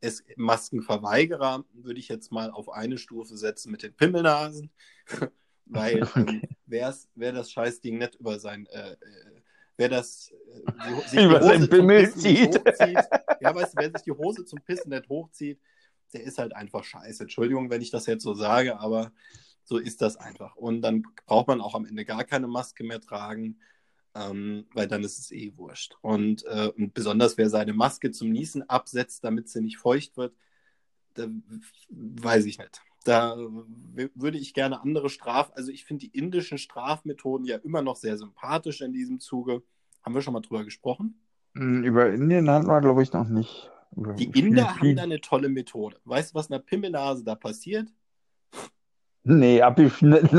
es, 0.00 0.24
Maskenverweigerer 0.36 1.64
würde 1.72 2.00
ich 2.00 2.08
jetzt 2.08 2.30
mal 2.30 2.50
auf 2.50 2.68
eine 2.68 2.98
Stufe 2.98 3.36
setzen 3.36 3.70
mit 3.70 3.82
den 3.82 3.94
Pimmelnasen. 3.94 4.70
Weil 5.66 6.02
okay. 6.02 6.42
ähm, 6.70 6.94
wer 7.14 7.32
das 7.32 7.50
Scheißding 7.50 7.98
nicht 7.98 8.16
über 8.16 8.38
sein, 8.38 8.66
äh, 8.66 8.92
äh 8.92 8.96
wer 9.76 9.88
das 9.88 10.30
äh, 10.30 11.08
sich 11.08 11.24
über 11.24 11.42
sein 11.42 11.68
Pimmel 11.68 12.12
zieht. 12.12 12.54
ja, 13.40 13.54
weißt 13.54 13.74
du, 13.74 13.78
wer 13.78 13.90
sich 13.90 14.02
die 14.02 14.12
Hose 14.12 14.44
zum 14.44 14.60
Pissen 14.60 14.90
nicht 14.90 15.08
hochzieht, 15.08 15.58
der 16.12 16.22
ist 16.22 16.38
halt 16.38 16.54
einfach 16.54 16.84
scheiße. 16.84 17.24
Entschuldigung, 17.24 17.70
wenn 17.70 17.82
ich 17.82 17.90
das 17.90 18.06
jetzt 18.06 18.22
so 18.22 18.34
sage, 18.34 18.78
aber 18.78 19.12
so 19.64 19.78
ist 19.78 20.02
das 20.02 20.16
einfach. 20.16 20.56
Und 20.56 20.82
dann 20.82 21.02
braucht 21.26 21.48
man 21.48 21.60
auch 21.60 21.74
am 21.74 21.86
Ende 21.86 22.04
gar 22.04 22.24
keine 22.24 22.46
Maske 22.46 22.84
mehr 22.84 23.00
tragen, 23.00 23.58
ähm, 24.14 24.66
weil 24.74 24.86
dann 24.86 25.02
ist 25.02 25.18
es 25.18 25.32
eh 25.32 25.52
wurscht. 25.56 25.96
Und, 26.02 26.44
äh, 26.44 26.70
und 26.76 26.94
besonders 26.94 27.36
wer 27.38 27.48
seine 27.50 27.72
Maske 27.72 28.10
zum 28.10 28.30
Niesen 28.30 28.68
absetzt, 28.68 29.24
damit 29.24 29.48
sie 29.48 29.60
nicht 29.60 29.78
feucht 29.78 30.16
wird, 30.16 30.34
da, 31.14 31.28
weiß 31.88 32.44
ich 32.44 32.58
nicht. 32.58 32.82
Da 33.04 33.36
würde 34.14 34.38
ich 34.38 34.54
gerne 34.54 34.80
andere 34.80 35.10
Straf, 35.10 35.52
also 35.54 35.70
ich 35.70 35.84
finde 35.84 36.06
die 36.06 36.18
indischen 36.18 36.56
Strafmethoden 36.56 37.46
ja 37.46 37.56
immer 37.58 37.82
noch 37.82 37.96
sehr 37.96 38.16
sympathisch 38.16 38.80
in 38.80 38.92
diesem 38.92 39.20
Zuge. 39.20 39.62
Haben 40.02 40.14
wir 40.14 40.22
schon 40.22 40.32
mal 40.32 40.40
drüber 40.40 40.64
gesprochen? 40.64 41.20
Hm, 41.54 41.84
über 41.84 42.10
Indien 42.12 42.48
hatten 42.48 42.66
wir, 42.66 42.80
glaube 42.80 43.02
ich, 43.02 43.12
noch 43.12 43.28
nicht. 43.28 43.70
Die 43.96 44.38
Inder 44.38 44.74
haben 44.74 44.96
da 44.96 45.02
eine 45.04 45.20
tolle 45.20 45.48
Methode. 45.48 45.98
Weißt 46.04 46.32
du, 46.32 46.34
was 46.34 46.50
einer 46.50 46.58
Pimmelnase 46.58 47.24
da 47.24 47.34
passiert? 47.34 47.88
Nee, 49.24 49.62
abgeschnitten. 49.62 50.36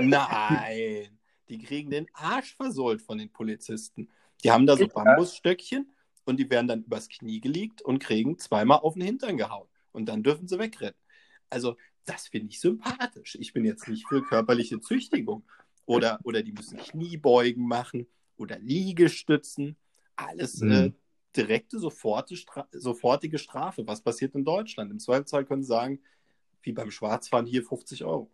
Nein, 0.00 1.18
die 1.48 1.58
kriegen 1.58 1.90
den 1.90 2.06
Arsch 2.14 2.54
versohlt 2.54 3.02
von 3.02 3.18
den 3.18 3.30
Polizisten. 3.30 4.08
Die 4.42 4.50
haben 4.50 4.66
da 4.66 4.76
so 4.76 4.88
Bambusstöckchen 4.88 5.92
und 6.24 6.38
die 6.38 6.48
werden 6.48 6.66
dann 6.66 6.82
übers 6.82 7.08
Knie 7.08 7.40
gelegt 7.40 7.82
und 7.82 7.98
kriegen 7.98 8.38
zweimal 8.38 8.78
auf 8.78 8.94
den 8.94 9.02
Hintern 9.02 9.36
gehauen. 9.36 9.68
Und 9.92 10.08
dann 10.08 10.22
dürfen 10.22 10.48
sie 10.48 10.58
wegrennen. 10.58 10.94
Also, 11.50 11.76
das 12.06 12.28
finde 12.28 12.48
ich 12.48 12.60
sympathisch. 12.60 13.36
Ich 13.38 13.52
bin 13.52 13.64
jetzt 13.64 13.86
nicht 13.86 14.06
für 14.08 14.22
körperliche 14.22 14.80
Züchtigung. 14.80 15.44
Oder, 15.84 16.20
oder 16.22 16.42
die 16.42 16.52
müssen 16.52 16.78
Kniebeugen 16.78 17.66
machen 17.66 18.06
oder 18.36 18.58
Liegestützen. 18.58 19.76
Alles 20.16 20.60
mhm. 20.60 20.72
äh, 20.72 20.92
direkte, 21.36 21.78
sofortige, 21.78 22.40
Stra 22.40 22.68
sofortige 22.72 23.38
Strafe. 23.38 23.86
Was 23.86 24.00
passiert 24.00 24.34
in 24.34 24.44
Deutschland? 24.44 24.90
Im 24.90 25.00
Zweifelsfall 25.00 25.44
können 25.44 25.62
sie 25.62 25.68
sagen, 25.68 26.00
wie 26.62 26.72
beim 26.72 26.90
Schwarzfahren 26.90 27.46
hier 27.46 27.62
50 27.62 28.04
Euro. 28.04 28.30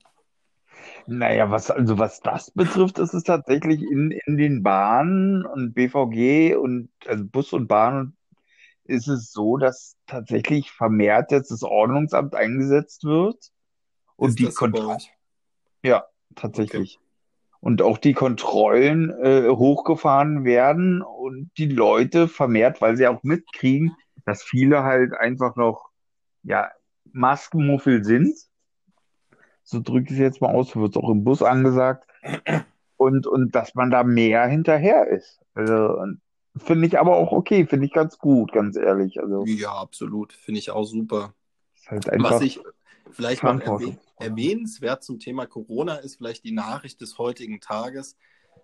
Naja, 1.07 1.51
was, 1.51 1.71
also 1.71 1.99
was 1.99 2.21
das 2.21 2.51
betrifft, 2.51 2.99
ist 2.99 3.15
es 3.15 3.23
tatsächlich 3.23 3.83
in, 3.83 4.11
in 4.11 4.37
den 4.37 4.63
Bahnen 4.63 5.47
und 5.47 5.75
BVG 5.75 6.57
und 6.57 6.91
also 7.07 7.25
Bus 7.25 7.53
und 7.53 7.69
Bahn 7.69 8.17
ist 8.85 9.09
es 9.09 9.33
so, 9.33 9.57
dass 9.57 9.97
tatsächlich 10.07 10.71
vermehrt 10.71 11.33
jetzt 11.33 11.51
das 11.51 11.63
Ordnungsamt 11.63 12.35
eingesetzt 12.35 13.05
wird 13.05 13.51
und 14.17 14.31
ist 14.31 14.39
die 14.39 14.49
Kontrollen. 14.49 14.99
Ja, 15.83 16.07
tatsächlich. 16.35 16.97
Okay. 16.97 17.07
Und 17.61 17.83
auch 17.83 17.99
die 17.99 18.13
Kontrollen 18.13 19.11
äh, 19.23 19.49
hochgefahren 19.49 20.45
werden 20.45 21.03
und 21.03 21.51
die 21.57 21.69
Leute 21.69 22.29
vermehrt, 22.29 22.81
weil 22.81 22.97
sie 22.97 23.07
auch 23.09 23.23
mitkriegen, 23.23 23.97
dass 24.25 24.43
viele 24.43 24.85
halt 24.85 25.15
einfach 25.15 25.57
noch 25.57 25.91
ja, 26.43 26.71
Maskenmuffel 27.17 28.05
sind. 28.05 28.37
So 29.63 29.81
drücke 29.81 30.07
ich 30.07 30.13
es 30.13 30.19
jetzt 30.19 30.41
mal 30.41 30.55
aus, 30.55 30.77
wird 30.77 30.97
auch 30.97 31.11
im 31.11 31.25
Bus 31.25 31.43
angesagt. 31.43 32.07
Und, 32.97 33.27
und 33.27 33.55
dass 33.55 33.75
man 33.75 33.91
da 33.91 34.05
mehr 34.05 34.47
hinterher 34.47 35.09
ist. 35.09 35.41
Also, 35.55 35.99
Finde 36.59 36.87
ich 36.87 36.99
aber 36.99 37.17
auch 37.17 37.33
okay, 37.33 37.67
finde 37.67 37.87
ich 37.87 37.93
ganz 37.93 38.19
gut, 38.19 38.53
ganz 38.53 38.77
ehrlich. 38.77 39.21
Also, 39.21 39.45
ja, 39.45 39.73
absolut. 39.73 40.33
Finde 40.33 40.59
ich 40.59 40.71
auch 40.71 40.85
super. 40.85 41.35
Halt 41.87 42.07
Was 42.19 42.41
ich 42.41 42.61
vielleicht 43.11 43.43
mal 43.43 43.61
erwäh 43.61 43.97
erwähnenswert 44.19 45.05
zum 45.05 45.19
Thema 45.19 45.47
Corona 45.47 45.97
ist, 45.97 46.17
vielleicht 46.17 46.45
die 46.45 46.53
Nachricht 46.53 47.03
des 47.03 47.19
heutigen 47.19 47.61
Tages, 47.61 48.17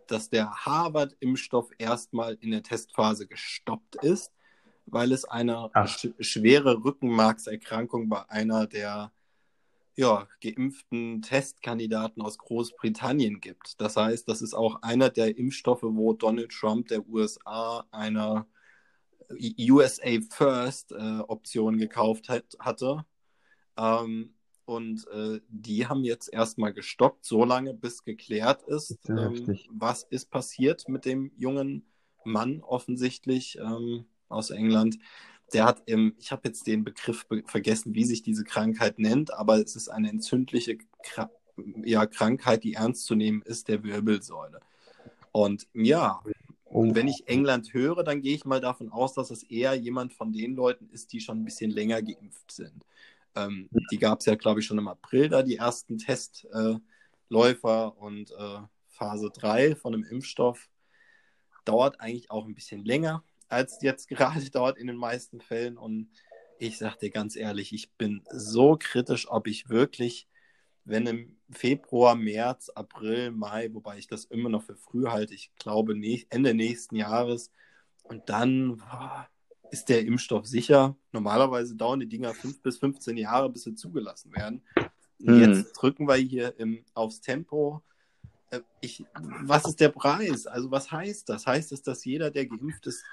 dass 0.06 0.30
der 0.30 0.50
Harvard-Impfstoff 0.50 1.70
erstmal 1.76 2.38
in 2.40 2.50
der 2.50 2.62
Testphase 2.62 3.26
gestoppt 3.26 3.96
ist, 3.96 4.32
weil 4.86 5.12
es 5.12 5.24
eine 5.24 5.70
sch 5.86 6.08
schwere 6.20 6.84
Rückenmarkserkrankung 6.84 8.08
bei 8.08 8.28
einer 8.28 8.66
der 8.66 9.12
ja, 9.94 10.26
geimpften 10.40 11.20
Testkandidaten 11.22 12.22
aus 12.22 12.38
Großbritannien 12.38 13.40
gibt. 13.40 13.80
Das 13.80 13.96
heißt, 13.96 14.26
das 14.28 14.40
ist 14.40 14.54
auch 14.54 14.80
einer 14.82 15.10
der 15.10 15.36
Impfstoffe, 15.36 15.82
wo 15.82 16.14
Donald 16.14 16.50
Trump 16.50 16.88
der 16.88 17.06
USA 17.06 17.86
eine 17.90 18.46
USA 19.58 20.18
First 20.30 20.92
äh, 20.92 21.20
Option 21.28 21.78
gekauft 21.78 22.28
hat, 22.28 22.44
hatte. 22.58 23.04
Ähm, 23.76 24.34
und 24.64 25.06
äh, 25.08 25.40
die 25.48 25.86
haben 25.86 26.04
jetzt 26.04 26.32
erstmal 26.32 26.72
gestoppt, 26.72 27.24
solange 27.24 27.74
bis 27.74 28.04
geklärt 28.04 28.62
ist, 28.62 28.98
ähm, 29.08 29.58
was 29.70 30.04
ist 30.04 30.30
passiert 30.30 30.88
mit 30.88 31.04
dem 31.04 31.32
jungen 31.36 31.84
Mann 32.24 32.60
offensichtlich 32.62 33.58
ähm, 33.58 34.06
aus 34.32 34.50
England. 34.50 34.98
Der 35.52 35.64
hat, 35.64 35.82
im, 35.86 36.14
ich 36.18 36.32
habe 36.32 36.48
jetzt 36.48 36.66
den 36.66 36.84
Begriff 36.84 37.26
be 37.26 37.42
vergessen, 37.46 37.94
wie 37.94 38.04
sich 38.04 38.22
diese 38.22 38.44
Krankheit 38.44 38.98
nennt, 38.98 39.32
aber 39.32 39.58
es 39.58 39.76
ist 39.76 39.88
eine 39.88 40.08
entzündliche 40.08 40.78
Kra 41.02 41.30
ja, 41.84 42.06
Krankheit, 42.06 42.64
die 42.64 42.74
ernst 42.74 43.04
zu 43.04 43.14
nehmen 43.14 43.42
ist, 43.42 43.68
der 43.68 43.84
Wirbelsäule. 43.84 44.60
Und 45.32 45.68
ja, 45.74 46.22
und 46.64 46.94
wenn 46.94 47.06
ich 47.06 47.28
England 47.28 47.74
höre, 47.74 48.02
dann 48.02 48.22
gehe 48.22 48.34
ich 48.34 48.46
mal 48.46 48.60
davon 48.60 48.88
aus, 48.88 49.12
dass 49.12 49.30
es 49.30 49.42
eher 49.42 49.74
jemand 49.74 50.14
von 50.14 50.32
den 50.32 50.54
Leuten 50.54 50.88
ist, 50.88 51.12
die 51.12 51.20
schon 51.20 51.40
ein 51.40 51.44
bisschen 51.44 51.70
länger 51.70 52.00
geimpft 52.00 52.50
sind. 52.50 52.86
Ähm, 53.34 53.68
die 53.90 53.98
gab 53.98 54.20
es 54.20 54.26
ja, 54.26 54.34
glaube 54.36 54.60
ich, 54.60 54.66
schon 54.66 54.78
im 54.78 54.88
April 54.88 55.28
da, 55.28 55.42
die 55.42 55.56
ersten 55.56 55.98
Testläufer 55.98 56.80
äh, 57.30 58.00
und 58.00 58.30
äh, 58.30 58.60
Phase 58.88 59.30
3 59.30 59.76
von 59.76 59.92
einem 59.92 60.04
Impfstoff. 60.04 60.70
Dauert 61.66 62.00
eigentlich 62.00 62.30
auch 62.30 62.46
ein 62.46 62.54
bisschen 62.54 62.84
länger 62.86 63.22
als 63.52 63.80
jetzt 63.82 64.08
gerade 64.08 64.44
dort 64.52 64.78
in 64.78 64.86
den 64.86 64.96
meisten 64.96 65.40
Fällen. 65.40 65.76
Und 65.76 66.10
ich 66.58 66.78
sage 66.78 66.98
dir 67.02 67.10
ganz 67.10 67.36
ehrlich, 67.36 67.72
ich 67.72 67.92
bin 67.92 68.22
so 68.30 68.76
kritisch, 68.78 69.30
ob 69.30 69.46
ich 69.46 69.68
wirklich, 69.68 70.28
wenn 70.84 71.06
im 71.06 71.36
Februar, 71.50 72.14
März, 72.14 72.70
April, 72.70 73.30
Mai, 73.30 73.68
wobei 73.72 73.98
ich 73.98 74.06
das 74.06 74.24
immer 74.24 74.48
noch 74.48 74.62
für 74.62 74.76
früh 74.76 75.06
halte, 75.06 75.34
ich 75.34 75.52
glaube 75.56 75.94
Ende 76.30 76.54
nächsten 76.54 76.96
Jahres, 76.96 77.50
und 78.02 78.28
dann 78.28 78.78
boah, 78.78 79.28
ist 79.70 79.88
der 79.88 80.04
Impfstoff 80.04 80.46
sicher. 80.46 80.96
Normalerweise 81.12 81.76
dauern 81.76 82.00
die 82.00 82.08
Dinger 82.08 82.34
5 82.34 82.62
bis 82.62 82.78
15 82.78 83.16
Jahre, 83.16 83.48
bis 83.48 83.62
sie 83.62 83.74
zugelassen 83.74 84.34
werden. 84.34 84.62
Und 85.18 85.36
mhm. 85.36 85.40
jetzt 85.40 85.72
drücken 85.72 86.06
wir 86.06 86.16
hier 86.16 86.58
im, 86.58 86.84
aufs 86.94 87.20
Tempo. 87.20 87.82
Äh, 88.50 88.60
ich, 88.80 89.04
was 89.14 89.64
ist 89.66 89.80
der 89.80 89.88
Preis? 89.88 90.46
Also 90.46 90.70
was 90.70 90.90
heißt 90.90 91.28
das? 91.28 91.46
Heißt 91.46 91.72
es, 91.72 91.82
dass 91.82 92.04
jeder, 92.04 92.30
der 92.30 92.46
geimpft 92.46 92.86
ist, 92.86 93.04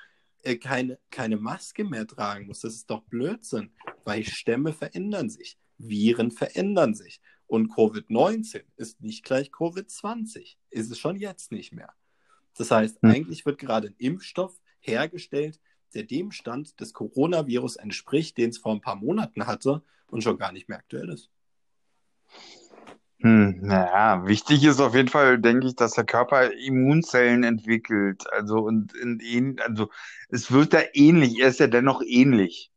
äh, 0.44 0.56
keine, 0.56 1.00
keine 1.10 1.38
Maske 1.38 1.84
mehr 1.84 2.08
tragen 2.08 2.48
muss. 2.48 2.62
Das 2.62 2.74
ist 2.74 2.90
doch 2.90 3.04
Blödsinn, 3.04 3.72
weil 4.04 4.24
Stämme 4.24 4.74
verändern 4.74 5.30
sich, 5.30 5.58
Viren 5.78 6.32
verändern 6.32 6.96
sich. 6.96 7.22
Und 7.48 7.72
Covid-19 7.72 8.64
ist 8.76 9.02
nicht 9.02 9.24
gleich 9.24 9.50
Covid-20, 9.50 10.58
ist 10.70 10.92
es 10.92 11.00
schon 11.00 11.16
jetzt 11.16 11.52
nicht 11.52 11.74
mehr. 11.74 11.94
Das 12.56 12.72
heißt, 12.72 13.02
hm. 13.02 13.10
eigentlich 13.10 13.46
wird 13.46 13.58
gerade 13.58 13.88
ein 13.88 13.96
Impfstoff 13.98 14.60
hergestellt, 14.80 15.60
der 15.94 16.04
dem 16.04 16.32
Stand 16.32 16.80
des 16.80 16.94
Coronavirus 16.94 17.78
entspricht, 17.78 18.38
den 18.38 18.52
es 18.52 18.60
vor 18.60 18.74
ein 18.74 18.82
paar 18.82 18.96
Monaten 18.96 19.48
hatte 19.48 19.82
und 20.08 20.24
schon 20.24 20.38
gar 20.38 20.52
nicht 20.52 20.70
mehr 20.70 20.78
aktuell 20.78 21.10
ist. 21.10 21.32
Hm, 23.22 23.59
naja, 23.61 24.26
wichtig 24.28 24.63
ist 24.63 24.80
auf 24.80 24.95
jeden 24.95 25.09
Fall, 25.09 25.39
denke 25.39 25.67
ich, 25.67 25.76
dass 25.76 25.91
der 25.91 26.05
Körper 26.05 26.51
Immunzellen 26.53 27.43
entwickelt. 27.43 28.24
Also 28.32 28.59
und 28.59 28.93
in, 28.95 29.59
also 29.59 29.89
es 30.30 30.51
wird 30.51 30.74
da 30.74 30.80
ähnlich, 30.93 31.39
er 31.39 31.49
ist 31.49 31.59
ja 31.59 31.67
dennoch 31.67 32.01
ähnlich. 32.05 32.72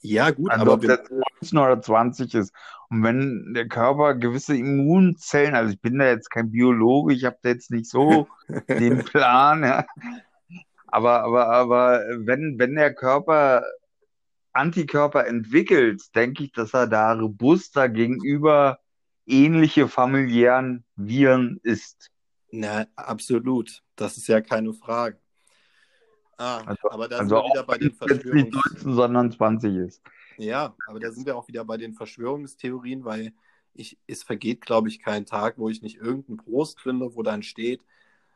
Ja, 0.00 0.30
gut, 0.30 0.50
also 0.50 0.62
aber 0.62 0.74
ob 0.74 0.82
das 0.82 1.00
19 1.40 1.58
oder 1.58 1.80
20 1.80 2.34
ist. 2.34 2.52
Und 2.90 3.02
wenn 3.02 3.54
der 3.54 3.68
Körper 3.68 4.14
gewisse 4.14 4.56
Immunzellen, 4.56 5.54
also 5.54 5.72
ich 5.72 5.80
bin 5.80 5.98
da 5.98 6.06
jetzt 6.06 6.30
kein 6.30 6.50
Biologe, 6.50 7.14
ich 7.14 7.24
habe 7.24 7.38
da 7.40 7.50
jetzt 7.50 7.70
nicht 7.70 7.88
so 7.88 8.28
den 8.68 9.04
Plan, 9.04 9.62
ja. 9.62 9.86
Aber, 10.88 11.22
aber, 11.22 11.46
aber 11.48 12.00
wenn, 12.18 12.58
wenn 12.58 12.74
der 12.74 12.92
Körper 12.92 13.62
Antikörper 14.52 15.26
entwickelt, 15.26 16.02
denke 16.14 16.44
ich, 16.44 16.52
dass 16.52 16.74
er 16.74 16.86
da 16.86 17.14
robuster 17.14 17.88
gegenüber 17.88 18.78
ähnliche 19.26 19.88
familiären 19.88 20.84
Viren 20.96 21.60
ist. 21.62 22.10
Na, 22.50 22.86
absolut. 22.96 23.82
Das 23.96 24.16
ist 24.16 24.28
ja 24.28 24.40
keine 24.40 24.72
Frage. 24.72 25.18
Ah, 26.38 26.62
also, 26.66 26.90
aber 26.90 27.08
da 27.08 27.18
also 27.18 27.36
sind 27.36 27.44
wir 27.44 27.50
wieder 27.52 27.64
bei 27.64 27.78
den 27.78 27.92
Verschwörungs... 27.92 28.34
nicht 28.34 28.52
19, 28.52 28.94
sondern 28.94 29.30
20 29.30 29.76
ist. 29.76 30.02
Ja, 30.38 30.74
aber 30.88 30.98
da 30.98 31.12
sind 31.12 31.26
wir 31.26 31.36
auch 31.36 31.46
wieder 31.46 31.64
bei 31.64 31.76
den 31.76 31.94
Verschwörungstheorien, 31.94 33.04
weil 33.04 33.32
ich, 33.74 33.98
es 34.06 34.22
vergeht, 34.22 34.60
glaube 34.60 34.88
ich, 34.88 34.98
kein 35.00 35.24
Tag, 35.24 35.58
wo 35.58 35.68
ich 35.68 35.82
nicht 35.82 35.98
irgendeinen 35.98 36.38
Prost 36.38 36.80
finde, 36.80 37.14
wo 37.14 37.22
dann 37.22 37.42
steht, 37.42 37.82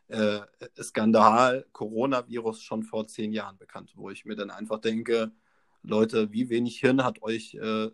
äh, 0.08 0.40
Skandal, 0.80 1.66
Coronavirus 1.72 2.62
schon 2.62 2.84
vor 2.84 3.06
zehn 3.08 3.32
Jahren 3.32 3.58
bekannt, 3.58 3.92
wo 3.96 4.10
ich 4.10 4.24
mir 4.24 4.36
dann 4.36 4.50
einfach 4.50 4.80
denke, 4.80 5.32
Leute, 5.82 6.32
wie 6.32 6.48
wenig 6.48 6.78
Hirn 6.78 7.04
hat 7.04 7.22
euch 7.22 7.54
äh, 7.54 7.86
äh 7.86 7.90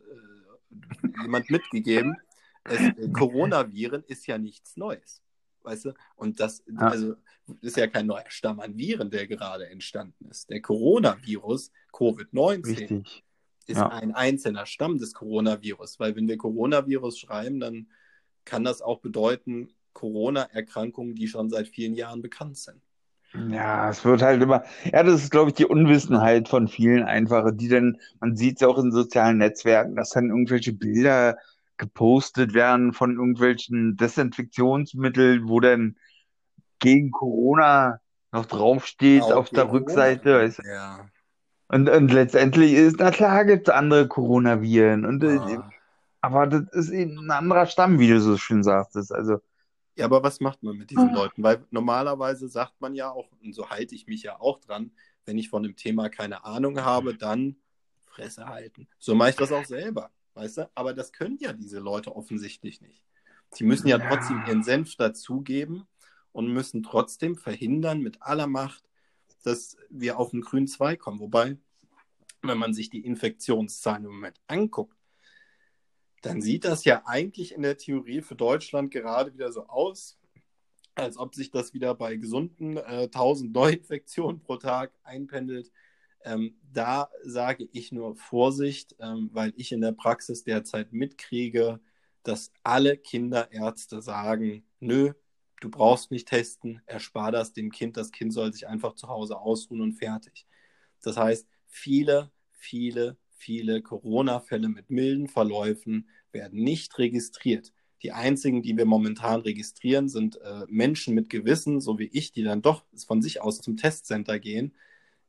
jemand 1.22 1.51
mitgegeben? 1.51 2.16
Es, 2.65 2.81
äh, 2.81 3.09
Coronaviren 3.13 4.05
ist 4.07 4.27
ja 4.27 4.39
nichts 4.39 4.77
Neues. 4.77 5.23
Weißt 5.63 5.85
du? 5.87 5.95
Und 6.17 6.41
das 6.41 6.63
ja. 6.67 6.89
also, 6.89 7.15
ist 7.61 7.77
ja 7.77 7.87
kein 7.87 8.07
neuer 8.07 8.25
Stamm 8.29 8.61
an 8.61 8.77
Viren, 8.77 9.11
der 9.11 9.27
gerade 9.27 9.69
entstanden 9.69 10.29
ist. 10.29 10.51
Der 10.51 10.61
Coronavirus, 10.61 11.71
Covid-19, 11.93 13.05
ist 13.67 13.77
ja. 13.77 13.89
ein 13.89 14.13
einzelner 14.13 14.67
Stamm 14.67 14.99
des 14.99 15.15
Coronavirus. 15.15 16.01
Weil 16.01 16.17
wenn 16.17 16.29
wir 16.29 16.37
Coronavirus 16.37 17.19
schreiben, 17.19 17.61
dann 17.61 17.89
kann 18.45 18.65
das 18.65 18.83
auch 18.83 19.01
bedeuten 19.01 19.69
Corona-Erkrankungen, 19.93 21.15
die 21.15 21.29
schon 21.29 21.49
seit 21.49 21.69
vielen 21.69 21.95
Jahren 21.95 22.23
bekannt 22.23 22.57
sind. 22.57 22.81
Ja, 23.51 23.89
es 23.89 24.05
wird 24.05 24.21
halt 24.21 24.43
immer, 24.43 24.63
ja, 24.93 25.03
das 25.03 25.23
ist, 25.23 25.31
glaube 25.31 25.51
ich, 25.51 25.55
die 25.55 25.65
Unwissenheit 25.65 26.49
von 26.49 26.69
vielen 26.69 27.05
einfache, 27.05 27.53
die 27.53 27.69
dann, 27.69 27.99
man 28.21 28.37
sieht 28.37 28.57
es 28.57 28.67
auch 28.67 28.77
in 28.79 28.93
sozialen 28.93 29.39
Netzwerken, 29.39 29.97
dass 29.97 30.11
dann 30.11 30.29
irgendwelche 30.29 30.75
Bilder 30.75 31.39
gepostet 31.83 32.55
werden 32.55 32.93
von 32.93 33.16
irgendwelchen 33.16 33.97
Desinfektionsmitteln, 33.97 35.49
wo 35.49 35.59
dann 35.59 35.97
gegen 36.78 37.11
Corona 37.11 37.99
noch 38.30 38.47
draufsteht 38.47 39.24
auf 39.24 39.51
der 39.51 39.70
Rückseite. 39.70 40.39
Weißt 40.39 40.61
du? 40.61 40.62
ja. 40.62 41.09
und, 41.68 41.89
und 41.89 42.12
letztendlich 42.12 42.72
ist, 42.72 42.97
na 43.01 43.11
klar, 43.11 43.45
gibt 43.45 43.68
es 43.68 43.74
andere 43.74 44.07
Coronaviren. 44.07 45.05
Und, 45.05 45.24
äh, 45.24 45.39
ah. 45.39 45.70
Aber 46.20 46.47
das 46.47 46.62
ist 46.72 46.91
eben 46.91 47.18
ein 47.18 47.30
anderer 47.33 47.66
Stamm, 47.66 47.99
wie 47.99 48.09
du 48.09 48.20
so 48.20 48.37
schön 48.37 48.62
sagtest. 48.62 49.12
Also, 49.12 49.41
ja, 49.97 50.05
aber 50.05 50.22
was 50.22 50.41
macht 50.41 50.62
man 50.62 50.76
mit 50.76 50.91
diesen 50.91 51.11
ah. 51.11 51.14
Leuten? 51.14 51.43
Weil 51.43 51.66
normalerweise 51.70 52.49
sagt 52.49 52.80
man 52.80 52.95
ja 52.95 53.11
auch, 53.11 53.28
und 53.43 53.55
so 53.55 53.70
halte 53.70 53.97
ich 53.97 54.07
mich 54.07 54.22
ja 54.22 54.41
auch 54.41 54.61
dran, 54.61 54.93
wenn 55.26 55.37
ich 55.37 55.51
von 55.51 55.64
dem 55.64 55.74
Thema 55.74 56.09
keine 56.09 56.45
Ahnung 56.45 56.80
habe, 56.80 57.16
dann 57.16 57.57
Fresse 58.07 58.47
halten. 58.47 58.87
So 59.01 59.16
mache 59.16 59.30
ich 59.30 59.37
das 59.37 59.51
auch 59.51 59.64
selber. 59.64 60.11
Weißt 60.35 60.59
du? 60.59 60.70
Aber 60.74 60.95
das 60.95 61.12
können 61.12 61.39
ja 61.41 61.53
diese 61.53 61.78
Leute 61.78 62.14
offensichtlich 62.16 62.80
nicht. 62.80 63.05
Sie 63.51 63.64
müssen 63.64 63.89
ja, 63.89 63.99
ja. 63.99 64.09
trotzdem 64.09 64.43
ihren 64.47 64.62
Senf 64.62 64.97
dazugeben 64.97 65.87
und 66.33 66.53
müssen 66.53 66.83
trotzdem 66.83 67.37
verhindern 67.37 68.01
mit 68.01 68.22
aller 68.22 68.47
Macht, 68.47 68.83
dass 69.45 69.76
wir 69.91 70.18
auf 70.18 70.30
den 70.30 70.41
grünen 70.41 70.68
Zweig 70.68 71.01
kommen. 71.01 71.20
Wobei, 71.20 71.59
wenn 72.41 72.59
man 72.59 72.72
sich 72.72 72.89
die 72.89 73.05
Infektionszahlen 73.05 74.05
im 74.05 74.12
Moment 74.12 74.41
anguckt, 74.47 74.97
dann 76.22 76.41
sieht 76.41 76.64
das 76.64 76.85
ja 76.85 77.03
eigentlich 77.05 77.53
in 77.53 77.62
der 77.62 77.76
Theorie 77.76 78.22
für 78.22 78.37
Deutschland 78.37 78.91
gerade 78.91 79.35
wieder 79.35 79.53
so 79.53 79.66
aus, 79.66 80.18
als 80.95 81.16
ob 81.16 81.35
sich 81.35 81.51
das 81.51 81.74
wieder 81.74 81.95
bei 81.95 82.16
gesunden 82.16 82.76
äh, 82.76 83.09
1000 83.12 83.53
Neuinfektionen 83.53 84.41
pro 84.41 84.57
Tag 84.57 84.93
einpendelt. 85.03 85.72
Ähm, 86.25 86.57
da 86.73 87.11
sage 87.25 87.68
ich 87.73 87.93
nur 87.93 88.16
Vorsicht, 88.16 88.95
ähm, 89.01 89.31
weil 89.33 89.53
ich 89.57 89.73
in 89.73 89.81
der 89.81 89.93
Praxis 89.93 90.45
derzeit 90.45 90.93
mitkriege, 90.93 91.81
dass 92.23 92.53
alle 92.62 92.97
Kinderärzte 92.97 94.01
sagen, 94.03 94.64
nö, 94.81 95.12
du 95.61 95.70
brauchst 95.70 96.11
nicht 96.11 96.29
testen, 96.29 96.81
erspar 96.87 97.33
das 97.33 97.53
dem 97.53 97.70
Kind, 97.70 97.97
das 97.97 98.12
Kind 98.12 98.33
soll 98.33 98.53
sich 98.53 98.66
einfach 98.66 98.95
zu 98.95 99.09
Hause 99.09 99.39
ausruhen 99.39 99.81
und 99.81 99.95
fertig. 99.95 100.47
Das 101.03 101.16
heißt, 101.16 101.49
viele, 101.66 102.31
viele, 102.53 103.16
viele 103.31 103.83
Corona-Fälle 103.83 104.68
mit 104.68 104.91
milden 104.91 105.29
Verläufen 105.29 106.09
werden 106.31 106.62
nicht 106.62 106.97
registriert. 106.99 107.73
Die 108.03 108.12
einzigen, 108.12 108.62
die 108.62 108.77
wir 108.77 108.87
momentan 108.87 109.41
registrieren, 109.41 110.09
sind 110.09 110.41
äh, 110.41 110.64
Menschen 110.68 111.14
mit 111.14 111.29
Gewissen, 111.31 111.81
so 111.81 111.99
wie 111.99 112.11
ich, 112.12 112.33
die 112.33 112.43
dann 112.43 112.62
doch 112.62 112.85
von 113.07 113.23
sich 113.23 113.41
aus 113.41 113.61
zum 113.61 113.77
Testcenter 113.77 114.39
gehen 114.39 114.75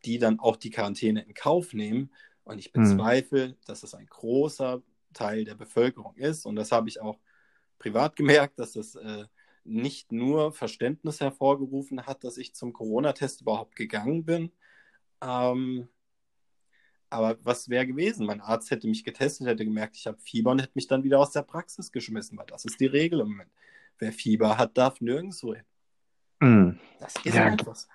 die 0.05 0.19
dann 0.19 0.39
auch 0.39 0.57
die 0.57 0.69
Quarantäne 0.69 1.23
in 1.23 1.33
Kauf 1.33 1.73
nehmen. 1.73 2.11
Und 2.43 2.59
ich 2.59 2.71
hm. 2.73 2.83
bezweifle, 2.83 3.47
hm. 3.47 3.55
dass 3.65 3.81
das 3.81 3.95
ein 3.95 4.07
großer 4.07 4.81
Teil 5.13 5.45
der 5.45 5.55
Bevölkerung 5.55 6.15
ist. 6.15 6.45
Und 6.45 6.55
das 6.55 6.71
habe 6.71 6.89
ich 6.89 7.01
auch 7.01 7.19
privat 7.79 8.15
gemerkt, 8.15 8.59
dass 8.59 8.73
das 8.73 8.95
äh, 8.95 9.25
nicht 9.63 10.11
nur 10.11 10.51
Verständnis 10.51 11.21
hervorgerufen 11.21 12.05
hat, 12.05 12.23
dass 12.23 12.37
ich 12.37 12.53
zum 12.53 12.73
Corona-Test 12.73 13.41
überhaupt 13.41 13.75
gegangen 13.75 14.25
bin. 14.25 14.51
Ähm, 15.21 15.87
aber 17.09 17.37
was 17.43 17.69
wäre 17.69 17.85
gewesen? 17.85 18.25
Mein 18.25 18.41
Arzt 18.41 18.71
hätte 18.71 18.87
mich 18.87 19.03
getestet, 19.03 19.47
hätte 19.47 19.65
gemerkt, 19.65 19.95
ich 19.95 20.07
habe 20.07 20.17
Fieber 20.19 20.51
und 20.51 20.59
hätte 20.59 20.71
mich 20.75 20.87
dann 20.87 21.03
wieder 21.03 21.19
aus 21.19 21.31
der 21.31 21.43
Praxis 21.43 21.91
geschmissen, 21.91 22.37
weil 22.37 22.47
das 22.47 22.65
ist 22.65 22.79
die 22.79 22.87
Regel 22.87 23.19
im 23.19 23.29
Moment. 23.29 23.51
Wer 23.99 24.11
Fieber 24.11 24.57
hat, 24.57 24.77
darf 24.77 24.99
nirgendwo 24.99 25.53
hin. 25.53 25.65
Mhm. 26.43 26.77
Das 26.99 27.15
ist 27.23 27.35
ja, 27.35 27.45
einfach 27.45 27.75
so. 27.75 27.87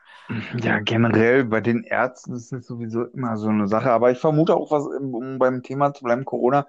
Ja, 0.59 0.81
generell 0.81 1.45
bei 1.45 1.61
den 1.61 1.85
Ärzten 1.85 2.35
ist 2.35 2.53
es 2.53 2.67
sowieso 2.67 3.05
immer 3.05 3.37
so 3.37 3.49
eine 3.49 3.69
Sache. 3.69 3.91
Aber 3.91 4.11
ich 4.11 4.19
vermute 4.19 4.55
auch, 4.55 4.71
was, 4.71 4.85
um 4.85 5.39
beim 5.39 5.63
Thema 5.63 5.95
zu 5.95 6.05
bleiben, 6.05 6.25
Corona, 6.25 6.67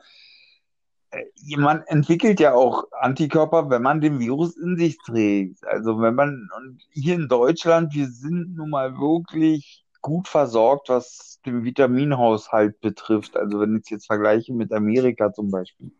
äh, 1.12 1.26
man 1.58 1.82
entwickelt 1.84 2.40
ja 2.40 2.54
auch 2.54 2.86
Antikörper, 2.92 3.70
wenn 3.70 3.82
man 3.82 4.02
den 4.02 4.20
Virus 4.20 4.56
in 4.58 4.78
sich 4.78 4.98
trägt. 5.06 5.66
Also 5.68 6.02
wenn 6.02 6.16
man, 6.16 6.50
und 6.58 6.82
hier 6.92 7.16
in 7.16 7.28
Deutschland, 7.28 7.94
wir 7.94 8.08
sind 8.08 8.56
nun 8.56 8.70
mal 8.70 8.98
wirklich 8.98 9.86
gut 10.02 10.28
versorgt, 10.28 10.90
was 10.90 11.40
den 11.46 11.64
Vitaminhaushalt 11.64 12.80
betrifft. 12.80 13.36
Also 13.36 13.60
wenn 13.60 13.76
ich 13.76 13.84
es 13.84 13.90
jetzt 13.90 14.08
vergleiche 14.08 14.54
mit 14.54 14.72
Amerika 14.72 15.34
zum 15.34 15.52
Beispiel. 15.52 15.92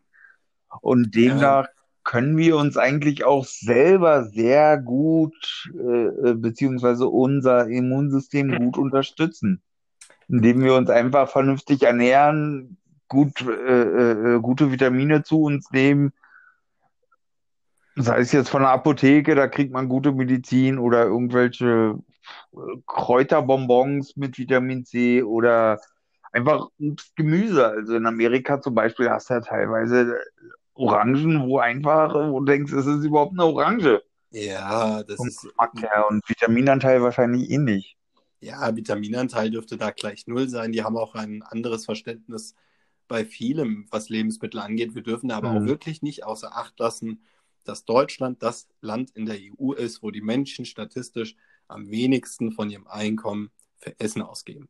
Und 0.80 1.14
demnach 1.14 1.64
ja 1.64 1.79
können 2.04 2.36
wir 2.36 2.56
uns 2.56 2.76
eigentlich 2.76 3.24
auch 3.24 3.44
selber 3.44 4.24
sehr 4.24 4.78
gut, 4.78 5.70
äh, 5.74 6.30
äh, 6.30 6.34
beziehungsweise 6.34 7.06
unser 7.08 7.68
Immunsystem 7.68 8.56
gut 8.56 8.78
unterstützen, 8.78 9.62
indem 10.28 10.62
wir 10.62 10.74
uns 10.74 10.90
einfach 10.90 11.28
vernünftig 11.28 11.82
ernähren, 11.82 12.78
gut, 13.08 13.42
äh, 13.42 14.34
äh, 14.34 14.40
gute 14.40 14.72
Vitamine 14.72 15.22
zu 15.22 15.42
uns 15.42 15.70
nehmen. 15.70 16.12
Sei 17.96 18.20
es 18.20 18.32
jetzt 18.32 18.48
von 18.48 18.62
der 18.62 18.70
Apotheke, 18.70 19.34
da 19.34 19.48
kriegt 19.48 19.72
man 19.72 19.88
gute 19.88 20.12
Medizin 20.12 20.78
oder 20.78 21.04
irgendwelche 21.04 21.98
äh, 22.52 22.58
Kräuterbonbons 22.86 24.16
mit 24.16 24.38
Vitamin 24.38 24.84
C 24.86 25.22
oder 25.22 25.80
einfach 26.32 26.68
Gemüse. 27.16 27.66
Also 27.66 27.96
in 27.96 28.06
Amerika 28.06 28.60
zum 28.62 28.74
Beispiel 28.74 29.10
hast 29.10 29.28
du 29.28 29.34
ja 29.34 29.40
teilweise 29.40 30.16
Orangen, 30.74 31.48
wo 31.48 31.58
einfach, 31.58 32.14
wo 32.14 32.40
du 32.40 32.46
denkst, 32.46 32.72
es 32.72 32.86
ist 32.86 33.04
überhaupt 33.04 33.32
eine 33.32 33.44
Orange. 33.44 34.02
Ja, 34.30 35.02
das 35.02 35.24
ist. 35.24 35.48
Ja, 35.80 36.02
und 36.08 36.28
Vitaminanteil 36.28 37.02
wahrscheinlich 37.02 37.50
ähnlich. 37.50 37.96
Ja, 38.40 38.74
Vitaminanteil 38.74 39.50
dürfte 39.50 39.76
da 39.76 39.90
gleich 39.90 40.26
null 40.26 40.48
sein. 40.48 40.72
Die 40.72 40.82
haben 40.82 40.96
auch 40.96 41.14
ein 41.14 41.42
anderes 41.42 41.84
Verständnis 41.84 42.54
bei 43.08 43.24
vielem, 43.24 43.86
was 43.90 44.08
Lebensmittel 44.08 44.60
angeht. 44.60 44.94
Wir 44.94 45.02
dürfen 45.02 45.30
aber 45.30 45.50
mhm. 45.50 45.56
auch 45.56 45.66
wirklich 45.66 46.00
nicht 46.00 46.24
außer 46.24 46.56
Acht 46.56 46.78
lassen, 46.78 47.22
dass 47.64 47.84
Deutschland 47.84 48.42
das 48.42 48.68
Land 48.80 49.10
in 49.10 49.26
der 49.26 49.36
EU 49.36 49.72
ist, 49.72 50.02
wo 50.02 50.10
die 50.10 50.22
Menschen 50.22 50.64
statistisch 50.64 51.36
am 51.68 51.90
wenigsten 51.90 52.52
von 52.52 52.70
ihrem 52.70 52.86
Einkommen 52.86 53.50
für 53.76 53.98
Essen 53.98 54.22
ausgeben. 54.22 54.68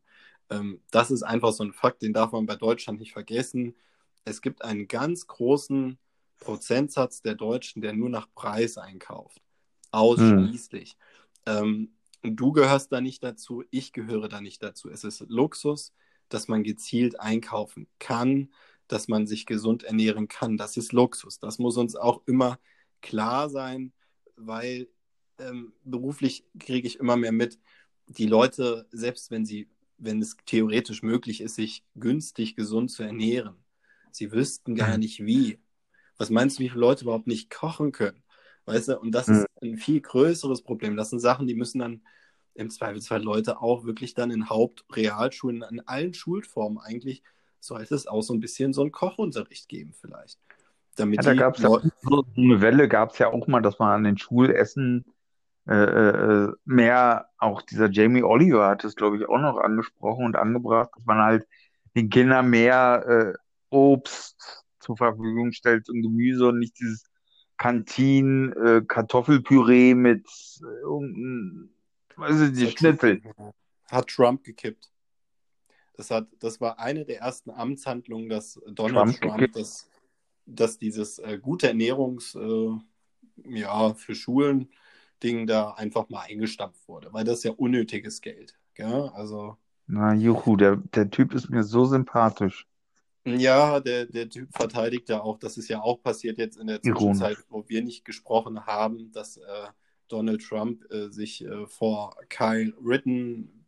Ähm, 0.49 0.81
das 0.91 1.11
ist 1.11 1.23
einfach 1.23 1.53
so 1.53 1.65
ein 1.65 1.73
Fakt, 1.73 2.03
den 2.03 2.13
darf 2.13 2.33
man 2.33 2.47
bei 2.47 2.57
Deutschland 2.57 2.99
nicht 2.99 3.13
vergessen. 3.13 3.75
Es 4.25 4.43
gibt 4.43 4.62
einen 4.62 4.89
ganz 4.89 5.27
großen 5.27 5.99
Prozentsatz 6.39 7.23
der 7.23 7.35
Deutschen, 7.35 7.83
der 7.83 7.93
nur 7.93 8.09
nach 8.09 8.29
Preis 8.35 8.79
einkauft. 8.79 9.41
Ausschließlich. 9.91 10.97
Hm. 11.47 11.93
Ähm, 12.23 12.35
du 12.35 12.53
gehörst 12.53 12.93
da 12.93 13.01
nicht 13.01 13.23
dazu, 13.23 13.64
ich 13.71 13.93
gehöre 13.93 14.29
da 14.29 14.41
nicht 14.41 14.62
dazu. 14.62 14.91
Es 14.91 15.05
ist 15.05 15.25
Luxus, 15.29 15.93
dass 16.29 16.49
man 16.49 16.62
gezielt 16.62 17.21
einkaufen 17.21 17.89
kann, 17.99 18.53
dass 18.89 19.09
man 19.09 19.27
sich 19.27 19.47
gesund 19.47 19.85
ernähren 19.85 20.29
kann. 20.29 20.57
Das 20.57 20.77
ist 20.77 20.93
Luxus. 20.93 21.39
Das 21.39 21.59
muss 21.59 21.77
uns 21.77 21.97
auch 21.97 22.23
immer 22.27 22.59
klar 23.01 23.49
sein, 23.49 23.93
weil 24.37 24.89
ähm, 25.39 25.73
beruflich 25.85 26.45
kriege 26.59 26.87
ich 26.87 26.99
immer 26.99 27.16
mehr 27.16 27.33
mit, 27.33 27.59
die 28.07 28.27
Leute, 28.27 28.87
selbst 28.91 29.31
wenn 29.31 29.47
sie, 29.47 29.68
wenn 29.99 30.21
es 30.21 30.37
theoretisch 30.45 31.03
möglich 31.03 31.41
ist, 31.41 31.55
sich 31.55 31.85
günstig 31.95 32.57
gesund 32.57 32.91
zu 32.91 33.03
ernähren, 33.03 33.60
sie 34.17 34.33
wüssten 34.33 34.75
gar 34.75 34.95
mhm. 34.95 35.01
nicht 35.01 35.25
wie. 35.25 35.59
Was 36.19 36.31
meinst 36.31 36.59
du, 36.59 36.65
wie 36.65 36.69
viele 36.69 36.81
Leute 36.81 37.05
überhaupt 37.05 37.27
nicht 37.27 37.51
kochen 37.51 37.93
können? 37.93 38.23
Weißt 38.67 38.89
du, 38.89 39.01
und 39.01 39.13
das 39.13 39.29
ist 39.29 39.47
ein 39.63 39.77
viel 39.77 40.01
größeres 40.01 40.63
Problem. 40.63 40.97
Das 40.97 41.11
sind 41.11 41.21
Sachen, 41.21 41.47
die 41.47 41.55
müssen 41.55 41.79
dann 41.79 42.03
im 42.55 42.71
Zweifelsfall 42.71 43.23
Leute 43.23 43.61
auch 43.61 43.85
wirklich 43.85 44.15
dann 44.15 44.31
in 44.31 44.49
Hauptrealschulen, 44.49 45.65
in 45.71 45.81
allen 45.81 46.15
Schulformen 46.15 46.79
eigentlich, 46.79 47.23
sollte 47.59 47.95
es 47.95 48.07
auch 48.07 48.23
so 48.23 48.35
ein 48.35 48.41
bisschen 48.41 48.73
so 48.73 48.83
einen 48.83 48.93
Kochunterricht 48.93 49.69
geben 49.69 49.93
vielleicht. 49.99 50.39
Damit 50.97 51.25
ja, 51.25 51.35
da 51.35 51.35
gab 51.35 51.57
es 51.57 51.63
ja 51.63 51.69
so 52.03 52.25
eine 52.37 52.61
Welle, 52.61 52.89
gab 52.89 53.13
es 53.13 53.19
ja 53.19 53.29
auch 53.29 53.47
mal, 53.47 53.63
dass 53.63 53.79
man 53.79 53.91
an 53.91 54.05
den 54.05 54.19
Schulessen 54.19 55.05
äh, 55.69 55.75
äh, 55.75 56.53
mehr, 56.65 57.29
auch 57.39 57.63
dieser 57.63 57.91
Jamie 57.91 58.23
Oliver 58.23 58.69
hat 58.69 58.85
es, 58.85 58.97
glaube 58.97 59.17
ich, 59.17 59.29
auch 59.29 59.39
noch 59.39 59.59
angesprochen 59.59 60.25
und 60.25 60.37
angebracht, 60.37 60.91
dass 60.97 61.05
man 61.05 61.19
halt 61.19 61.47
den 61.95 62.11
Kindern 62.11 62.49
mehr 62.51 63.05
äh, 63.07 63.39
Obst 63.71 64.64
zur 64.81 64.97
Verfügung 64.97 65.53
stellt 65.53 65.89
und 65.89 66.03
Gemüse 66.03 66.49
und 66.49 66.59
nicht 66.59 66.79
dieses 66.79 67.05
Kantin, 67.57 68.53
äh, 68.55 68.83
Kartoffelpüree 68.87 69.95
mit 69.95 70.27
äh, 70.62 70.81
irgendein, 70.83 71.71
weiß 72.16 72.41
ich 72.41 72.53
nicht, 72.53 72.79
Schnitzel. 72.79 73.21
Hat 73.91 74.09
Trump 74.09 74.45
gekippt. 74.45 74.91
Das, 75.95 76.11
hat, 76.11 76.29
das 76.39 76.61
war 76.61 76.79
eine 76.79 77.05
der 77.05 77.21
ersten 77.21 77.51
Amtshandlungen, 77.51 78.31
dass 78.31 78.59
Donald 78.66 79.18
Trump, 79.21 79.37
Trump 79.37 79.53
das, 79.53 79.91
dass 80.47 80.79
dieses 80.79 81.18
äh, 81.18 81.39
gute 81.39 81.68
Ernährungs, 81.68 82.35
äh, 82.35 82.71
ja, 83.45 83.95
für 83.95 84.14
Schulen 84.14 84.71
Ding 85.23 85.47
da 85.47 85.73
einfach 85.73 86.09
mal 86.09 86.23
eingestampft 86.23 86.89
wurde, 86.89 87.12
weil 87.12 87.25
das 87.25 87.39
ist 87.39 87.45
ja 87.45 87.53
unnötiges 87.53 88.23
Geld. 88.23 88.59
Gell? 88.75 89.11
Also. 89.14 89.57
Na, 89.87 90.14
Juhu, 90.14 90.57
der, 90.57 90.77
der 90.77 91.11
Typ 91.11 91.35
ist 91.35 91.51
mir 91.51 91.62
so 91.62 91.85
sympathisch. 91.85 92.66
Ja, 93.25 93.81
der, 93.81 94.07
der 94.07 94.29
Typ 94.29 94.49
verteidigt 94.53 95.09
ja 95.09 95.21
auch, 95.21 95.39
das 95.39 95.59
ist 95.59 95.68
ja 95.68 95.83
auch 95.83 96.03
passiert 96.03 96.39
jetzt 96.39 96.57
in 96.57 96.68
der 96.68 96.81
Zwischenzeit, 96.81 97.37
wo 97.51 97.68
wir 97.68 97.83
nicht 97.83 98.05
gesprochen 98.05 98.66
haben, 98.66 99.12
dass 99.12 99.37
äh, 99.37 99.66
Donald 100.09 100.43
Trump 100.43 100.91
äh, 100.91 101.09
sich 101.11 101.45
äh, 101.45 101.66
vor 101.66 102.16
Kyle 102.29 102.73
Ritten, 102.83 103.66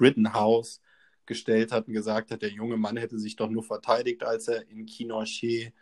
Rittenhouse 0.00 0.80
gestellt 1.26 1.72
hat 1.72 1.88
und 1.88 1.94
gesagt 1.94 2.30
hat, 2.30 2.42
der 2.42 2.50
junge 2.50 2.76
Mann 2.76 2.96
hätte 2.96 3.18
sich 3.18 3.36
doch 3.36 3.48
nur 3.48 3.62
verteidigt, 3.62 4.24
als 4.24 4.48
er 4.48 4.68
in 4.68 4.86
Kinoche 4.86 5.72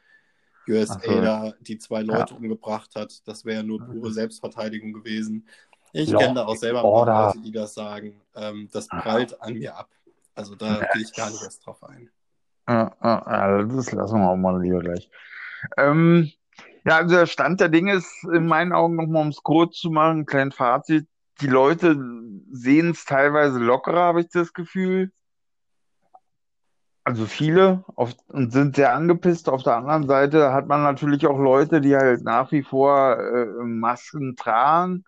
USA 0.68 1.00
so. 1.00 1.20
da 1.20 1.52
die 1.60 1.78
zwei 1.78 2.02
Leute 2.02 2.32
ja. 2.32 2.36
umgebracht 2.38 2.94
hat. 2.94 3.26
Das 3.26 3.44
wäre 3.44 3.64
nur 3.64 3.84
pure 3.84 4.12
Selbstverteidigung 4.12 4.92
gewesen. 4.92 5.46
Ich 5.92 6.10
kenne 6.10 6.34
da 6.34 6.46
auch 6.46 6.56
selber 6.56 6.82
Leute, 6.82 7.40
die 7.40 7.52
das 7.52 7.74
sagen. 7.74 8.20
Ähm, 8.34 8.68
das 8.72 8.88
prallt 8.88 9.40
an 9.40 9.54
mir 9.54 9.76
ab. 9.76 9.90
Also 10.34 10.54
da 10.56 10.80
ja. 10.80 10.88
gehe 10.92 11.02
ich 11.02 11.14
gar 11.14 11.30
nicht 11.30 11.42
erst 11.42 11.64
drauf 11.64 11.84
ein. 11.84 12.10
Das 12.66 13.92
lassen 13.92 14.20
wir 14.20 14.30
auch 14.30 14.36
mal 14.36 14.60
lieber 14.60 14.80
gleich. 14.80 15.10
Ähm, 15.76 16.30
ja, 16.84 16.98
also 16.98 17.14
der 17.14 17.26
Stand 17.26 17.60
der 17.60 17.68
Dinge 17.68 17.94
ist 17.94 18.24
in 18.24 18.46
meinen 18.46 18.72
Augen 18.72 18.96
nochmal, 18.96 19.22
um 19.22 19.28
es 19.28 19.42
kurz 19.42 19.78
zu 19.78 19.90
machen, 19.90 20.20
ein 20.20 20.26
kleines 20.26 20.54
Fazit. 20.54 21.06
Die 21.40 21.46
Leute 21.46 21.96
sehen 22.52 22.90
es 22.90 23.04
teilweise 23.04 23.58
lockerer, 23.58 24.00
habe 24.00 24.20
ich 24.20 24.28
das 24.28 24.52
Gefühl. 24.52 25.10
Also 27.02 27.26
viele 27.26 27.84
auf, 27.96 28.14
und 28.28 28.52
sind 28.52 28.76
sehr 28.76 28.94
angepisst. 28.94 29.48
Auf 29.48 29.62
der 29.62 29.76
anderen 29.76 30.06
Seite 30.06 30.52
hat 30.52 30.68
man 30.68 30.82
natürlich 30.82 31.26
auch 31.26 31.38
Leute, 31.38 31.80
die 31.80 31.94
halt 31.94 32.24
nach 32.24 32.50
wie 32.50 32.62
vor 32.62 33.18
äh, 33.18 33.46
Masken 33.62 34.36
tragen. 34.36 35.04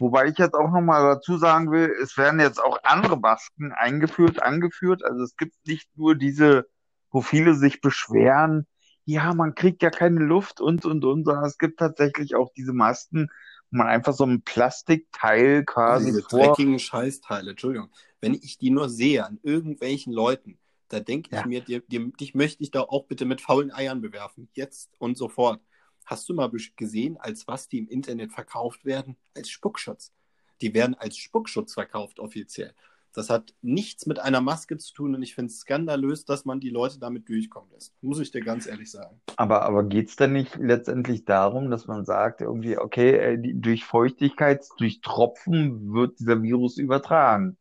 Wobei 0.00 0.28
ich 0.28 0.38
jetzt 0.38 0.54
auch 0.54 0.70
nochmal 0.70 1.02
dazu 1.14 1.36
sagen 1.36 1.70
will, 1.70 1.94
es 2.02 2.16
werden 2.16 2.40
jetzt 2.40 2.62
auch 2.62 2.78
andere 2.84 3.18
Masken 3.18 3.72
eingeführt, 3.72 4.42
angeführt. 4.42 5.04
Also 5.04 5.22
es 5.22 5.36
gibt 5.36 5.54
nicht 5.66 5.88
nur 5.96 6.14
diese, 6.14 6.66
wo 7.10 7.20
viele 7.20 7.54
sich 7.54 7.80
beschweren, 7.80 8.66
ja, 9.04 9.34
man 9.34 9.54
kriegt 9.54 9.82
ja 9.82 9.90
keine 9.90 10.20
Luft 10.20 10.60
und, 10.60 10.84
und, 10.84 11.04
und, 11.04 11.24
sondern 11.24 11.44
es 11.44 11.58
gibt 11.58 11.80
tatsächlich 11.80 12.34
auch 12.34 12.52
diese 12.56 12.72
Masken, 12.72 13.28
wo 13.70 13.78
man 13.78 13.88
einfach 13.88 14.12
so 14.12 14.24
ein 14.24 14.42
Plastikteil 14.42 15.64
quasi 15.64 16.06
diese 16.06 16.22
vor... 16.22 16.40
dreckigen 16.40 16.78
Scheißteile, 16.78 17.50
Entschuldigung. 17.50 17.90
Wenn 18.20 18.34
ich 18.34 18.58
die 18.58 18.70
nur 18.70 18.88
sehe 18.88 19.26
an 19.26 19.38
irgendwelchen 19.42 20.12
Leuten, 20.12 20.58
da 20.88 21.00
denke 21.00 21.30
ja. 21.32 21.40
ich 21.40 21.46
mir, 21.46 21.60
dir, 21.60 21.80
dir, 21.80 22.12
dich 22.12 22.34
möchte 22.34 22.62
ich 22.62 22.70
da 22.70 22.82
auch 22.82 23.06
bitte 23.06 23.24
mit 23.24 23.40
faulen 23.40 23.72
Eiern 23.72 24.00
bewerfen. 24.00 24.48
Jetzt 24.52 24.90
und 24.98 25.16
sofort. 25.16 25.60
Hast 26.04 26.28
du 26.28 26.34
mal 26.34 26.50
gesehen, 26.76 27.16
als 27.18 27.46
was 27.46 27.68
die 27.68 27.78
im 27.78 27.88
Internet 27.88 28.32
verkauft 28.32 28.84
werden? 28.84 29.16
Als 29.34 29.48
Spuckschutz. 29.50 30.12
Die 30.60 30.74
werden 30.74 30.94
als 30.94 31.16
Spuckschutz 31.16 31.74
verkauft 31.74 32.18
offiziell. 32.18 32.74
Das 33.12 33.28
hat 33.28 33.54
nichts 33.60 34.06
mit 34.06 34.20
einer 34.20 34.40
Maske 34.40 34.76
zu 34.76 34.94
tun 34.94 35.14
und 35.16 35.22
ich 35.22 35.34
finde 35.34 35.50
es 35.50 35.60
skandalös, 35.60 36.24
dass 36.24 36.44
man 36.44 36.60
die 36.60 36.70
Leute 36.70 37.00
damit 37.00 37.28
durchkommen 37.28 37.70
lässt. 37.72 37.92
Muss 38.02 38.20
ich 38.20 38.30
dir 38.30 38.40
ganz 38.40 38.66
ehrlich 38.66 38.90
sagen. 38.90 39.20
Aber, 39.36 39.62
aber 39.62 39.82
geht 39.84 40.10
es 40.10 40.16
denn 40.16 40.32
nicht 40.32 40.56
letztendlich 40.56 41.24
darum, 41.24 41.70
dass 41.70 41.88
man 41.88 42.04
sagt, 42.04 42.40
irgendwie, 42.40 42.78
okay, 42.78 43.16
äh, 43.16 43.54
durch 43.54 43.84
Feuchtigkeit, 43.84 44.64
durch 44.78 45.00
Tropfen 45.00 45.92
wird 45.92 46.20
dieser 46.20 46.40
Virus 46.40 46.78
übertragen? 46.78 47.56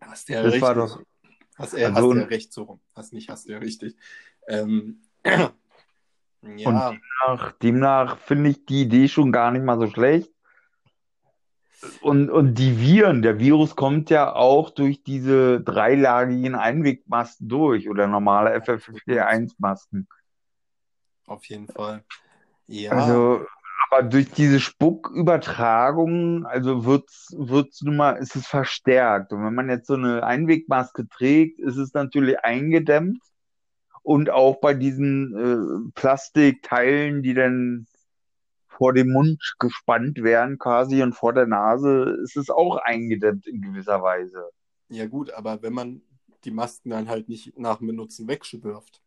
Hast 0.00 0.28
ja 0.28 0.42
das 0.42 0.52
richtig. 0.52 0.62
war 0.62 0.74
doch, 0.76 1.00
Hast, 1.58 1.74
äh, 1.74 1.84
also, 1.84 1.96
hast 1.96 2.14
du 2.14 2.20
ja 2.20 2.26
recht 2.26 2.52
so 2.52 2.62
rum. 2.62 2.80
Hast 2.94 3.12
nicht, 3.12 3.28
hast 3.28 3.48
du 3.48 3.52
ja 3.52 3.58
richtig. 3.58 3.96
Ähm, 4.46 5.02
ja. 6.42 6.68
Und 6.68 7.00
demnach, 7.26 7.52
demnach 7.62 8.18
finde 8.18 8.50
ich 8.50 8.64
die 8.66 8.82
Idee 8.82 9.08
schon 9.08 9.32
gar 9.32 9.50
nicht 9.50 9.64
mal 9.64 9.78
so 9.78 9.88
schlecht. 9.88 10.30
Und, 12.00 12.28
und 12.28 12.54
die 12.54 12.80
Viren, 12.80 13.22
der 13.22 13.38
Virus 13.38 13.76
kommt 13.76 14.10
ja 14.10 14.34
auch 14.34 14.70
durch 14.70 15.04
diese 15.04 15.60
dreilagigen 15.60 16.56
Einwegmasken 16.56 17.48
durch 17.48 17.88
oder 17.88 18.08
normale 18.08 18.56
FFP1-Masken. 18.56 20.08
Auf 21.26 21.44
jeden 21.46 21.68
Fall. 21.68 22.02
Ja. 22.66 22.92
Also, 22.92 23.46
aber 23.90 24.02
durch 24.02 24.30
diese 24.30 24.58
Spuckübertragung, 24.58 26.46
also 26.46 26.84
wird's, 26.84 27.32
wird's 27.36 27.82
nun 27.82 27.96
mal, 27.96 28.12
ist 28.12 28.34
es 28.34 28.46
verstärkt. 28.46 29.32
Und 29.32 29.44
wenn 29.44 29.54
man 29.54 29.70
jetzt 29.70 29.86
so 29.86 29.94
eine 29.94 30.24
Einwegmaske 30.24 31.08
trägt, 31.08 31.60
ist 31.60 31.76
es 31.76 31.94
natürlich 31.94 32.40
eingedämmt. 32.40 33.22
Und 34.08 34.30
auch 34.30 34.56
bei 34.56 34.72
diesen 34.72 35.34
äh, 35.36 35.92
Plastikteilen, 35.94 37.22
die 37.22 37.34
dann 37.34 37.86
vor 38.66 38.94
dem 38.94 39.12
Mund 39.12 39.38
gespannt 39.58 40.22
werden 40.22 40.58
quasi 40.58 41.02
und 41.02 41.12
vor 41.12 41.34
der 41.34 41.46
Nase, 41.46 42.16
ist 42.22 42.38
es 42.38 42.48
auch 42.48 42.76
eingedämmt 42.76 43.46
in 43.46 43.60
gewisser 43.60 44.02
Weise. 44.02 44.48
Ja 44.88 45.04
gut, 45.04 45.30
aber 45.32 45.60
wenn 45.60 45.74
man 45.74 46.00
die 46.44 46.50
Masken 46.50 46.88
dann 46.88 47.10
halt 47.10 47.28
nicht 47.28 47.58
nach 47.58 47.80
dem 47.80 47.88
Benutzen 47.88 48.28
wegschwirft. 48.28 49.02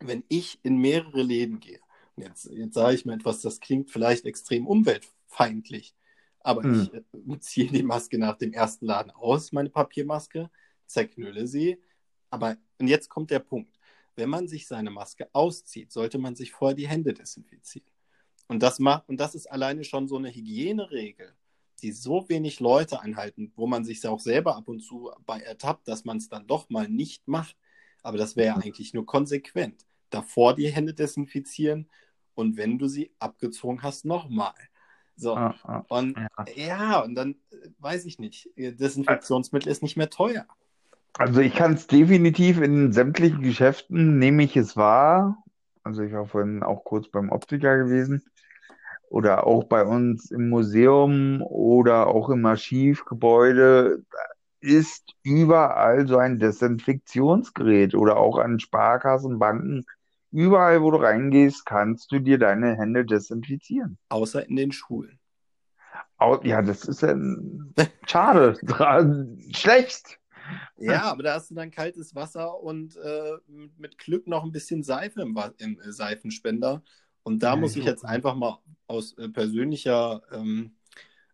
Wenn 0.00 0.24
ich 0.26 0.58
in 0.64 0.78
mehrere 0.78 1.22
Läden 1.22 1.60
gehe 1.60 1.78
Jetzt, 2.16 2.50
jetzt 2.50 2.74
sage 2.74 2.96
ich 2.96 3.04
mir 3.04 3.14
etwas, 3.14 3.42
das 3.42 3.60
klingt 3.60 3.90
vielleicht 3.90 4.24
extrem 4.24 4.66
umweltfeindlich, 4.66 5.94
aber 6.40 6.64
hm. 6.64 6.82
ich 6.82 6.94
äh, 6.94 7.38
ziehe 7.38 7.70
die 7.70 7.84
Maske 7.84 8.18
nach 8.18 8.38
dem 8.38 8.52
ersten 8.52 8.86
Laden 8.86 9.12
aus, 9.12 9.52
meine 9.52 9.70
Papiermaske, 9.70 10.50
zerknülle 10.86 11.46
sie. 11.46 11.80
Aber 12.28 12.56
und 12.80 12.88
jetzt 12.88 13.08
kommt 13.08 13.30
der 13.30 13.38
Punkt. 13.38 13.75
Wenn 14.16 14.30
man 14.30 14.48
sich 14.48 14.66
seine 14.66 14.90
Maske 14.90 15.28
auszieht, 15.32 15.92
sollte 15.92 16.18
man 16.18 16.34
sich 16.34 16.52
vorher 16.52 16.74
die 16.74 16.88
Hände 16.88 17.12
desinfizieren. 17.12 17.88
Und 18.48 18.62
das, 18.62 18.78
macht, 18.78 19.08
und 19.08 19.20
das 19.20 19.34
ist 19.34 19.50
alleine 19.50 19.84
schon 19.84 20.08
so 20.08 20.16
eine 20.16 20.34
Hygieneregel, 20.34 21.34
die 21.82 21.92
so 21.92 22.28
wenig 22.28 22.60
Leute 22.60 23.00
anhalten, 23.00 23.52
wo 23.56 23.66
man 23.66 23.84
sich 23.84 24.06
auch 24.06 24.20
selber 24.20 24.56
ab 24.56 24.68
und 24.68 24.80
zu 24.80 25.10
bei 25.26 25.40
ertappt, 25.40 25.86
dass 25.88 26.04
man 26.04 26.16
es 26.16 26.28
dann 26.28 26.46
doch 26.46 26.70
mal 26.70 26.88
nicht 26.88 27.28
macht. 27.28 27.56
Aber 28.02 28.18
das 28.18 28.36
wäre 28.36 28.48
ja 28.48 28.56
eigentlich 28.56 28.94
nur 28.94 29.04
konsequent. 29.04 29.84
Davor 30.10 30.54
die 30.54 30.70
Hände 30.70 30.94
desinfizieren 30.94 31.90
und 32.34 32.56
wenn 32.56 32.78
du 32.78 32.86
sie 32.86 33.12
abgezogen 33.18 33.82
hast, 33.82 34.04
nochmal. 34.04 34.54
So, 35.16 35.34
ah, 35.34 35.54
ah, 35.64 35.84
und 35.88 36.16
ja. 36.16 36.28
ja. 36.54 37.00
und 37.00 37.14
dann 37.14 37.36
äh, 37.50 37.70
weiß 37.78 38.04
ich 38.04 38.18
nicht, 38.18 38.50
Desinfektionsmittel 38.56 39.72
ist 39.72 39.82
nicht 39.82 39.96
mehr 39.96 40.10
teuer. 40.10 40.46
Also 41.18 41.40
ich 41.40 41.54
kann 41.54 41.74
es 41.74 41.86
definitiv 41.86 42.60
in 42.60 42.92
sämtlichen 42.92 43.42
Geschäften, 43.42 44.18
nehme 44.18 44.44
ich 44.44 44.56
es 44.56 44.76
wahr. 44.76 45.42
Also 45.82 46.02
ich 46.02 46.12
war 46.12 46.26
vorhin 46.26 46.62
auch 46.62 46.84
kurz 46.84 47.08
beim 47.08 47.30
Optiker 47.30 47.78
gewesen. 47.78 48.22
oder 49.08 49.46
auch 49.46 49.64
bei 49.64 49.84
uns 49.84 50.30
im 50.30 50.48
Museum 50.48 51.42
oder 51.42 52.08
auch 52.08 52.28
im 52.30 52.44
Archivgebäude 52.44 54.02
ist 54.60 55.14
überall 55.22 56.08
so 56.08 56.18
ein 56.18 56.38
Desinfektionsgerät 56.38 57.94
oder 57.94 58.16
auch 58.16 58.38
an 58.38 58.58
Sparkassen, 58.58 59.38
Banken. 59.38 59.84
Überall, 60.32 60.82
wo 60.82 60.90
du 60.90 60.98
reingehst, 60.98 61.64
kannst 61.66 62.10
du 62.10 62.18
dir 62.18 62.38
deine 62.38 62.76
Hände 62.76 63.04
desinfizieren. 63.06 63.96
Außer 64.08 64.48
in 64.48 64.56
den 64.56 64.72
Schulen. 64.72 65.18
Ja, 66.42 66.62
das 66.62 66.84
ist 66.84 67.02
ja 67.02 67.14
schade, 68.06 68.58
schlecht. 69.54 70.18
Ja, 70.78 71.02
aber 71.10 71.22
da 71.22 71.34
hast 71.34 71.50
du 71.50 71.54
dann 71.54 71.70
kaltes 71.70 72.14
Wasser 72.14 72.60
und 72.60 72.96
äh, 72.96 73.32
mit 73.76 73.98
Glück 73.98 74.26
noch 74.26 74.44
ein 74.44 74.52
bisschen 74.52 74.82
Seife 74.82 75.22
im, 75.22 75.38
im 75.58 75.80
äh, 75.80 75.92
Seifenspender. 75.92 76.82
Und 77.22 77.42
da 77.42 77.50
ja, 77.50 77.56
muss 77.56 77.76
ich 77.76 77.84
jetzt 77.84 78.04
einfach 78.04 78.34
mal 78.36 78.60
aus 78.86 79.14
äh, 79.18 79.28
persönlicher 79.28 80.22
ähm, 80.30 80.76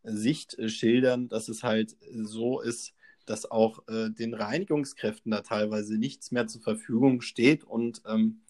Sicht 0.02 0.58
äh, 0.58 0.68
schildern, 0.68 1.28
dass 1.28 1.48
es 1.48 1.62
halt 1.62 1.96
so 2.10 2.60
ist, 2.60 2.94
dass 3.26 3.50
auch 3.50 3.86
äh, 3.88 4.10
den 4.10 4.34
Reinigungskräften 4.34 5.30
da 5.30 5.42
teilweise 5.42 5.98
nichts 5.98 6.30
mehr 6.30 6.46
zur 6.46 6.62
Verfügung 6.62 7.20
steht. 7.20 7.64
Und 7.64 8.02
ähm, 8.06 8.42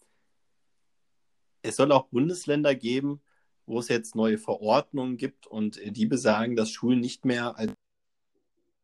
es 1.62 1.76
soll 1.76 1.92
auch 1.92 2.06
Bundesländer 2.08 2.74
geben, 2.74 3.20
wo 3.66 3.78
es 3.78 3.88
jetzt 3.88 4.14
neue 4.14 4.38
Verordnungen 4.38 5.16
gibt 5.16 5.46
und 5.46 5.78
äh, 5.78 5.92
die 5.92 6.06
besagen, 6.06 6.56
dass 6.56 6.70
Schulen 6.70 7.00
nicht 7.00 7.24
mehr 7.24 7.56
als 7.58 7.72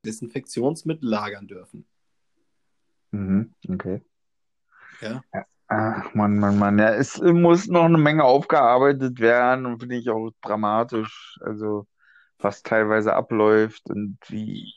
Desinfektionsmittel 0.05 1.09
lagern 1.09 1.46
dürfen. 1.46 1.86
Mhm, 3.11 3.55
okay. 3.68 4.03
Ja. 5.01 5.22
Ach, 5.68 6.14
Mann, 6.14 6.38
Mann, 6.38 6.59
Mann. 6.59 6.78
Ja, 6.78 6.94
es 6.94 7.20
muss 7.20 7.66
noch 7.66 7.84
eine 7.84 7.99
Menge 7.99 8.24
aufgearbeitet 8.24 9.20
werden 9.20 9.66
und 9.66 9.80
finde 9.80 9.96
ich 9.96 10.09
auch 10.09 10.30
dramatisch. 10.40 11.38
Also, 11.42 11.86
was 12.38 12.62
teilweise 12.62 13.14
abläuft 13.14 13.90
und 13.90 14.18
wie 14.28 14.72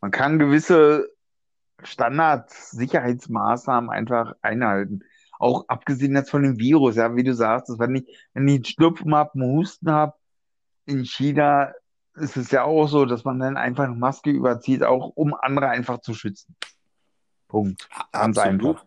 man 0.00 0.10
kann 0.10 0.38
gewisse 0.38 1.10
Standard-Sicherheitsmaßnahmen 1.82 3.90
einfach 3.90 4.34
einhalten. 4.42 5.00
Auch 5.38 5.66
abgesehen 5.68 6.14
jetzt 6.14 6.30
von 6.30 6.42
dem 6.42 6.58
Virus, 6.58 6.96
ja, 6.96 7.14
wie 7.16 7.24
du 7.24 7.34
sagst, 7.34 7.78
wenn 7.78 7.96
ich, 7.96 8.28
wenn 8.34 8.48
ich 8.48 8.54
einen 8.54 8.64
Schnupfen 8.64 9.14
habe, 9.14 9.32
einen 9.34 9.56
Husten 9.56 9.90
habe, 9.90 10.14
in 10.86 11.04
China 11.04 11.72
ist 12.14 12.36
es 12.36 12.50
ja 12.50 12.64
auch 12.64 12.86
so, 12.86 13.04
dass 13.04 13.24
man 13.24 13.38
dann 13.38 13.56
einfach 13.56 13.84
eine 13.84 13.94
Maske 13.94 14.30
überzieht, 14.30 14.82
auch 14.82 15.12
um 15.14 15.34
andere 15.34 15.68
einfach 15.68 16.00
zu 16.00 16.14
schützen. 16.14 16.56
Punkt. 17.48 17.88
Ganz 18.12 18.38
Absolut. 18.38 18.76
einfach. 18.78 18.86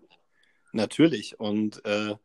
Natürlich. 0.71 1.39
Und 1.39 1.84
äh, 1.86 2.15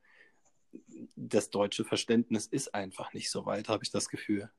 das 1.17 1.51
deutsche 1.51 1.85
Verständnis 1.85 2.47
ist 2.47 2.75
einfach 2.75 3.13
nicht 3.13 3.31
so 3.31 3.47
weit, 3.47 3.69
habe 3.69 3.85
ich 3.85 3.91
das 3.91 4.09
Gefühl. 4.09 4.51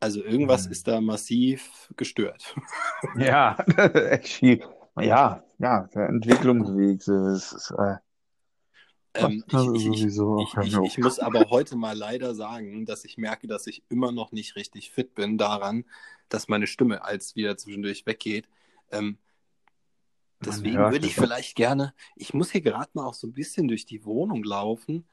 Also 0.00 0.22
irgendwas 0.24 0.66
mhm. 0.66 0.72
ist 0.72 0.88
da 0.88 1.00
massiv 1.00 1.88
gestört. 1.96 2.54
Ja, 3.16 3.56
echt 4.10 4.28
viel. 4.28 4.64
Ja, 4.96 5.44
ja, 5.58 5.88
der 5.94 6.08
Entwicklungsweg. 6.08 7.00
Ist, 7.06 7.70
äh, 7.78 7.96
ähm, 9.14 9.44
ich, 9.46 9.86
ich, 9.86 10.04
ich, 10.04 10.76
ich, 10.84 10.98
muss 10.98 11.18
aber 11.18 11.40
heute 11.50 11.76
mal 11.76 11.96
leider 11.96 12.34
sagen, 12.34 12.86
dass 12.86 13.04
ich 13.04 13.18
merke, 13.18 13.46
dass 13.46 13.66
ich 13.66 13.82
immer 13.88 14.12
noch 14.12 14.32
nicht 14.32 14.56
richtig 14.56 14.90
fit 14.90 15.14
bin 15.14 15.38
daran, 15.38 15.84
dass 16.28 16.48
meine 16.48 16.66
Stimme 16.66 17.04
als 17.04 17.36
wieder 17.36 17.56
zwischendurch 17.56 18.06
weggeht. 18.06 18.48
Ähm, 18.90 19.18
deswegen 20.44 20.78
würde 20.78 21.06
ich 21.06 21.14
vielleicht 21.14 21.56
gerne, 21.56 21.94
ich 22.16 22.32
muss 22.32 22.50
hier 22.50 22.62
gerade 22.62 22.90
mal 22.94 23.06
auch 23.06 23.14
so 23.14 23.26
ein 23.26 23.34
bisschen 23.34 23.68
durch 23.68 23.84
die 23.86 24.04
Wohnung 24.04 24.44
laufen 24.44 25.06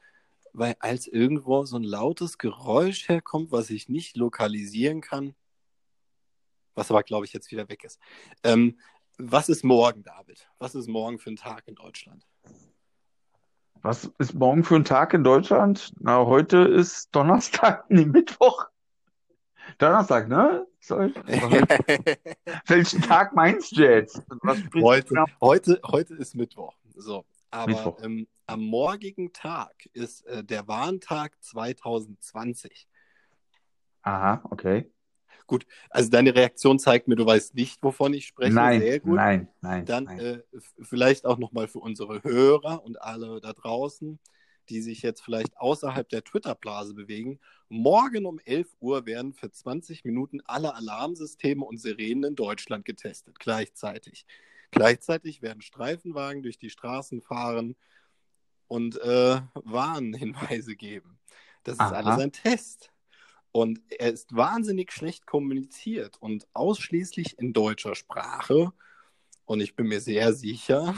weil 0.52 0.76
als 0.80 1.06
irgendwo 1.06 1.64
so 1.64 1.76
ein 1.76 1.82
lautes 1.82 2.38
Geräusch 2.38 3.08
herkommt, 3.08 3.52
was 3.52 3.70
ich 3.70 3.88
nicht 3.88 4.16
lokalisieren 4.16 5.00
kann, 5.00 5.34
was 6.74 6.90
aber, 6.90 7.02
glaube 7.02 7.26
ich, 7.26 7.32
jetzt 7.32 7.50
wieder 7.50 7.68
weg 7.68 7.84
ist. 7.84 8.00
Ähm, 8.42 8.78
was 9.18 9.48
ist 9.48 9.64
morgen, 9.64 10.02
David? 10.02 10.48
Was 10.58 10.74
ist 10.74 10.88
morgen 10.88 11.18
für 11.18 11.30
ein 11.30 11.36
Tag 11.36 11.68
in 11.68 11.74
Deutschland? 11.74 12.26
Was 13.82 14.10
ist 14.18 14.34
morgen 14.34 14.62
für 14.62 14.76
ein 14.76 14.84
Tag 14.84 15.14
in 15.14 15.24
Deutschland? 15.24 15.94
Na, 16.00 16.26
heute 16.26 16.58
ist 16.58 17.14
Donnerstag, 17.14 17.86
nee, 17.88 18.04
Mittwoch. 18.04 18.66
Donnerstag, 19.78 20.28
ne? 20.28 20.66
Welchen 22.66 23.02
Tag 23.02 23.34
meinst 23.34 23.76
du 23.76 23.82
jetzt? 23.82 24.22
heute, 24.74 25.24
heute, 25.40 25.80
heute 25.86 26.14
ist 26.14 26.34
Mittwoch. 26.34 26.74
So, 26.94 27.24
aber 27.50 27.96
ähm, 28.02 28.26
am 28.46 28.64
morgigen 28.64 29.32
Tag 29.32 29.88
ist 29.92 30.26
äh, 30.26 30.44
der 30.44 30.68
Warntag 30.68 31.42
2020. 31.42 32.86
Aha, 34.02 34.42
okay. 34.50 34.90
Gut, 35.50 35.66
also 35.90 36.08
deine 36.10 36.32
Reaktion 36.32 36.78
zeigt 36.78 37.08
mir, 37.08 37.16
du 37.16 37.26
weißt 37.26 37.56
nicht, 37.56 37.82
wovon 37.82 38.14
ich 38.14 38.28
spreche. 38.28 38.54
Nein, 38.54 38.80
Sehr 38.80 39.00
gut. 39.00 39.16
nein, 39.16 39.48
nein. 39.60 39.84
Dann 39.84 40.04
nein. 40.04 40.20
Äh, 40.20 40.42
vielleicht 40.80 41.26
auch 41.26 41.38
nochmal 41.38 41.66
für 41.66 41.80
unsere 41.80 42.22
Hörer 42.22 42.84
und 42.84 43.02
alle 43.02 43.40
da 43.40 43.52
draußen, 43.52 44.20
die 44.68 44.80
sich 44.80 45.02
jetzt 45.02 45.22
vielleicht 45.22 45.56
außerhalb 45.56 46.08
der 46.08 46.22
Twitter-Blase 46.22 46.94
bewegen. 46.94 47.40
Morgen 47.68 48.26
um 48.26 48.38
11 48.38 48.76
Uhr 48.78 49.06
werden 49.06 49.32
für 49.32 49.50
20 49.50 50.04
Minuten 50.04 50.40
alle 50.44 50.72
Alarmsysteme 50.76 51.64
und 51.64 51.78
Sirenen 51.78 52.22
in 52.22 52.36
Deutschland 52.36 52.84
getestet, 52.84 53.40
gleichzeitig. 53.40 54.26
Gleichzeitig 54.70 55.42
werden 55.42 55.62
Streifenwagen 55.62 56.44
durch 56.44 56.58
die 56.58 56.70
Straßen 56.70 57.22
fahren 57.22 57.74
und 58.68 59.00
äh, 59.00 59.40
Warnhinweise 59.54 60.76
geben. 60.76 61.18
Das 61.64 61.74
ist 61.74 61.80
Aha. 61.80 61.90
alles 61.90 62.22
ein 62.22 62.30
Test. 62.30 62.92
Und 63.52 63.80
er 63.90 64.12
ist 64.12 64.34
wahnsinnig 64.34 64.92
schlecht 64.92 65.26
kommuniziert 65.26 66.16
und 66.20 66.46
ausschließlich 66.52 67.38
in 67.38 67.52
deutscher 67.52 67.94
Sprache. 67.94 68.72
Und 69.44 69.60
ich 69.60 69.74
bin 69.74 69.88
mir 69.88 70.00
sehr 70.00 70.32
sicher, 70.32 70.94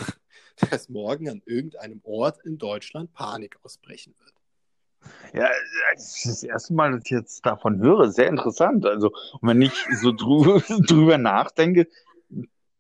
dass 0.71 0.89
morgen 0.89 1.31
an 1.31 1.43
irgendeinem 1.47 2.01
Ort 2.05 2.45
in 2.45 2.59
Deutschland 2.59 3.13
Panik 3.15 3.57
ausbrechen 3.63 4.15
wird. 4.19 4.35
Ja, 5.33 5.49
das 5.95 6.17
ist 6.17 6.27
das 6.27 6.43
erste 6.43 6.75
Mal, 6.75 6.93
dass 6.93 7.05
ich 7.05 7.11
jetzt 7.11 7.47
davon 7.47 7.81
höre. 7.81 8.11
Sehr 8.11 8.29
interessant. 8.29 8.87
Also, 8.87 9.13
wenn 9.41 9.63
ich 9.63 9.73
so 10.01 10.13
drüber, 10.13 10.61
drüber 10.87 11.19
nachdenke, 11.19 11.89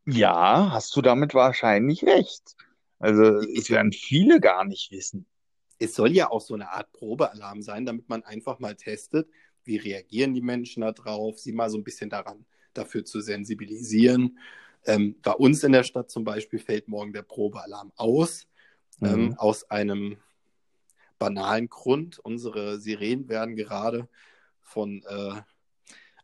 ja, 0.04 0.70
hast 0.70 0.94
du 0.94 1.02
damit 1.02 1.34
wahrscheinlich 1.34 2.04
recht. 2.04 2.54
Also, 2.98 3.38
es 3.56 3.70
werden 3.70 3.92
viele 3.92 4.40
gar 4.40 4.64
nicht 4.64 4.90
wissen. 4.90 5.26
Es 5.78 5.94
soll 5.94 6.12
ja 6.12 6.30
auch 6.30 6.40
so 6.40 6.54
eine 6.54 6.70
Art 6.70 6.92
Probealarm 6.92 7.62
sein, 7.62 7.86
damit 7.86 8.08
man 8.08 8.22
einfach 8.22 8.60
mal 8.60 8.76
testet, 8.76 9.28
wie 9.64 9.76
reagieren 9.76 10.34
die 10.34 10.42
Menschen 10.42 10.82
da 10.82 10.92
drauf, 10.92 11.38
sie 11.38 11.52
mal 11.52 11.70
so 11.70 11.78
ein 11.78 11.84
bisschen 11.84 12.10
daran 12.10 12.44
dafür 12.74 13.04
zu 13.04 13.20
sensibilisieren. 13.20 14.38
Ähm, 14.84 15.16
bei 15.22 15.32
uns 15.32 15.62
in 15.62 15.72
der 15.72 15.84
Stadt 15.84 16.10
zum 16.10 16.24
Beispiel 16.24 16.58
fällt 16.58 16.88
morgen 16.88 17.12
der 17.12 17.22
Probealarm 17.22 17.92
aus, 17.96 18.46
ähm, 19.00 19.08
mhm. 19.08 19.14
ähm, 19.14 19.38
aus 19.38 19.70
einem 19.70 20.16
banalen 21.18 21.68
Grund. 21.68 22.18
Unsere 22.18 22.80
Sirenen 22.80 23.28
werden 23.28 23.54
gerade 23.54 24.08
von 24.60 25.04
äh, 25.08 25.40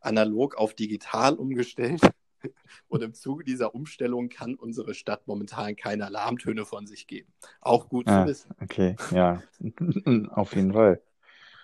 analog 0.01 0.57
auf 0.57 0.75
digital 0.75 1.35
umgestellt. 1.35 2.01
Und 2.89 3.03
im 3.03 3.15
Zuge 3.15 3.45
dieser 3.45 3.75
Umstellung 3.75 4.29
kann 4.29 4.55
unsere 4.55 4.95
Stadt 4.95 5.27
momentan 5.27 5.75
keine 5.75 6.07
Alarmtöne 6.07 6.65
von 6.65 6.87
sich 6.87 7.07
geben. 7.07 7.33
Auch 7.61 7.89
gut 7.89 8.07
ah, 8.07 8.23
zu 8.23 8.29
wissen. 8.29 8.55
Okay, 8.61 8.95
ja, 9.11 9.43
auf 10.31 10.55
jeden 10.55 10.73
Fall. 10.73 11.03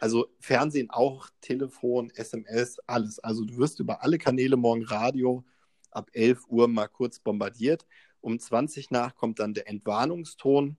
Also 0.05 0.27
Fernsehen 0.39 0.91
auch, 0.91 1.31
Telefon, 1.41 2.11
SMS, 2.15 2.79
alles. 2.87 3.21
Also 3.21 3.43
du 3.47 3.57
wirst 3.57 3.81
über 3.81 4.03
alle 4.03 4.19
Kanäle 4.19 4.59
morgen 4.59 4.85
Radio 4.85 5.47
ab 5.91 6.11
11 6.13 6.43
Uhr 6.49 6.69
mal 6.69 6.89
kurz 6.89 7.19
bombardiert. 7.21 7.87
Um 8.21 8.39
20 8.39 8.91
nach 8.91 9.15
kommt 9.15 9.39
dann 9.39 9.55
der 9.55 9.67
Entwarnungston. 9.67 10.77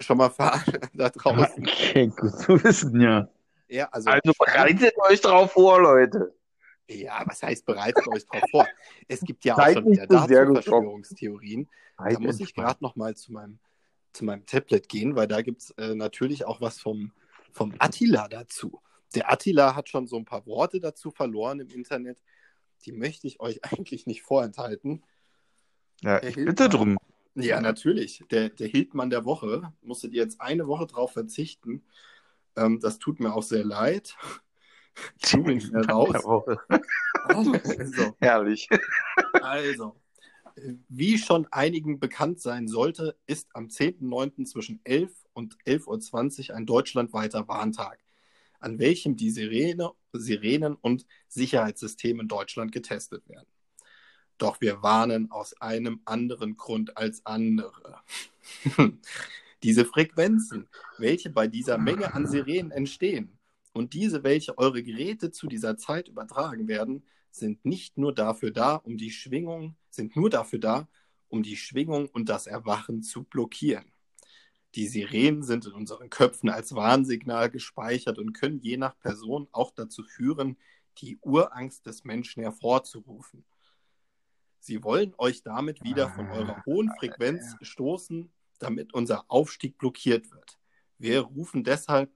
Schon 0.00 0.18
mal 0.18 0.30
fahren 0.30 0.60
da 0.92 1.10
draußen. 1.10 1.64
Okay, 1.64 2.08
gut 2.08 2.36
zu 2.36 2.64
wissen, 2.64 3.00
ja. 3.00 3.28
Ja, 3.68 3.88
also, 3.92 4.10
also 4.10 4.32
bereitet 4.36 4.94
euch 5.08 5.20
drauf 5.20 5.52
vor, 5.52 5.80
Leute. 5.80 6.34
Ja, 6.88 7.22
was 7.24 7.44
heißt 7.44 7.64
bereitet 7.64 8.08
euch 8.08 8.26
drauf 8.26 8.42
vor? 8.50 8.66
Es 9.06 9.20
gibt 9.20 9.44
ja 9.44 9.56
auch 9.56 9.72
schon 9.72 9.86
wieder 9.88 10.08
dazu 10.08 10.26
Verschwörungstheorien. 10.26 11.68
Da 11.96 12.18
muss 12.18 12.40
ich 12.40 12.56
gerade 12.56 12.82
noch 12.82 12.96
mal 12.96 13.14
zu 13.14 13.32
meinem, 13.32 13.60
zu 14.12 14.24
meinem 14.24 14.44
Tablet 14.46 14.88
gehen, 14.88 15.14
weil 15.14 15.28
da 15.28 15.42
gibt 15.42 15.62
es 15.62 15.70
äh, 15.78 15.94
natürlich 15.94 16.44
auch 16.44 16.60
was 16.60 16.80
vom, 16.80 17.12
vom 17.52 17.74
Attila 17.78 18.28
dazu. 18.28 18.80
Der 19.14 19.30
Attila 19.30 19.74
hat 19.74 19.88
schon 19.88 20.06
so 20.06 20.16
ein 20.16 20.24
paar 20.24 20.46
Worte 20.46 20.80
dazu 20.80 21.10
verloren 21.10 21.60
im 21.60 21.68
Internet. 21.68 22.22
Die 22.84 22.92
möchte 22.92 23.26
ich 23.26 23.40
euch 23.40 23.64
eigentlich 23.64 24.06
nicht 24.06 24.22
vorenthalten. 24.22 25.04
Ja, 26.02 26.22
ich 26.22 26.34
bitte 26.34 26.68
drum. 26.68 26.98
Ja, 27.34 27.60
natürlich. 27.60 28.24
Der, 28.30 28.50
der 28.50 28.68
Hildmann 28.68 29.10
der 29.10 29.24
Woche. 29.24 29.72
Musstet 29.80 30.12
ihr 30.12 30.22
jetzt 30.22 30.40
eine 30.40 30.66
Woche 30.66 30.86
drauf 30.86 31.12
verzichten. 31.12 31.84
Ähm, 32.56 32.80
das 32.80 32.98
tut 32.98 33.20
mir 33.20 33.34
auch 33.34 33.42
sehr 33.42 33.64
leid. 33.64 34.16
Zoom 35.24 35.44
nicht 35.44 35.72
mehr 35.72 35.88
raus. 35.88 36.14
also, 37.24 37.54
Herrlich. 38.20 38.68
Also, 39.40 39.96
wie 40.88 41.16
schon 41.16 41.46
einigen 41.50 41.98
bekannt 41.98 42.40
sein 42.40 42.68
sollte, 42.68 43.16
ist 43.26 43.48
am 43.54 43.68
10.09. 43.68 44.44
zwischen 44.44 44.80
11 44.84 45.10
und 45.34 45.56
11.20 45.66 46.50
Uhr 46.50 46.56
ein 46.56 46.66
deutschlandweiter 46.66 47.48
Warntag. 47.48 47.98
an 48.60 48.78
welchem 48.78 49.16
die 49.16 49.30
Sirene, 49.30 49.90
Sirenen 50.12 50.76
und 50.76 51.04
Sicherheitssysteme 51.26 52.22
in 52.22 52.28
Deutschland 52.28 52.70
getestet 52.70 53.28
werden. 53.28 53.48
Doch 54.38 54.60
wir 54.60 54.82
warnen 54.82 55.30
aus 55.32 55.60
einem 55.60 56.00
anderen 56.04 56.56
Grund 56.56 56.96
als 56.96 57.26
andere. 57.26 58.00
diese 59.62 59.84
Frequenzen, 59.84 60.68
welche 60.98 61.30
bei 61.30 61.46
dieser 61.46 61.78
Menge 61.78 62.14
an 62.14 62.26
Sirenen 62.26 62.70
entstehen 62.70 63.38
und 63.72 63.94
diese, 63.94 64.22
welche 64.24 64.58
eure 64.58 64.82
Geräte 64.82 65.30
zu 65.30 65.46
dieser 65.46 65.76
Zeit 65.76 66.08
übertragen 66.08 66.68
werden, 66.68 67.04
sind 67.30 67.64
nicht 67.64 67.96
nur 67.96 68.14
dafür 68.14 68.50
da, 68.50 68.76
um 68.76 68.98
die 68.98 69.10
Schwingung, 69.10 69.76
sind 69.90 70.16
nur 70.16 70.28
dafür 70.28 70.58
da, 70.58 70.88
um 71.28 71.42
die 71.42 71.56
Schwingung 71.56 72.08
und 72.08 72.28
das 72.28 72.46
Erwachen 72.46 73.02
zu 73.02 73.24
blockieren. 73.24 73.91
Die 74.74 74.86
Sirenen 74.86 75.42
sind 75.42 75.66
in 75.66 75.72
unseren 75.72 76.08
Köpfen 76.08 76.48
als 76.48 76.74
Warnsignal 76.74 77.50
gespeichert 77.50 78.18
und 78.18 78.32
können 78.32 78.60
je 78.60 78.78
nach 78.78 78.98
Person 78.98 79.48
auch 79.52 79.70
dazu 79.70 80.02
führen, 80.02 80.56
die 80.98 81.18
Urangst 81.20 81.86
des 81.86 82.04
Menschen 82.04 82.42
hervorzurufen. 82.42 83.44
Sie 84.60 84.82
wollen 84.82 85.14
euch 85.18 85.42
damit 85.42 85.82
wieder 85.82 86.08
von 86.08 86.30
eurer 86.30 86.62
hohen 86.64 86.90
Frequenz 86.98 87.56
stoßen, 87.60 88.32
damit 88.58 88.94
unser 88.94 89.24
Aufstieg 89.28 89.76
blockiert 89.76 90.30
wird. 90.30 90.58
Wir 90.98 91.20
rufen 91.20 91.64
deshalb 91.64 92.10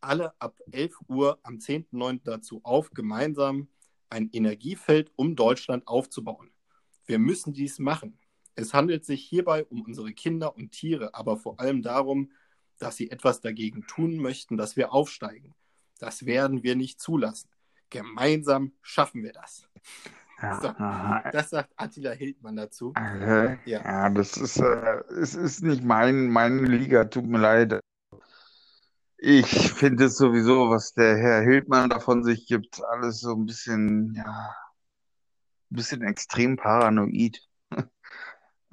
alle 0.00 0.32
ab 0.40 0.56
11 0.70 0.96
Uhr 1.08 1.40
am 1.42 1.56
10.9. 1.56 2.20
dazu 2.24 2.60
auf, 2.62 2.90
gemeinsam 2.90 3.68
ein 4.08 4.30
Energiefeld 4.32 5.10
um 5.16 5.36
Deutschland 5.36 5.86
aufzubauen. 5.88 6.50
Wir 7.06 7.18
müssen 7.18 7.52
dies 7.52 7.78
machen. 7.78 8.18
Es 8.54 8.74
handelt 8.74 9.04
sich 9.04 9.24
hierbei 9.24 9.64
um 9.64 9.82
unsere 9.82 10.12
Kinder 10.12 10.56
und 10.56 10.72
Tiere, 10.72 11.14
aber 11.14 11.36
vor 11.36 11.60
allem 11.60 11.82
darum, 11.82 12.30
dass 12.78 12.96
sie 12.96 13.10
etwas 13.10 13.40
dagegen 13.40 13.86
tun 13.86 14.16
möchten, 14.16 14.56
dass 14.56 14.76
wir 14.76 14.92
aufsteigen. 14.92 15.54
Das 15.98 16.26
werden 16.26 16.62
wir 16.62 16.74
nicht 16.74 17.00
zulassen. 17.00 17.48
Gemeinsam 17.90 18.72
schaffen 18.82 19.22
wir 19.22 19.32
das. 19.32 19.68
Ja, 20.42 20.60
so, 20.60 21.30
das 21.30 21.50
sagt 21.50 21.72
Attila 21.76 22.10
Hildmann 22.10 22.56
dazu. 22.56 22.88
Okay. 22.88 23.58
Ja. 23.64 23.84
ja, 23.84 24.10
das 24.10 24.36
ist, 24.36 24.58
äh, 24.58 25.02
es 25.20 25.36
ist 25.36 25.62
nicht 25.62 25.84
mein, 25.84 26.28
meine 26.28 26.62
Liga, 26.62 27.04
tut 27.04 27.26
mir 27.26 27.38
leid. 27.38 27.80
Ich 29.18 29.46
finde 29.72 30.06
es 30.06 30.16
sowieso, 30.16 30.68
was 30.68 30.94
der 30.94 31.16
Herr 31.16 31.42
Hildmann 31.42 31.90
davon 31.90 32.24
sich 32.24 32.46
gibt, 32.46 32.82
alles 32.84 33.20
so 33.20 33.34
ein 33.34 33.46
bisschen, 33.46 34.14
ja, 34.16 34.52
ein 35.70 35.76
bisschen 35.76 36.02
extrem 36.02 36.56
paranoid. 36.56 37.40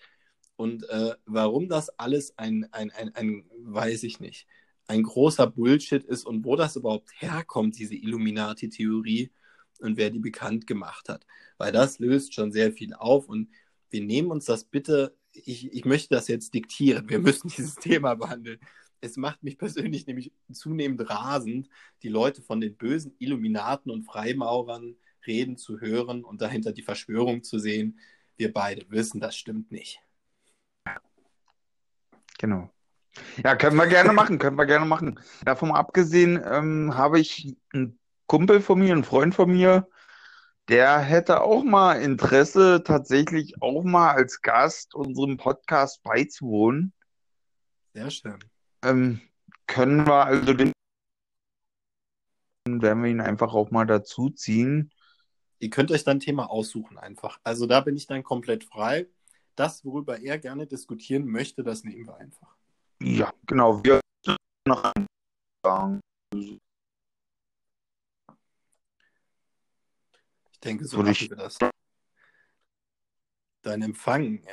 und 0.56 0.88
äh, 0.88 1.14
warum 1.26 1.68
das 1.68 1.90
alles 1.98 2.36
ein, 2.38 2.66
ein, 2.72 2.90
ein, 2.90 3.14
ein, 3.14 3.50
weiß 3.62 4.02
ich 4.04 4.20
nicht, 4.20 4.46
ein 4.86 5.02
großer 5.02 5.46
Bullshit 5.46 6.02
ist 6.04 6.26
und 6.26 6.44
wo 6.44 6.56
das 6.56 6.76
überhaupt 6.76 7.10
herkommt, 7.20 7.78
diese 7.78 7.94
Illuminati-Theorie 7.94 9.30
und 9.82 9.96
wer 9.96 10.10
die 10.10 10.18
bekannt 10.18 10.66
gemacht 10.66 11.08
hat. 11.08 11.26
Weil 11.58 11.72
das 11.72 11.98
löst 11.98 12.34
schon 12.34 12.52
sehr 12.52 12.72
viel 12.72 12.94
auf 12.94 13.28
und 13.28 13.48
wir 13.90 14.02
nehmen 14.02 14.30
uns 14.30 14.44
das 14.44 14.64
bitte, 14.64 15.16
ich, 15.32 15.72
ich 15.72 15.84
möchte 15.84 16.14
das 16.14 16.28
jetzt 16.28 16.54
diktieren, 16.54 17.08
wir 17.08 17.18
müssen 17.18 17.48
dieses 17.56 17.76
Thema 17.76 18.14
behandeln. 18.14 18.60
Es 19.00 19.16
macht 19.16 19.42
mich 19.42 19.56
persönlich 19.56 20.06
nämlich 20.06 20.32
zunehmend 20.52 21.08
rasend, 21.08 21.68
die 22.02 22.08
Leute 22.08 22.42
von 22.42 22.60
den 22.60 22.76
bösen 22.76 23.14
Illuminaten 23.18 23.90
und 23.90 24.02
Freimaurern 24.02 24.96
reden 25.26 25.56
zu 25.56 25.80
hören 25.80 26.24
und 26.24 26.42
dahinter 26.42 26.72
die 26.72 26.82
Verschwörung 26.82 27.42
zu 27.42 27.58
sehen. 27.58 27.98
Wir 28.36 28.52
beide 28.52 28.90
wissen, 28.90 29.20
das 29.20 29.36
stimmt 29.36 29.70
nicht. 29.70 30.00
Genau. 32.38 32.70
Ja, 33.44 33.54
können 33.56 33.76
wir 33.76 33.86
gerne 33.86 34.12
machen, 34.12 34.38
können 34.38 34.56
wir 34.56 34.66
gerne 34.66 34.86
machen. 34.86 35.20
Davon 35.44 35.72
abgesehen 35.72 36.40
ähm, 36.42 36.96
habe 36.96 37.20
ich 37.20 37.54
einen 37.72 37.99
Kumpel 38.30 38.60
von 38.60 38.78
mir, 38.78 38.92
einen 38.92 39.02
Freund 39.02 39.34
von 39.34 39.50
mir, 39.50 39.88
der 40.68 41.00
hätte 41.00 41.40
auch 41.40 41.64
mal 41.64 41.94
Interesse, 41.94 42.84
tatsächlich 42.84 43.60
auch 43.60 43.82
mal 43.82 44.12
als 44.12 44.40
Gast 44.40 44.94
unserem 44.94 45.36
Podcast 45.36 46.00
beizuwohnen. 46.04 46.92
Sehr 47.92 48.08
schön. 48.12 48.38
Ähm, 48.84 49.20
können 49.66 50.06
wir 50.06 50.26
also 50.26 50.54
den 50.54 50.70
werden 52.68 53.02
wir 53.02 53.10
ihn 53.10 53.20
einfach 53.20 53.52
auch 53.52 53.72
mal 53.72 53.84
dazu 53.84 54.30
ziehen. 54.30 54.92
Ihr 55.58 55.70
könnt 55.70 55.90
euch 55.90 56.04
dann 56.04 56.20
Thema 56.20 56.50
aussuchen 56.50 56.98
einfach. 56.98 57.40
Also 57.42 57.66
da 57.66 57.80
bin 57.80 57.96
ich 57.96 58.06
dann 58.06 58.22
komplett 58.22 58.62
frei. 58.62 59.08
Das, 59.56 59.84
worüber 59.84 60.20
er 60.20 60.38
gerne 60.38 60.68
diskutieren 60.68 61.26
möchte, 61.26 61.64
das 61.64 61.82
nehmen 61.82 62.06
wir 62.06 62.16
einfach. 62.18 62.54
Ja, 63.02 63.32
genau. 63.44 63.82
Wir 63.82 63.98
noch 64.68 64.92
Ich 70.60 70.68
denke, 70.68 70.84
so 70.84 70.98
machen 70.98 71.16
wir 71.30 71.36
das. 71.36 71.56
Dein 73.62 73.80
Empfang 73.80 74.44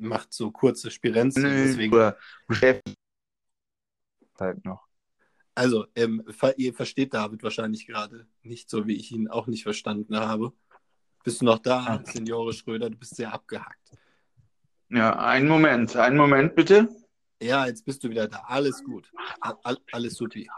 macht 0.00 0.32
so 0.32 0.50
kurze 0.50 0.90
Spirenzen, 0.90 1.44
deswegen. 1.44 2.12
Halt 4.40 4.64
noch. 4.64 4.88
Also, 5.54 5.86
ähm, 5.94 6.24
ihr 6.56 6.74
versteht 6.74 7.14
David 7.14 7.44
wahrscheinlich 7.44 7.86
gerade 7.86 8.26
nicht 8.42 8.68
so, 8.68 8.88
wie 8.88 8.96
ich 8.96 9.12
ihn 9.12 9.28
auch 9.28 9.46
nicht 9.46 9.62
verstanden 9.62 10.16
habe. 10.16 10.52
Bist 11.22 11.42
du 11.42 11.44
noch 11.44 11.60
da, 11.60 11.96
ja. 11.96 12.04
Signore 12.04 12.52
Schröder? 12.52 12.90
Du 12.90 12.96
bist 12.96 13.14
sehr 13.14 13.32
abgehackt. 13.32 13.92
Ja, 14.88 15.16
einen 15.16 15.46
Moment, 15.46 15.94
einen 15.94 16.16
Moment 16.16 16.56
bitte. 16.56 16.88
Ja, 17.40 17.66
jetzt 17.66 17.84
bist 17.84 18.02
du 18.02 18.10
wieder 18.10 18.26
da. 18.26 18.38
Alles 18.46 18.82
gut. 18.82 19.12
All, 19.40 19.78
alles 19.92 20.14
supi. 20.14 20.50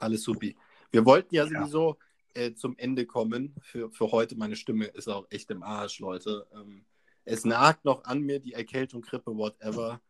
Alles 0.00 0.24
supi. 0.24 0.56
Wir 0.90 1.04
wollten 1.04 1.32
ja 1.36 1.46
sowieso 1.46 1.98
äh, 2.34 2.54
zum 2.54 2.76
Ende 2.78 3.06
kommen 3.06 3.54
für, 3.60 3.90
für 3.90 4.10
heute. 4.12 4.36
Meine 4.36 4.56
Stimme 4.56 4.86
ist 4.86 5.08
auch 5.08 5.26
echt 5.30 5.50
im 5.50 5.62
Arsch, 5.62 6.00
Leute. 6.00 6.46
Ähm, 6.54 6.84
es 7.24 7.44
nagt 7.44 7.84
noch 7.84 8.04
an 8.04 8.20
mir, 8.20 8.40
die 8.40 8.52
Erkältung, 8.52 9.02
Grippe, 9.02 9.36
whatever. 9.36 10.00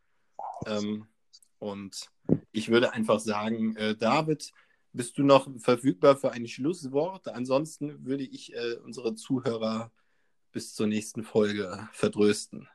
Ähm, 0.65 1.07
und 1.59 2.09
ich 2.51 2.69
würde 2.69 2.93
einfach 2.93 3.19
sagen, 3.19 3.75
äh, 3.77 3.95
David, 3.95 4.51
bist 4.91 5.17
du 5.17 5.23
noch 5.23 5.49
verfügbar 5.59 6.17
für 6.17 6.31
ein 6.31 6.47
Schlusswort? 6.47 7.27
Ansonsten 7.27 8.05
würde 8.05 8.23
ich 8.23 8.53
äh, 8.53 8.75
unsere 8.83 9.15
Zuhörer 9.15 9.91
bis 10.51 10.73
zur 10.73 10.87
nächsten 10.87 11.23
Folge 11.23 11.89
verdrösten. 11.91 12.67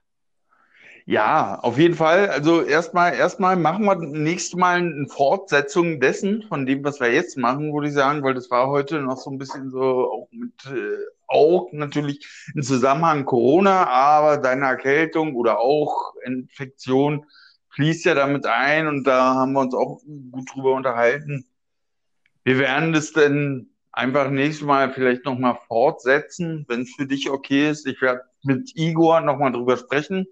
Ja, 1.11 1.59
auf 1.63 1.77
jeden 1.77 1.97
Fall. 1.97 2.29
Also 2.31 2.63
erstmal, 2.63 3.15
erstmal 3.15 3.57
machen 3.57 3.85
wir 3.85 3.97
nächstes 3.97 4.55
Mal 4.55 4.77
eine 4.77 5.09
Fortsetzung 5.09 5.99
dessen, 5.99 6.45
von 6.45 6.67
dem, 6.67 6.85
was 6.85 7.01
wir 7.01 7.13
jetzt 7.13 7.37
machen, 7.37 7.75
würde 7.75 7.89
ich 7.89 7.95
sagen, 7.95 8.23
weil 8.23 8.35
das 8.35 8.49
war 8.49 8.69
heute 8.69 9.01
noch 9.03 9.17
so 9.17 9.29
ein 9.29 9.37
bisschen 9.37 9.71
so 9.71 9.81
auch 9.81 10.29
mit 10.31 10.53
äh, 10.67 10.99
auch 11.27 11.73
natürlich 11.73 12.25
im 12.55 12.63
Zusammenhang 12.63 13.25
Corona, 13.25 13.89
aber 13.89 14.37
deine 14.37 14.67
Erkältung 14.67 15.35
oder 15.35 15.59
auch 15.59 16.15
Infektion 16.25 17.27
fließt 17.71 18.05
ja 18.05 18.15
damit 18.15 18.47
ein 18.47 18.87
und 18.87 19.03
da 19.05 19.35
haben 19.35 19.55
wir 19.55 19.63
uns 19.63 19.75
auch 19.75 20.01
gut 20.31 20.49
drüber 20.55 20.75
unterhalten. 20.75 21.45
Wir 22.45 22.61
werden 22.61 22.93
das 22.93 23.11
dann 23.11 23.71
einfach 23.91 24.31
nächstes 24.31 24.65
Mal 24.65 24.93
vielleicht 24.93 25.25
nochmal 25.25 25.59
fortsetzen, 25.67 26.67
wenn 26.69 26.83
es 26.83 26.95
für 26.95 27.07
dich 27.07 27.31
okay 27.31 27.69
ist. 27.69 27.89
Ich 27.89 28.01
werde 28.01 28.23
mit 28.45 28.77
Igor 28.77 29.21
nochmal 29.23 29.51
drüber 29.51 29.77
sprechen 29.77 30.29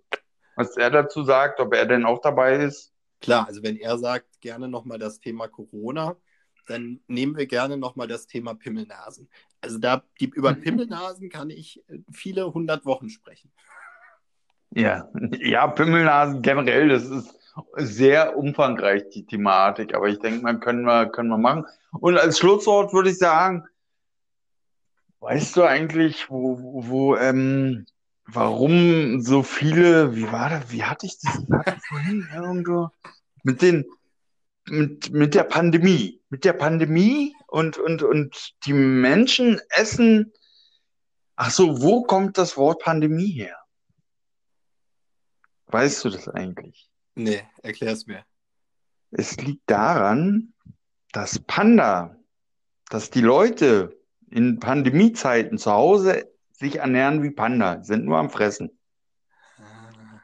was 0.59 0.77
er 0.77 0.91
dazu 0.91 1.23
sagt, 1.23 1.61
ob 1.61 1.73
er 1.73 1.87
denn 1.87 2.05
auch 2.05 2.21
dabei 2.21 2.57
ist. 2.57 2.93
Klar, 3.21 3.47
also 3.47 3.63
wenn 3.63 3.77
er 3.77 3.97
sagt, 3.97 4.41
gerne 4.41 4.67
nochmal 4.67 4.99
das 4.99 5.21
Thema 5.21 5.47
Corona, 5.47 6.17
dann 6.67 7.01
nehmen 7.07 7.37
wir 7.37 7.47
gerne 7.47 7.77
nochmal 7.77 8.09
das 8.09 8.27
Thema 8.27 8.55
Pimmelnasen. 8.55 9.31
Also 9.61 9.79
da 9.79 10.03
die, 10.21 10.27
über 10.27 10.55
Pimmelnasen 10.55 11.31
kann 11.31 11.51
ich 11.51 11.85
äh, 11.89 12.01
viele 12.13 12.53
hundert 12.53 12.85
Wochen 12.87 13.09
sprechen. 13.09 13.53
Ja, 14.71 15.09
ja, 15.39 15.69
Pimmelnasen 15.69 16.43
generell, 16.43 16.89
das 16.89 17.05
ist 17.05 17.39
sehr 17.77 18.37
umfangreich, 18.37 19.09
die 19.11 19.27
Thematik. 19.27 19.95
Aber 19.95 20.09
ich 20.09 20.19
denke 20.19 20.43
mal, 20.43 20.59
können 20.59 20.83
wir, 20.83 21.07
können 21.07 21.29
wir 21.29 21.39
machen. 21.39 21.67
Und 21.93 22.19
als 22.19 22.39
Schlusswort 22.39 22.93
würde 22.93 23.11
ich 23.11 23.19
sagen, 23.19 23.65
weißt 25.21 25.57
du 25.57 25.63
eigentlich, 25.63 26.29
wo, 26.29 26.83
wo, 26.85 27.17
ähm, 27.17 27.87
warum 28.29 29.20
so 29.20 29.43
viele, 29.43 30.14
wie 30.14 30.31
war 30.31 30.51
das, 30.51 30.70
wie 30.70 30.85
hatte 30.85 31.07
ich 31.07 31.18
das 31.20 31.35
hatte 31.51 31.81
vorhin 31.89 32.29
irgendwo? 32.35 32.91
Mit 33.43 33.62
den, 33.62 33.85
mit, 34.66 35.11
mit 35.11 35.35
der 35.35 35.45
Pandemie. 35.45 36.22
Mit 36.29 36.45
der 36.45 36.53
Pandemie 36.53 37.35
und, 37.47 37.79
und, 37.79 38.03
und 38.03 38.55
die 38.64 38.74
Menschen 38.74 39.61
essen. 39.70 40.33
Ach 41.37 41.51
so, 41.51 41.81
wo 41.81 42.03
kommt 42.03 42.37
das 42.37 42.57
Wort 42.57 42.83
Pandemie 42.83 43.31
her? 43.31 43.57
Weißt 45.68 46.05
du 46.05 46.11
das 46.11 46.29
eigentlich? 46.29 46.91
Nee, 47.14 47.43
erklär's 47.62 48.07
mir. 48.07 48.24
Es 49.11 49.37
liegt 49.39 49.70
daran, 49.70 50.53
dass 51.12 51.39
Panda, 51.39 52.16
dass 52.91 53.11
die 53.11 53.22
Leute 53.22 53.99
in 54.31 54.61
Pandemiezeiten 54.61 55.57
zu 55.57 55.72
Hause 55.72 56.31
sich 56.59 56.77
ernähren 56.77 57.23
wie 57.23 57.31
Panda, 57.31 57.83
sind 57.83 58.05
nur 58.05 58.19
am 58.19 58.31
Fressen. 58.31 58.79
Ah. 59.59 60.21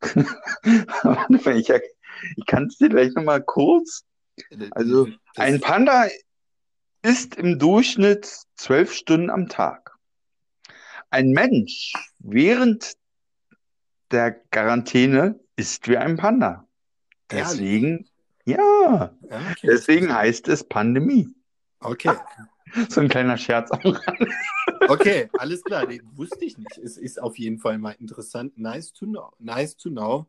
ich, 1.50 1.70
ich 1.70 2.46
kann 2.46 2.66
es 2.66 2.78
dir 2.78 2.88
gleich 2.88 3.12
nochmal 3.12 3.42
kurz. 3.42 4.04
Also, 4.70 5.08
ein 5.36 5.60
Panda 5.60 6.06
isst 7.02 7.34
im 7.36 7.58
Durchschnitt 7.58 8.44
zwölf 8.56 8.94
Stunden 8.94 9.30
am 9.30 9.48
Tag. 9.48 9.94
Ein 11.10 11.30
Mensch 11.30 11.92
während 12.18 12.94
der 14.10 14.32
Quarantäne 14.32 15.38
ist 15.56 15.88
wie 15.88 15.98
ein 15.98 16.16
Panda. 16.16 16.66
Deswegen, 17.30 18.08
ja, 18.44 19.14
okay. 19.22 19.54
deswegen 19.62 20.14
heißt 20.14 20.48
es 20.48 20.64
Pandemie. 20.64 21.28
Okay. 21.80 22.16
So 22.88 23.00
ein 23.00 23.08
kleiner 23.08 23.36
Scherz 23.36 23.70
am. 23.70 23.98
Okay, 24.88 25.28
alles 25.34 25.62
klar. 25.62 25.86
Nee, 25.86 26.02
wusste 26.14 26.44
ich 26.44 26.58
nicht. 26.58 26.78
Es 26.78 26.96
ist 26.96 27.20
auf 27.20 27.38
jeden 27.38 27.58
Fall 27.58 27.78
mal 27.78 27.92
interessant. 27.98 28.58
Nice 28.58 28.92
to 28.92 29.06
know. 29.06 29.32
Nice 29.38 29.76
to 29.76 29.90
know. 29.90 30.26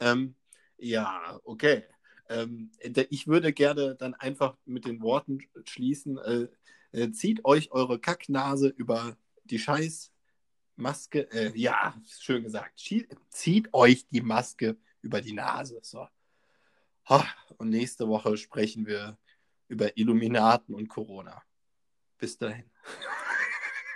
Ähm, 0.00 0.34
ja, 0.76 1.40
okay. 1.44 1.84
Ähm, 2.28 2.70
ich 3.10 3.26
würde 3.26 3.52
gerne 3.52 3.94
dann 3.94 4.14
einfach 4.14 4.56
mit 4.64 4.84
den 4.84 5.00
Worten 5.00 5.38
schließen. 5.64 6.18
Äh, 6.18 6.48
äh, 6.92 7.10
zieht 7.12 7.44
euch 7.44 7.72
eure 7.72 7.98
Kacknase 7.98 8.68
über 8.68 9.16
die 9.44 9.58
Scheißmaske. 9.58 11.30
Äh, 11.32 11.52
ja, 11.54 11.94
schön 12.20 12.42
gesagt. 12.42 12.80
Zieht 13.28 13.72
euch 13.72 14.06
die 14.08 14.20
Maske 14.22 14.76
über 15.02 15.20
die 15.20 15.32
Nase. 15.32 15.78
So. 15.82 16.06
Und 17.58 17.70
nächste 17.70 18.08
Woche 18.08 18.36
sprechen 18.36 18.86
wir 18.86 19.18
über 19.68 19.96
Illuminaten 19.96 20.74
und 20.74 20.88
Corona. 20.88 21.42
Bis 22.18 22.38
dahin. 22.38 22.70